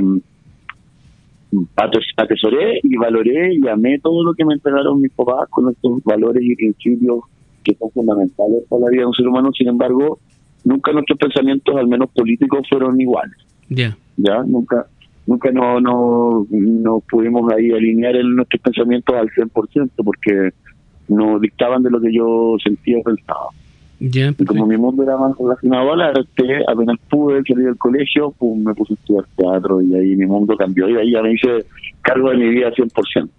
atesoré 1.76 2.80
y 2.82 2.96
valoré 2.96 3.56
y 3.56 3.68
amé 3.68 4.00
todo 4.00 4.24
lo 4.24 4.34
que 4.34 4.46
me 4.46 4.54
entregaron 4.54 5.02
mis 5.02 5.12
papás 5.12 5.50
con 5.50 5.70
estos 5.70 6.02
valores 6.06 6.42
y 6.44 6.56
principios 6.56 7.26
que 7.66 7.76
son 7.76 7.92
fundamentales 7.92 8.64
para 8.70 8.84
la 8.84 8.90
vida 8.90 9.02
de 9.02 9.08
un 9.08 9.14
ser 9.14 9.28
humano, 9.28 9.50
sin 9.58 9.68
embargo, 9.68 10.20
nunca 10.64 10.94
nuestros 10.94 11.20
pensamientos, 11.20 11.76
al 11.76 11.88
menos 11.88 12.10
políticos, 12.12 12.66
fueron 12.70 13.00
iguales. 13.02 13.36
Ya. 13.70 13.98
Ya, 14.18 14.44
nunca 14.44 14.86
nunca 15.28 15.52
no, 15.52 15.82
no, 15.82 16.46
no 16.50 17.00
pudimos 17.10 17.52
ahí 17.52 17.72
alinear 17.72 18.16
en 18.16 18.36
nuestros 18.36 18.62
pensamientos 18.62 19.16
al 19.16 19.28
100% 19.30 19.90
porque 20.04 20.52
nos 21.08 21.42
dictaban 21.42 21.84
de 21.84 21.90
lo 21.90 22.00
que 22.00 22.14
yo 22.14 22.56
sentía 22.64 23.00
o 23.00 23.04
pensaba. 23.04 23.50
Ya, 24.00 24.34
y 24.38 24.46
como 24.46 24.68
mi 24.68 24.78
mundo 24.78 25.04
era 25.04 25.18
más 25.18 25.38
relacionado 25.38 25.94
al 25.94 26.02
arte, 26.02 26.64
apenas 26.68 26.98
pude 27.10 27.42
salir 27.48 27.66
del 27.66 27.78
colegio, 27.78 28.32
pum, 28.32 28.62
me 28.64 28.74
puse 28.74 28.94
a 28.94 28.96
estudiar 28.96 29.26
teatro 29.38 29.82
y 29.82 29.96
ahí 29.96 30.16
mi 30.16 30.26
mundo 30.26 30.56
cambió 30.58 30.90
y 30.90 30.98
ahí 30.98 31.12
ya 31.12 31.22
me 31.22 31.34
hice 31.34 31.66
cargo 32.02 32.30
de 32.30 32.38
mi 32.38 32.50
vida 32.50 32.72
100%. 32.72 33.30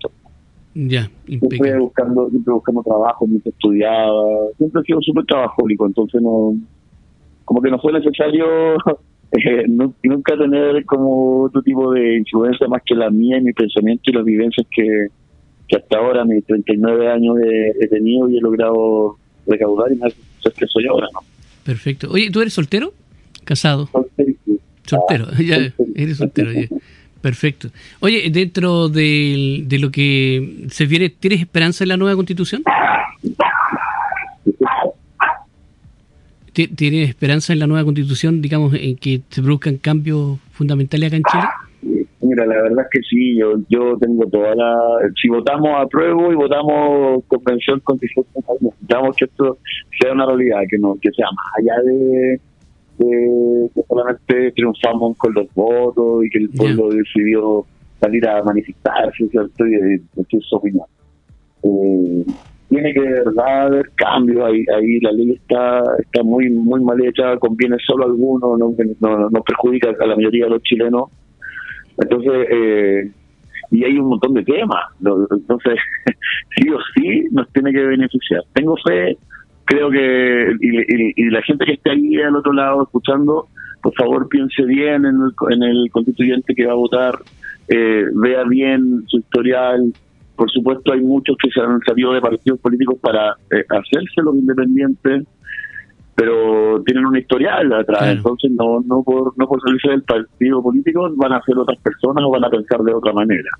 Ya, 0.78 1.10
siempre 1.26 1.78
buscando, 1.78 2.28
siempre 2.28 2.52
buscando 2.52 2.82
trabajo, 2.82 3.26
mientras 3.26 3.54
estudiaba, 3.54 4.22
siempre 4.58 4.82
he 4.82 4.84
sido 4.84 5.00
súper 5.00 5.24
trabajólico, 5.24 5.86
entonces 5.86 6.20
no, 6.20 6.54
como 7.46 7.62
que 7.62 7.70
no 7.70 7.78
fue 7.78 7.94
necesario 7.94 8.44
eh, 9.32 9.64
nunca 9.68 10.36
tener 10.36 10.84
como 10.84 11.44
otro 11.44 11.62
tipo 11.62 11.92
de 11.92 12.18
influencia 12.18 12.68
más 12.68 12.82
que 12.84 12.94
la 12.94 13.08
mía 13.08 13.38
y 13.38 13.40
mi 13.40 13.54
pensamiento 13.54 14.02
y 14.04 14.12
las 14.12 14.24
vivencias 14.26 14.66
que, 14.70 15.06
que 15.66 15.76
hasta 15.76 15.96
ahora, 15.96 16.26
mis 16.26 16.44
39 16.44 17.08
años, 17.10 17.36
he, 17.80 17.88
tenido 17.88 18.28
y 18.28 18.36
he 18.36 18.40
logrado 18.42 19.16
recaudar 19.46 19.90
y 19.92 19.96
más 19.96 20.12
que 20.42 20.66
soy 20.66 20.86
ahora, 20.88 21.08
¿no? 21.14 21.20
Perfecto. 21.64 22.10
Oye, 22.10 22.30
¿tú 22.30 22.42
eres 22.42 22.52
soltero? 22.52 22.92
¿Casado? 23.44 23.86
Soltero. 23.86 24.32
Soltero, 24.84 25.26
ah, 25.32 25.42
ya, 25.42 25.72
eres 25.94 26.18
soltero. 26.18 26.52
Ya. 26.52 26.68
Perfecto. 27.26 27.70
Oye, 27.98 28.30
dentro 28.30 28.88
de, 28.88 29.64
de 29.66 29.78
lo 29.80 29.90
que 29.90 30.66
se 30.68 30.86
viene, 30.86 31.08
¿tienes 31.08 31.40
esperanza 31.40 31.82
en 31.82 31.88
la 31.88 31.96
nueva 31.96 32.14
constitución? 32.14 32.62
¿Tienes 36.52 37.08
esperanza 37.08 37.52
en 37.52 37.58
la 37.58 37.66
nueva 37.66 37.82
constitución, 37.82 38.40
digamos, 38.40 38.74
en 38.74 38.96
que 38.96 39.22
se 39.28 39.42
produzcan 39.42 39.78
cambios 39.78 40.38
fundamentales 40.52 41.08
acá 41.08 41.16
en 41.16 41.22
Chile? 41.24 42.04
Mira, 42.20 42.46
la 42.46 42.62
verdad 42.62 42.84
es 42.84 42.88
que 42.92 43.00
sí, 43.10 43.36
yo, 43.36 43.54
yo 43.68 43.98
tengo 43.98 44.24
toda 44.28 44.54
la... 44.54 44.78
Si 45.20 45.28
votamos 45.28 45.70
a 45.76 45.84
prueba 45.88 46.32
y 46.32 46.36
votamos 46.36 47.24
convención 47.26 47.80
constitucional, 47.80 48.56
necesitamos 48.60 49.16
que 49.16 49.24
esto 49.24 49.58
sea 50.00 50.12
una 50.12 50.26
realidad, 50.26 50.60
que 50.70 50.78
no 50.78 50.96
que 51.02 51.10
sea 51.10 51.26
más 51.26 51.46
allá 51.58 51.82
de 51.82 52.40
que, 52.98 53.82
solamente 53.88 54.52
triunfamos 54.52 55.16
con 55.18 55.34
los 55.34 55.52
votos 55.54 56.24
y 56.24 56.30
que 56.30 56.38
el 56.38 56.50
pueblo 56.50 56.88
decidió 56.90 57.64
salir 58.00 58.28
a 58.28 58.42
manifestarse, 58.42 59.26
¿cierto? 59.28 59.66
Y 59.66 60.00
decir 60.14 60.42
su 60.42 60.56
opinión. 60.56 60.86
Eh, 61.62 62.24
tiene 62.68 62.92
que 62.92 63.00
de 63.00 63.22
verdad 63.24 63.66
haber 63.66 63.90
cambio 63.94 64.44
ahí, 64.44 64.64
ahí 64.74 65.00
la 65.00 65.12
ley 65.12 65.32
está 65.32 65.82
está 66.00 66.22
muy 66.22 66.50
muy 66.50 66.82
mal 66.82 67.00
hecha, 67.04 67.36
conviene 67.38 67.76
solo 67.86 68.04
a 68.04 68.06
algunos, 68.08 68.58
no, 68.58 68.74
no, 69.00 69.30
no 69.30 69.42
perjudica 69.42 69.90
a 69.98 70.06
la 70.06 70.16
mayoría 70.16 70.44
de 70.44 70.50
los 70.50 70.62
chilenos. 70.62 71.10
Entonces, 71.98 72.48
eh, 72.50 73.10
y 73.70 73.84
hay 73.84 73.98
un 73.98 74.08
montón 74.08 74.34
de 74.34 74.44
temas, 74.44 74.84
entonces 75.00 75.78
sí 76.56 76.68
o 76.70 76.78
sí 76.94 77.24
nos 77.30 77.50
tiene 77.52 77.72
que 77.72 77.82
beneficiar. 77.82 78.42
Tengo 78.52 78.76
fe, 78.84 79.16
creo 79.66 79.90
que, 79.90 80.56
y, 80.60 81.22
y, 81.22 81.30
la 81.30 81.42
gente 81.42 81.66
que 81.66 81.72
esté 81.72 81.90
ahí 81.90 82.16
al 82.22 82.36
otro 82.36 82.52
lado 82.52 82.84
escuchando, 82.84 83.48
por 83.82 83.94
favor 83.94 84.28
piense 84.28 84.64
bien 84.64 85.04
en 85.04 85.16
el, 85.16 85.32
en 85.50 85.62
el 85.62 85.90
constituyente 85.90 86.54
que 86.54 86.66
va 86.66 86.72
a 86.72 86.76
votar, 86.76 87.18
eh, 87.68 88.04
vea 88.14 88.44
bien 88.44 89.04
su 89.08 89.18
historial, 89.18 89.92
por 90.36 90.50
supuesto, 90.50 90.92
hay 90.92 91.00
muchos 91.00 91.36
que 91.42 91.50
se 91.50 91.60
han 91.60 91.80
salido 91.80 92.12
de 92.12 92.20
partidos 92.20 92.60
políticos 92.60 92.98
para 93.00 93.36
eh, 93.50 93.64
hacerse 93.70 94.22
los 94.22 94.36
independientes, 94.36 95.26
pero 96.14 96.82
tienen 96.84 97.06
una 97.06 97.18
historial 97.18 97.72
atrás. 97.72 98.08
Entonces, 98.08 98.50
no 98.50 98.80
no 98.80 99.02
por, 99.02 99.36
no 99.38 99.48
por 99.48 99.60
salirse 99.62 99.88
del 99.88 100.02
partido 100.02 100.62
político 100.62 101.10
van 101.16 101.32
a 101.32 101.42
ser 101.42 101.58
otras 101.58 101.78
personas 101.80 102.22
o 102.24 102.30
van 102.30 102.44
a 102.44 102.50
pensar 102.50 102.80
de 102.80 102.94
otra 102.94 103.12
manera. 103.14 103.50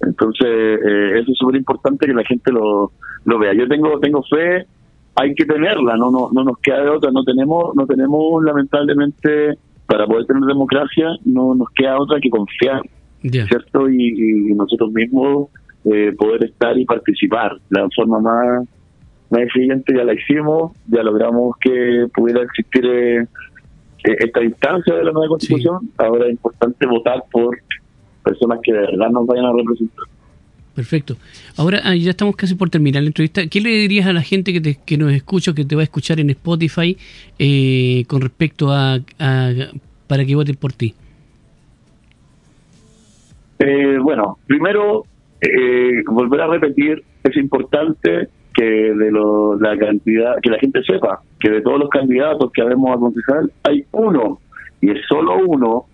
Entonces, 0.00 0.48
eh, 0.48 1.20
eso 1.20 1.30
es 1.30 1.38
súper 1.38 1.56
importante 1.56 2.06
que 2.06 2.14
la 2.14 2.24
gente 2.24 2.50
lo, 2.50 2.90
lo 3.24 3.38
vea. 3.38 3.54
Yo 3.54 3.68
tengo 3.68 4.00
tengo 4.00 4.22
fe, 4.24 4.66
hay 5.14 5.34
que 5.34 5.44
tenerla, 5.44 5.96
no, 5.96 6.10
no 6.10 6.30
no 6.32 6.44
nos 6.44 6.58
queda 6.58 6.82
de 6.82 6.90
otra. 6.90 7.10
No 7.10 7.22
tenemos 7.24 7.74
no 7.74 7.86
tenemos 7.86 8.42
lamentablemente 8.44 9.58
para 9.86 10.06
poder 10.06 10.26
tener 10.26 10.42
democracia 10.44 11.08
no 11.24 11.54
nos 11.54 11.68
queda 11.70 11.98
otra 11.98 12.18
que 12.20 12.30
confiar 12.30 12.82
¿cierto? 13.30 13.88
Y, 13.88 14.52
nosotros 14.54 14.92
mismos 14.92 15.48
eh, 15.84 16.12
poder 16.16 16.44
estar 16.44 16.76
y 16.78 16.84
participar. 16.84 17.56
La 17.70 17.88
forma 17.94 18.20
más, 18.20 18.68
más 19.30 19.40
eficiente 19.42 19.94
ya 19.96 20.04
la 20.04 20.14
hicimos, 20.14 20.72
ya 20.88 21.02
logramos 21.02 21.56
que 21.60 22.06
pudiera 22.14 22.42
existir 22.42 22.84
eh, 22.86 23.26
esta 24.04 24.42
instancia 24.42 24.94
de 24.94 25.04
la 25.04 25.12
nueva 25.12 25.28
constitución. 25.28 25.90
Ahora 25.98 26.26
es 26.26 26.32
importante 26.32 26.86
votar 26.86 27.22
por 27.30 27.56
personas 28.24 28.60
que 28.62 28.72
de 28.72 28.80
verdad 28.80 29.10
nos 29.10 29.26
vayan 29.26 29.46
a 29.46 29.52
representar. 29.52 30.04
Perfecto. 30.74 31.16
Ahora 31.56 31.80
ah, 31.84 31.94
ya 31.94 32.10
estamos 32.10 32.34
casi 32.34 32.54
por 32.54 32.70
terminar 32.70 33.02
la 33.02 33.08
entrevista. 33.08 33.46
¿Qué 33.46 33.60
le 33.60 33.70
dirías 33.70 34.06
a 34.06 34.12
la 34.12 34.22
gente 34.22 34.52
que, 34.52 34.60
te, 34.60 34.78
que 34.84 34.96
nos 34.96 35.12
escucha, 35.12 35.52
que 35.54 35.64
te 35.64 35.74
va 35.74 35.82
a 35.82 35.84
escuchar 35.84 36.18
en 36.18 36.30
Spotify 36.30 36.96
con 38.08 38.20
respecto 38.22 38.70
a, 38.70 38.98
a 39.18 39.52
para 40.06 40.24
que 40.24 40.34
voten 40.34 40.56
por 40.56 40.72
ti? 40.72 40.94
Eh, 43.58 43.98
bueno, 44.02 44.38
primero, 44.46 45.04
eh, 45.40 46.02
volver 46.06 46.40
a 46.40 46.48
repetir, 46.48 47.02
es 47.22 47.36
importante 47.36 48.28
que 48.54 48.64
de 48.64 49.12
la 49.60 49.78
cantidad, 49.78 50.34
que 50.42 50.50
la 50.50 50.58
gente 50.58 50.82
sepa 50.82 51.22
que 51.38 51.48
de 51.48 51.62
todos 51.62 51.78
los 51.78 51.88
candidatos 51.88 52.50
que 52.52 52.60
habemos 52.60 52.90
a 52.90 52.98
concejal, 52.98 53.52
hay 53.62 53.84
uno, 53.92 54.40
y 54.80 54.90
es 54.90 54.98
solo 55.08 55.38
uno, 55.46 55.86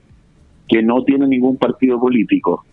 que 0.66 0.83
no 0.83 1.05
tiene 1.05 1.26
ningún 1.26 1.59
partido 1.59 2.01
político. 2.01 2.64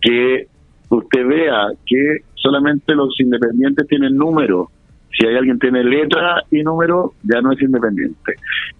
Que 0.00 0.46
usted 0.88 1.26
vea 1.26 1.68
que 1.86 2.18
solamente 2.34 2.94
los 2.94 3.18
independientes 3.20 3.86
tienen 3.86 4.16
número. 4.16 4.70
Si 5.10 5.26
hay 5.26 5.36
alguien 5.36 5.58
que 5.58 5.68
tiene 5.68 5.84
letra 5.84 6.44
y 6.50 6.62
número, 6.62 7.14
ya 7.22 7.40
no 7.40 7.52
es 7.52 7.60
independiente. 7.60 8.34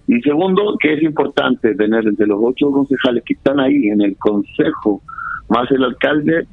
Y 0.06 0.20
segundo, 0.20 0.76
que 0.78 0.94
es 0.94 1.02
importante 1.02 1.74
tener 1.74 2.06
entre 2.06 2.26
los 2.26 2.38
ocho 2.40 2.70
concejales 2.70 3.24
que 3.24 3.34
están 3.34 3.58
ahí 3.60 3.88
en 3.88 4.00
el 4.00 4.16
consejo 4.16 5.02
más 5.48 5.70
el 5.70 5.84
alcalde, 5.84 6.46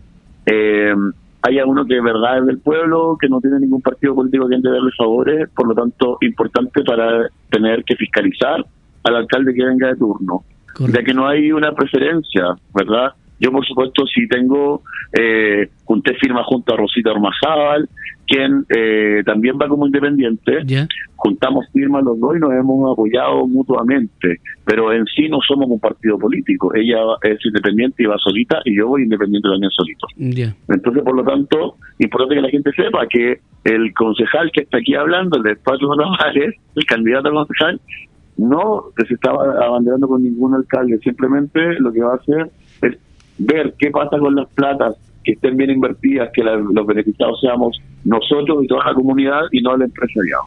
eh, 0.45 0.93
haya 1.41 1.65
uno 1.65 1.85
que 1.85 1.95
de 1.95 2.01
verdad 2.01 2.39
es 2.39 2.45
del 2.47 2.59
pueblo, 2.59 3.17
que 3.19 3.29
no 3.29 3.39
tiene 3.39 3.59
ningún 3.59 3.81
partido 3.81 4.15
político 4.15 4.47
que 4.47 4.57
darle 4.61 4.91
favores, 4.97 5.49
por 5.55 5.67
lo 5.67 5.75
tanto, 5.75 6.17
importante 6.21 6.83
para 6.83 7.29
tener 7.49 7.83
que 7.83 7.95
fiscalizar 7.95 8.65
al 9.03 9.15
alcalde 9.15 9.53
que 9.53 9.63
venga 9.63 9.89
de 9.89 9.95
turno. 9.95 10.43
Ya 10.79 11.03
que 11.03 11.13
no 11.13 11.27
hay 11.27 11.51
una 11.51 11.71
preferencia, 11.73 12.55
¿verdad? 12.73 13.13
Yo, 13.39 13.51
por 13.51 13.65
supuesto, 13.65 14.05
si 14.07 14.27
tengo, 14.27 14.83
eh, 15.17 15.69
junté 15.83 16.13
firma 16.15 16.43
junto 16.43 16.73
a 16.73 16.77
Rosita 16.77 17.11
Ormazábal, 17.11 17.89
quien 18.25 18.65
eh, 18.69 19.23
también 19.25 19.57
va 19.61 19.67
como 19.67 19.85
independiente. 19.85 20.59
Juntamos 21.15 21.65
firmas 21.71 22.03
los 22.03 22.19
dos 22.19 22.35
y 22.35 22.39
nos 22.39 22.51
hemos 22.53 22.91
apoyado 22.91 23.45
mutuamente, 23.47 24.39
pero 24.63 24.91
en 24.93 25.05
sí 25.05 25.27
no 25.29 25.39
somos 25.45 25.69
un 25.69 25.79
partido 25.79 26.17
político. 26.17 26.73
Ella 26.73 26.97
es 27.23 27.45
independiente 27.45 28.03
y 28.03 28.05
va 28.05 28.17
solita, 28.17 28.61
y 28.65 28.77
yo 28.77 28.87
voy 28.87 29.03
independiente 29.03 29.49
también 29.49 29.71
solito. 29.71 30.07
Entonces, 30.69 31.03
por 31.03 31.15
lo 31.15 31.23
tanto, 31.23 31.75
importante 31.99 32.35
que 32.35 32.41
la 32.41 32.49
gente 32.49 32.71
sepa 32.71 33.05
que 33.07 33.39
el 33.63 33.93
concejal 33.93 34.51
que 34.51 34.61
está 34.61 34.77
aquí 34.77 34.95
hablando, 34.95 35.37
el 35.37 35.43
de 35.43 35.51
Espacio 35.53 35.87
Navales, 35.95 36.55
el 36.75 36.85
candidato 36.85 37.29
a 37.29 37.31
concejal, 37.31 37.81
no 38.37 38.85
se 38.97 39.13
estaba 39.13 39.65
abanderando 39.65 40.07
con 40.07 40.23
ningún 40.23 40.53
alcalde, 40.53 40.99
simplemente 40.99 41.79
lo 41.79 41.91
que 41.91 42.01
va 42.01 42.13
a 42.13 42.15
hacer 42.15 42.49
es 42.81 42.97
ver 43.37 43.73
qué 43.77 43.89
pasa 43.91 44.17
con 44.17 44.35
las 44.35 44.47
platas 44.49 44.95
que 45.23 45.33
estén 45.33 45.57
bien 45.57 45.71
invertidas, 45.71 46.29
que 46.33 46.43
los 46.43 46.85
beneficiados 46.85 47.39
seamos 47.41 47.81
nosotros 48.03 48.63
y 48.63 48.67
toda 48.67 48.85
la 48.85 48.93
comunidad 48.93 49.41
y 49.51 49.61
no 49.61 49.75
el 49.75 49.81
empresariado. 49.81 50.43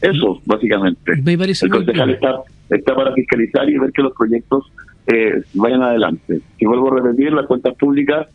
Eso, 0.00 0.40
básicamente. 0.46 1.12
el 1.12 1.70
concejal 1.70 2.10
está, 2.10 2.42
está 2.70 2.94
para 2.94 3.12
fiscalizar 3.14 3.68
y 3.68 3.78
ver 3.78 3.90
que 3.92 4.02
los 4.02 4.12
proyectos 4.12 4.70
eh, 5.08 5.42
vayan 5.54 5.82
adelante. 5.82 6.40
Si 6.58 6.66
vuelvo 6.66 6.92
a 6.92 7.02
repetir, 7.02 7.32
las 7.32 7.46
cuentas 7.46 7.74
públicas 7.74 8.28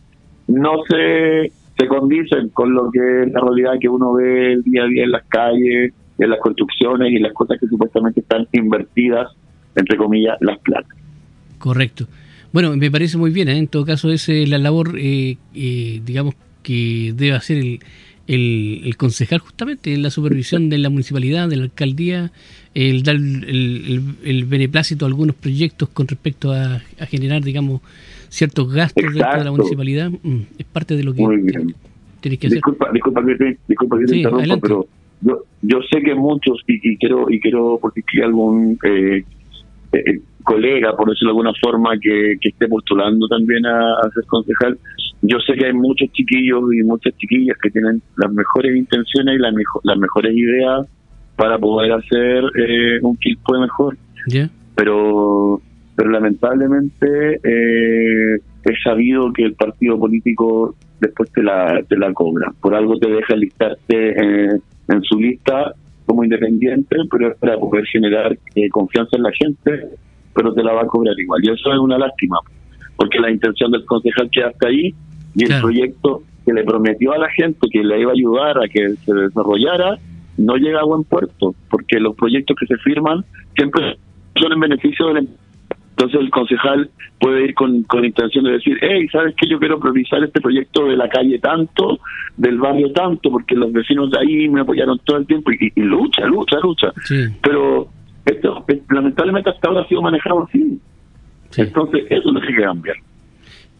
no 0.46 0.82
se, 0.88 1.50
se 1.78 1.88
condicen 1.88 2.50
con 2.50 2.74
lo 2.74 2.90
que 2.90 3.22
es 3.22 3.32
la 3.32 3.40
realidad 3.40 3.72
que 3.80 3.88
uno 3.88 4.12
ve 4.12 4.52
el 4.52 4.62
día 4.62 4.84
a 4.84 4.86
día 4.86 5.04
en 5.04 5.12
las 5.12 5.24
calles, 5.26 5.94
en 6.18 6.30
las 6.30 6.40
construcciones 6.40 7.12
y 7.12 7.18
las 7.18 7.32
cosas 7.32 7.58
que 7.58 7.66
supuestamente 7.66 8.20
están 8.20 8.46
invertidas, 8.52 9.28
entre 9.74 9.96
comillas, 9.96 10.36
las 10.40 10.58
platas. 10.58 10.96
Correcto. 11.58 12.06
Bueno, 12.54 12.76
me 12.76 12.88
parece 12.88 13.18
muy 13.18 13.32
bien. 13.32 13.48
¿eh? 13.48 13.58
En 13.58 13.66
todo 13.66 13.84
caso, 13.84 14.12
es 14.12 14.28
la 14.28 14.58
labor, 14.58 14.96
eh, 14.96 15.38
eh, 15.56 16.00
digamos, 16.06 16.36
que 16.62 17.12
debe 17.12 17.32
hacer 17.32 17.56
el, 17.58 17.80
el, 18.28 18.96
concejal 18.96 19.40
justamente 19.40 19.92
en 19.92 20.04
la 20.04 20.10
supervisión 20.10 20.68
de 20.68 20.78
la 20.78 20.88
municipalidad, 20.88 21.48
de 21.48 21.56
la 21.56 21.64
alcaldía, 21.64 22.30
el 22.72 23.02
dar 23.02 23.16
el, 23.16 24.44
beneplácito 24.46 25.04
a 25.04 25.08
algunos 25.08 25.34
proyectos 25.34 25.88
con 25.88 26.06
respecto 26.06 26.52
a, 26.52 26.78
generar, 27.08 27.42
digamos, 27.42 27.80
ciertos 28.28 28.72
gastos 28.72 29.02
dentro 29.02 29.36
de 29.36 29.44
la 29.44 29.50
municipalidad. 29.50 30.12
Mm, 30.22 30.42
es 30.56 30.66
parte 30.66 30.96
de 30.96 31.02
lo 31.02 31.12
que 31.12 31.24
tienes 32.20 32.38
que 32.38 32.46
hacer. 32.46 32.58
Disculpa, 32.58 32.88
disculpa, 32.92 33.20
disculpa 33.66 33.98
que 33.98 34.04
te 34.04 34.16
interrumpa, 34.18 34.56
pero 34.58 34.86
yo, 35.22 35.42
yo 35.60 35.80
sé 35.90 36.00
que 36.02 36.14
muchos, 36.14 36.62
y, 36.68 36.96
quiero 36.98 37.28
y 37.28 37.40
quiero 37.40 37.80
porque 37.82 38.00
algún 38.22 38.78
eh, 38.84 39.24
eh, 39.94 40.20
colega, 40.42 40.96
por 40.96 41.08
decirlo 41.08 41.32
de 41.32 41.38
alguna 41.38 41.52
forma, 41.62 41.90
que, 42.00 42.36
esté 42.40 42.68
postulando 42.68 43.26
también 43.28 43.64
a, 43.66 44.02
ser 44.12 44.24
concejal, 44.26 44.78
yo 45.22 45.38
sé 45.40 45.54
que 45.54 45.66
hay 45.66 45.72
muchos 45.72 46.10
chiquillos 46.12 46.62
y 46.74 46.82
muchas 46.82 47.16
chiquillas 47.16 47.56
que 47.62 47.70
tienen 47.70 48.02
las 48.16 48.32
mejores 48.32 48.76
intenciones 48.76 49.36
y 49.36 49.38
las, 49.38 49.54
las 49.84 49.98
mejores 49.98 50.36
ideas 50.36 50.86
para 51.36 51.58
poder 51.58 51.92
hacer 51.92 52.44
eh, 52.56 52.98
un 53.02 53.16
Quilpue 53.16 53.60
mejor. 53.60 53.96
Pero 54.74 55.60
pero 55.96 56.10
lamentablemente 56.10 57.40
eh, 57.44 58.34
es 58.64 58.82
sabido 58.82 59.32
que 59.32 59.44
el 59.44 59.54
partido 59.54 59.96
político 59.96 60.74
después 61.00 61.30
te 61.30 61.40
la, 61.40 61.80
te 61.88 61.96
la 61.96 62.12
cobra. 62.12 62.52
Por 62.60 62.74
algo 62.74 62.98
te 62.98 63.08
deja 63.08 63.36
listarte 63.36 64.18
en 64.88 65.02
su 65.02 65.20
lista 65.20 65.72
como 66.24 66.24
independiente, 66.24 66.96
pero 67.10 67.32
es 67.32 67.38
para 67.38 67.56
poder 67.58 67.84
generar 67.86 68.36
eh, 68.54 68.68
confianza 68.70 69.16
en 69.16 69.22
la 69.22 69.32
gente, 69.32 69.88
pero 70.34 70.52
te 70.52 70.62
la 70.62 70.72
va 70.72 70.82
a 70.82 70.86
cobrar 70.86 71.18
igual. 71.18 71.40
Y 71.44 71.50
eso 71.50 71.72
es 71.72 71.78
una 71.78 71.98
lástima, 71.98 72.38
porque 72.96 73.20
la 73.20 73.30
intención 73.30 73.70
del 73.70 73.84
concejal 73.84 74.30
queda 74.30 74.48
hasta 74.48 74.68
ahí 74.68 74.94
y 75.34 75.44
el 75.44 75.60
proyecto 75.60 76.22
que 76.44 76.52
le 76.52 76.64
prometió 76.64 77.12
a 77.12 77.18
la 77.18 77.30
gente 77.30 77.68
que 77.70 77.82
le 77.82 78.00
iba 78.00 78.10
a 78.10 78.14
ayudar 78.14 78.58
a 78.58 78.68
que 78.68 78.94
se 79.04 79.14
desarrollara 79.14 79.98
no 80.36 80.56
llega 80.56 80.80
a 80.80 80.84
buen 80.84 81.04
puerto, 81.04 81.54
porque 81.70 82.00
los 82.00 82.16
proyectos 82.16 82.56
que 82.58 82.66
se 82.66 82.76
firman 82.78 83.24
siempre 83.56 83.96
son 84.36 84.52
en 84.52 84.60
beneficio 84.60 85.06
del 85.06 85.28
entonces 85.96 86.20
el 86.20 86.30
concejal 86.30 86.90
puede 87.20 87.44
ir 87.44 87.54
con, 87.54 87.84
con 87.84 88.04
intención 88.04 88.44
de 88.44 88.52
decir, 88.52 88.76
hey, 88.80 89.06
¿sabes 89.12 89.32
qué? 89.40 89.48
Yo 89.48 89.60
quiero 89.60 89.78
priorizar 89.78 90.24
este 90.24 90.40
proyecto 90.40 90.86
de 90.86 90.96
la 90.96 91.08
calle 91.08 91.38
tanto, 91.38 92.00
del 92.36 92.58
barrio 92.58 92.90
tanto, 92.92 93.30
porque 93.30 93.54
los 93.54 93.72
vecinos 93.72 94.10
de 94.10 94.18
ahí 94.18 94.48
me 94.48 94.62
apoyaron 94.62 94.98
todo 95.04 95.18
el 95.18 95.26
tiempo 95.26 95.52
y, 95.52 95.72
lucha, 95.76 96.26
lucha, 96.26 96.58
lucha. 96.60 96.92
Pero 97.40 97.88
esto 98.26 98.64
lamentablemente 98.90 99.50
hasta 99.50 99.68
ahora 99.68 99.82
ha 99.82 99.88
sido 99.88 100.02
manejado 100.02 100.48
así. 100.48 100.80
Entonces 101.56 102.06
eso 102.10 102.32
no 102.32 102.40
tiene 102.40 102.56
que 102.56 102.62
cambiar. 102.62 102.96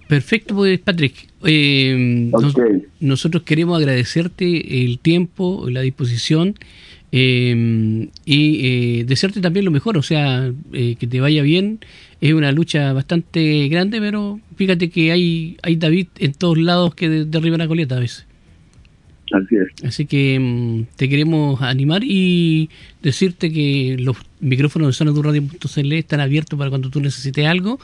Perfecto, 0.06 0.54
pues 0.54 0.78
Patrick. 0.78 1.30
Eh, 1.44 2.30
nosotros 3.00 3.42
queremos 3.42 3.76
agradecerte 3.76 4.84
el 4.84 5.00
tiempo, 5.00 5.66
la 5.68 5.80
disposición 5.80 6.54
eh, 7.16 8.08
y 8.24 8.98
eh, 9.00 9.04
desearte 9.04 9.40
también 9.40 9.64
lo 9.64 9.70
mejor, 9.70 9.96
o 9.96 10.02
sea, 10.02 10.50
eh, 10.72 10.96
que 10.96 11.06
te 11.06 11.20
vaya 11.20 11.42
bien. 11.42 11.78
Es 12.20 12.32
una 12.32 12.50
lucha 12.50 12.92
bastante 12.92 13.68
grande, 13.68 14.00
pero 14.00 14.40
fíjate 14.56 14.90
que 14.90 15.12
hay, 15.12 15.56
hay 15.62 15.76
David 15.76 16.08
en 16.18 16.32
todos 16.32 16.58
lados 16.58 16.96
que 16.96 17.08
derriban 17.08 17.60
la 17.60 17.68
coleta 17.68 17.98
a 17.98 18.00
veces. 18.00 18.26
Así 19.30 19.54
es. 19.54 19.84
Así 19.84 20.06
que 20.06 20.40
mm, 20.40 20.96
te 20.96 21.08
queremos 21.08 21.62
animar 21.62 22.02
y 22.02 22.68
decirte 23.00 23.52
que 23.52 23.96
los 24.00 24.16
micrófonos 24.40 24.88
de 24.88 24.92
sonadurradio.cl 24.94 25.92
están 25.92 26.18
abiertos 26.18 26.58
para 26.58 26.68
cuando 26.68 26.90
tú 26.90 27.00
necesites 27.00 27.46
algo. 27.46 27.78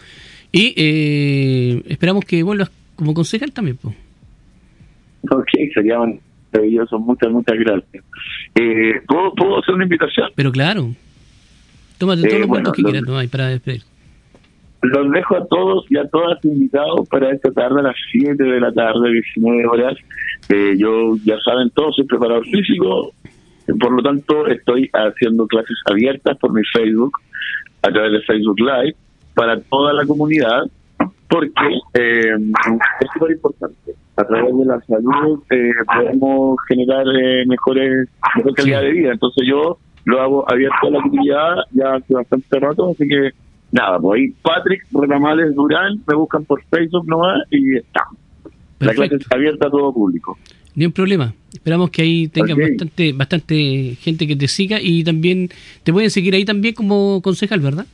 Y 0.51 0.74
eh, 0.76 1.83
esperamos 1.87 2.24
que 2.24 2.43
vuelvas 2.43 2.72
como 2.97 3.14
concejal 3.14 3.53
también. 3.53 3.76
pues 3.81 3.95
Ok, 5.31 5.47
sería 5.72 5.99
maravilloso. 6.53 6.98
Muchas, 6.98 7.30
muchas 7.30 7.59
gracias. 7.59 8.05
Eh, 8.55 9.01
¿puedo, 9.07 9.34
¿Puedo 9.34 9.59
hacer 9.61 9.74
una 9.74 9.84
invitación? 9.84 10.30
Pero 10.34 10.53
claro. 10.53 10.88
Tómate 11.98 12.22
todos 12.22 12.32
Eh, 12.34 12.38
los 12.40 12.48
bueno, 12.48 12.72
que 12.72 12.82
lo- 12.82 12.90
quieras 12.90 13.09
hay 13.11 13.28
para 13.28 13.48
despedir. 13.48 13.82
Los 14.82 15.11
dejo 15.11 15.36
a 15.36 15.46
todos 15.46 15.84
y 15.90 15.98
a 15.98 16.09
todas 16.09 16.42
invitados 16.42 17.07
para 17.11 17.30
esta 17.32 17.51
tarde 17.53 17.80
a 17.80 17.82
las 17.82 17.96
7 18.12 18.42
de 18.42 18.61
la 18.61 18.72
tarde, 18.72 19.12
19 19.12 19.66
horas. 19.66 19.94
Eh, 20.48 20.74
yo, 20.78 21.16
ya 21.22 21.36
saben, 21.44 21.68
todos 21.70 21.96
soy 21.96 22.07
preparador 22.07 22.46
físico, 22.46 23.12
por 23.78 23.92
lo 23.92 24.03
tanto 24.03 24.46
estoy 24.46 24.88
haciendo 24.94 25.46
clases 25.46 25.76
abiertas 25.84 26.38
por 26.38 26.55
mi 26.55 26.62
Facebook, 26.72 27.12
a 27.82 27.88
través 27.92 28.12
de 28.12 28.20
Facebook 28.22 28.59
Live, 28.59 28.94
para 29.34 29.61
toda 29.61 29.92
la 29.92 30.07
comunidad, 30.07 30.62
porque 31.28 31.51
eh, 31.94 32.34
es 33.01 33.09
súper 33.12 33.32
importante. 33.32 33.92
A 34.21 34.27
través 34.27 34.57
de 34.57 34.64
la 34.66 34.81
salud 34.83 35.43
eh, 35.51 35.71
podemos 35.87 36.59
generar 36.68 37.05
eh, 37.21 37.45
mejores, 37.47 38.09
mejor 38.37 38.55
calidad 38.55 38.83
de 38.83 38.91
vida. 38.91 39.12
Entonces 39.12 39.47
yo 39.49 39.79
lo 40.05 40.21
hago 40.21 40.51
abierto 40.51 40.89
a 40.89 40.91
la 40.91 41.03
comunidad 41.03 41.57
ya 41.73 41.95
hace 41.95 42.14
bastante 42.14 42.59
rato, 42.59 42.91
así 42.91 43.07
que 43.09 43.31
nada, 43.73 43.99
pues 43.99 44.21
ahí 44.21 44.35
Patrick 44.43 44.87
Ramales 44.93 45.55
Durán, 45.55 46.03
me 46.07 46.16
buscan 46.16 46.45
por 46.45 46.62
Facebook 46.64 47.07
nomás 47.07 47.43
y 47.51 47.77
está. 47.77 48.03
La 48.81 48.93
clase 48.95 49.11
Perfecto. 49.11 49.27
es 49.27 49.33
abierta 49.33 49.68
a 49.68 49.71
todo 49.71 49.93
público. 49.93 50.39
Ni 50.75 50.87
un 50.87 50.93
problema. 50.93 51.33
Esperamos 51.53 51.91
que 51.91 52.03
ahí 52.03 52.29
tengas 52.29 52.53
Ok. 52.53 52.61
bastante, 52.61 53.12
bastante 53.12 53.97
gente 54.01 54.27
que 54.27 54.37
te 54.37 54.49
siga 54.49 54.79
y 54.81 55.03
también 55.05 55.49
te 55.83 55.93
pueden 55.93 56.11
seguir 56.11 56.35
ahí 56.35 56.45
también 56.45 56.75
como 56.75 57.21
concejal, 57.23 57.61
¿verdad? 57.61 57.87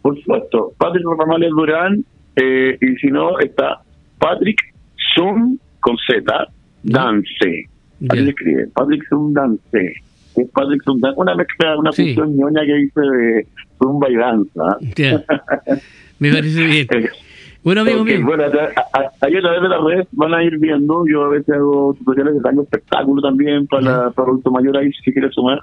Por 0.00 0.18
supuesto, 0.18 0.72
Patrick 0.78 1.04
Ramales 1.18 1.50
Durán, 1.50 2.04
eh, 2.36 2.78
y 2.80 2.96
si 2.96 3.08
no, 3.08 3.38
está 3.38 3.82
Patrick 4.18 4.71
Zoom 5.14 5.58
con 5.80 5.96
Z, 6.06 6.48
Dance. 6.82 7.28
Así 8.08 8.22
se 8.24 8.28
escribe, 8.30 8.66
Patrick 8.74 9.02
Zoom 9.08 9.32
Dance. 9.32 9.92
Es 10.36 10.48
Zoom 10.84 11.00
Dance, 11.00 11.20
una 11.20 11.34
mezcla, 11.34 11.76
una 11.78 11.92
Sí. 11.92 12.08
fusión 12.14 12.36
ñoña 12.36 12.62
que 12.64 12.80
hice 12.80 13.00
de 13.00 13.46
Zumba 13.78 14.08
y 14.10 14.14
danza. 14.16 14.76
Ya. 14.96 15.22
Me 16.18 16.32
parece 16.32 16.64
bien. 16.66 16.86
Bueno, 17.64 17.82
amigo 17.82 18.00
Ok, 18.00 18.06
mío. 18.08 18.24
Bueno, 18.24 18.42
ahí 18.42 19.36
a 19.36 19.40
través 19.40 19.62
de 19.62 19.68
la 19.68 19.78
red 19.86 20.04
van 20.10 20.34
a 20.34 20.42
ir 20.42 20.58
viendo. 20.58 21.04
Yo 21.08 21.26
a 21.26 21.28
veces 21.28 21.54
hago 21.54 21.94
tutoriales 21.96 22.34
de 22.34 22.40
tango 22.40 22.62
espectáculo 22.64 23.22
también 23.22 23.68
para, 23.68 24.10
para 24.10 24.28
adulto 24.30 24.50
mayor 24.50 24.76
ahí 24.78 24.90
si 25.04 25.12
quiere 25.12 25.30
sumar. 25.30 25.60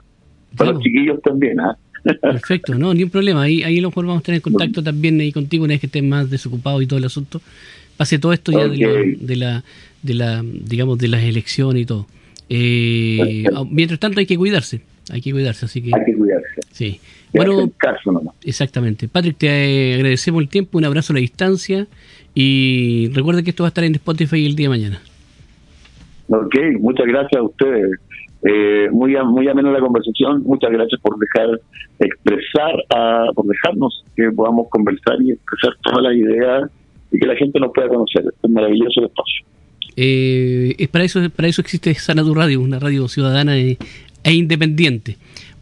Para 0.55 0.69
Ya, 0.69 0.73
los 0.75 0.81
pues. 0.81 0.83
chiquillos 0.85 1.21
también, 1.21 1.59
¿ah? 1.59 1.75
Perfecto, 2.21 2.75
no, 2.75 2.93
ni 2.93 3.03
un 3.03 3.09
problema. 3.09 3.41
Ahí, 3.41 3.63
ahí 3.63 3.79
a 3.79 3.81
lo 3.81 3.89
mejor 3.89 4.05
vamos 4.05 4.21
a 4.21 4.23
tener 4.25 4.41
contacto 4.41 4.81
también 4.81 5.19
ahí 5.19 5.33
contigo 5.33 5.65
una 5.65 5.73
vez 5.73 5.81
que 5.81 5.87
estés 5.87 6.01
más 6.03 6.29
desocupado 6.29 6.81
y 6.81 6.87
todo 6.87 6.99
el 6.99 7.03
asunto. 7.05 7.41
Pase 7.99 8.17
todo 8.17 8.31
esto 8.31 8.53
ya 8.53 8.65
de, 8.69 8.77
la, 8.77 8.91
de 9.19 9.35
la, 9.35 9.63
de 10.03 10.13
la, 10.13 10.41
digamos, 10.41 10.97
de 10.97 11.09
las 11.09 11.21
elecciones 11.21 11.81
y 11.83 11.85
todo. 11.85 12.07
Eh, 12.47 13.43
mientras 13.69 13.99
tanto 13.99 14.21
hay 14.21 14.25
que 14.25 14.37
cuidarse, 14.37 14.79
hay 15.11 15.19
que 15.19 15.33
cuidarse, 15.33 15.65
así 15.65 15.81
que 15.81 15.91
Hay 15.93 16.05
que 16.05 16.15
cuidarse. 16.15 16.47
sí. 16.71 16.99
Bueno, 17.33 17.69
caso 17.77 18.11
nomás. 18.13 18.33
exactamente. 18.43 19.09
Patrick, 19.09 19.37
te 19.37 19.95
agradecemos 19.95 20.41
el 20.41 20.47
tiempo, 20.47 20.77
un 20.77 20.85
abrazo 20.85 21.11
a 21.11 21.15
la 21.15 21.19
distancia 21.19 21.87
y 22.33 23.09
recuerda 23.13 23.43
que 23.43 23.49
esto 23.49 23.63
va 23.63 23.67
a 23.67 23.71
estar 23.71 23.83
en 23.83 23.95
Spotify 23.95 24.45
el 24.45 24.55
día 24.55 24.67
de 24.67 24.69
mañana. 24.69 25.01
Ok, 26.29 26.55
muchas 26.79 27.05
gracias 27.05 27.39
a 27.39 27.43
ustedes. 27.43 27.91
Eh, 28.43 28.87
muy 28.91 29.13
a- 29.17 29.23
muy 29.25 29.47
amena 29.49 29.71
la 29.71 29.79
conversación. 29.81 30.41
Muchas 30.43 30.71
gracias 30.71 30.99
por 31.01 31.19
dejar 31.19 31.59
expresar, 31.99 32.71
a, 32.95 33.25
por 33.35 33.45
dejarnos 33.45 34.05
que 34.15 34.31
podamos 34.31 34.67
conversar 34.69 35.21
y 35.21 35.31
expresar 35.33 35.73
todas 35.83 36.01
las 36.03 36.15
ideas 36.15 36.71
y 37.12 37.20
que 37.20 37.28
la 37.28 37.36
gente 37.36 37.60
nos 37.60 37.72
pueda 37.74 37.88
conocer. 37.88 38.24
Es 38.43 38.49
maravilloso 38.49 38.99
el 39.01 39.05
espacio. 39.07 39.45
Eh, 39.95 40.76
es 40.78 40.88
para 40.88 41.03
eso 41.03 41.20
para 41.30 41.47
eso 41.47 41.62
existe 41.62 41.93
Sana 41.95 42.24
Tu 42.24 42.34
Radio, 42.34 42.62
una 42.62 42.80
radio 42.80 43.07
ciudadana 43.07 43.57
e, 43.57 43.78
e 44.24 44.34
independiente. 44.34 45.18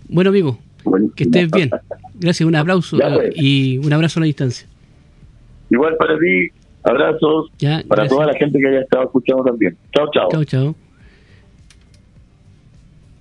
Bueno, 0.10 0.30
amigo, 0.30 0.60
Buenísimo. 0.84 1.16
que 1.16 1.24
estés 1.24 1.50
bien. 1.52 1.70
Gracias, 2.20 2.48
un 2.48 2.56
aplauso 2.56 2.98
pues. 2.98 3.34
y 3.36 3.78
un 3.80 3.92
abrazo 3.94 4.20
a 4.20 4.22
la 4.22 4.26
distancia. 4.28 4.68
Igual 5.70 5.96
para 5.98 6.18
ti, 6.18 6.50
abrazos 6.84 7.50
Ya, 7.60 7.84
para 7.88 8.04
gracias. 8.04 8.10
toda 8.10 8.26
la 8.28 8.34
gente 8.38 8.60
que 8.60 8.68
haya 8.68 8.82
estado 8.82 9.04
escuchando 9.06 9.44
también. 9.44 9.76
Chao, 9.96 10.10
chao. 10.14 10.30
Chao, 10.32 10.44
chao. 10.46 10.76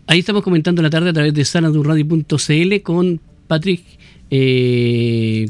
Ahí 0.07 0.20
estamos 0.20 0.43
comentando 0.43 0.83
la 0.83 0.91
tarde 0.91 1.11
a 1.11 1.12
través 1.12 1.35
de 1.35 1.45
sanadurradio.cl 1.45 2.81
con 2.83 3.20
Patrick 3.49 3.83
eh, 4.31 5.47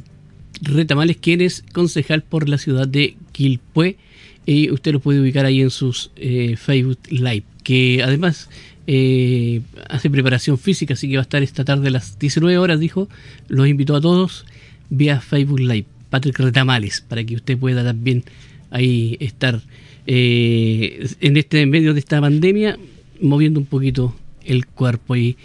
Retamales, 0.63 1.17
quien 1.17 1.41
es 1.41 1.65
concejal 1.73 2.23
por 2.23 2.49
la 2.49 2.59
ciudad 2.59 2.89
de 2.89 3.17
Quilpué. 3.33 3.97
Y 4.45 4.71
usted 4.71 4.93
lo 4.93 5.01
puede 5.01 5.21
ubicar 5.21 5.45
ahí 5.45 5.61
en 5.61 5.71
sus 5.71 6.11
eh, 6.17 6.57
Facebook 6.57 6.99
Live, 7.11 7.43
que 7.65 8.01
además 8.05 8.49
eh, 8.87 9.61
hace 9.89 10.09
preparación 10.09 10.57
física, 10.57 10.95
así 10.95 11.09
que 11.09 11.17
va 11.17 11.23
a 11.23 11.23
estar 11.23 11.43
esta 11.43 11.65
tarde 11.65 11.89
a 11.89 11.91
las 11.91 12.19
19 12.19 12.57
horas, 12.59 12.79
dijo. 12.79 13.09
Los 13.49 13.67
invitó 13.67 13.97
a 13.97 14.01
todos 14.01 14.47
vía 14.89 15.21
Facebook 15.21 15.61
Live. 15.61 15.87
Patrick 16.11 16.39
Retamales, 16.39 17.01
para 17.01 17.25
que 17.25 17.35
usted 17.35 17.59
pueda 17.59 17.85
también 17.85 18.25
ahí 18.71 19.17
estar 19.21 19.61
eh, 20.07 21.09
en 21.21 21.37
este 21.37 21.63
en 21.63 21.71
medio 21.71 21.95
de 21.95 22.01
esta 22.01 22.21
pandemia, 22.21 22.79
moviendo 23.21 23.59
un 23.59 23.67
poquito 23.67 24.15
el 24.45 24.67
cuerpo 24.67 25.17
y, 25.17 25.37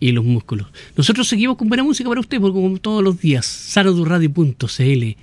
y 0.00 0.12
los 0.12 0.24
músculos. 0.24 0.68
Nosotros 0.96 1.28
seguimos 1.28 1.56
con 1.56 1.68
buena 1.68 1.84
música 1.84 2.08
para 2.08 2.20
usted, 2.20 2.40
porque 2.40 2.60
como 2.60 2.78
todos 2.78 3.04
los 3.04 3.20
días, 3.20 3.46
sanodurradio.cl, 3.46 5.16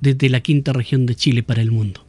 desde 0.00 0.28
la 0.30 0.40
quinta 0.40 0.72
región 0.72 1.06
de 1.06 1.14
Chile 1.16 1.42
para 1.42 1.60
el 1.60 1.72
mundo. 1.72 2.04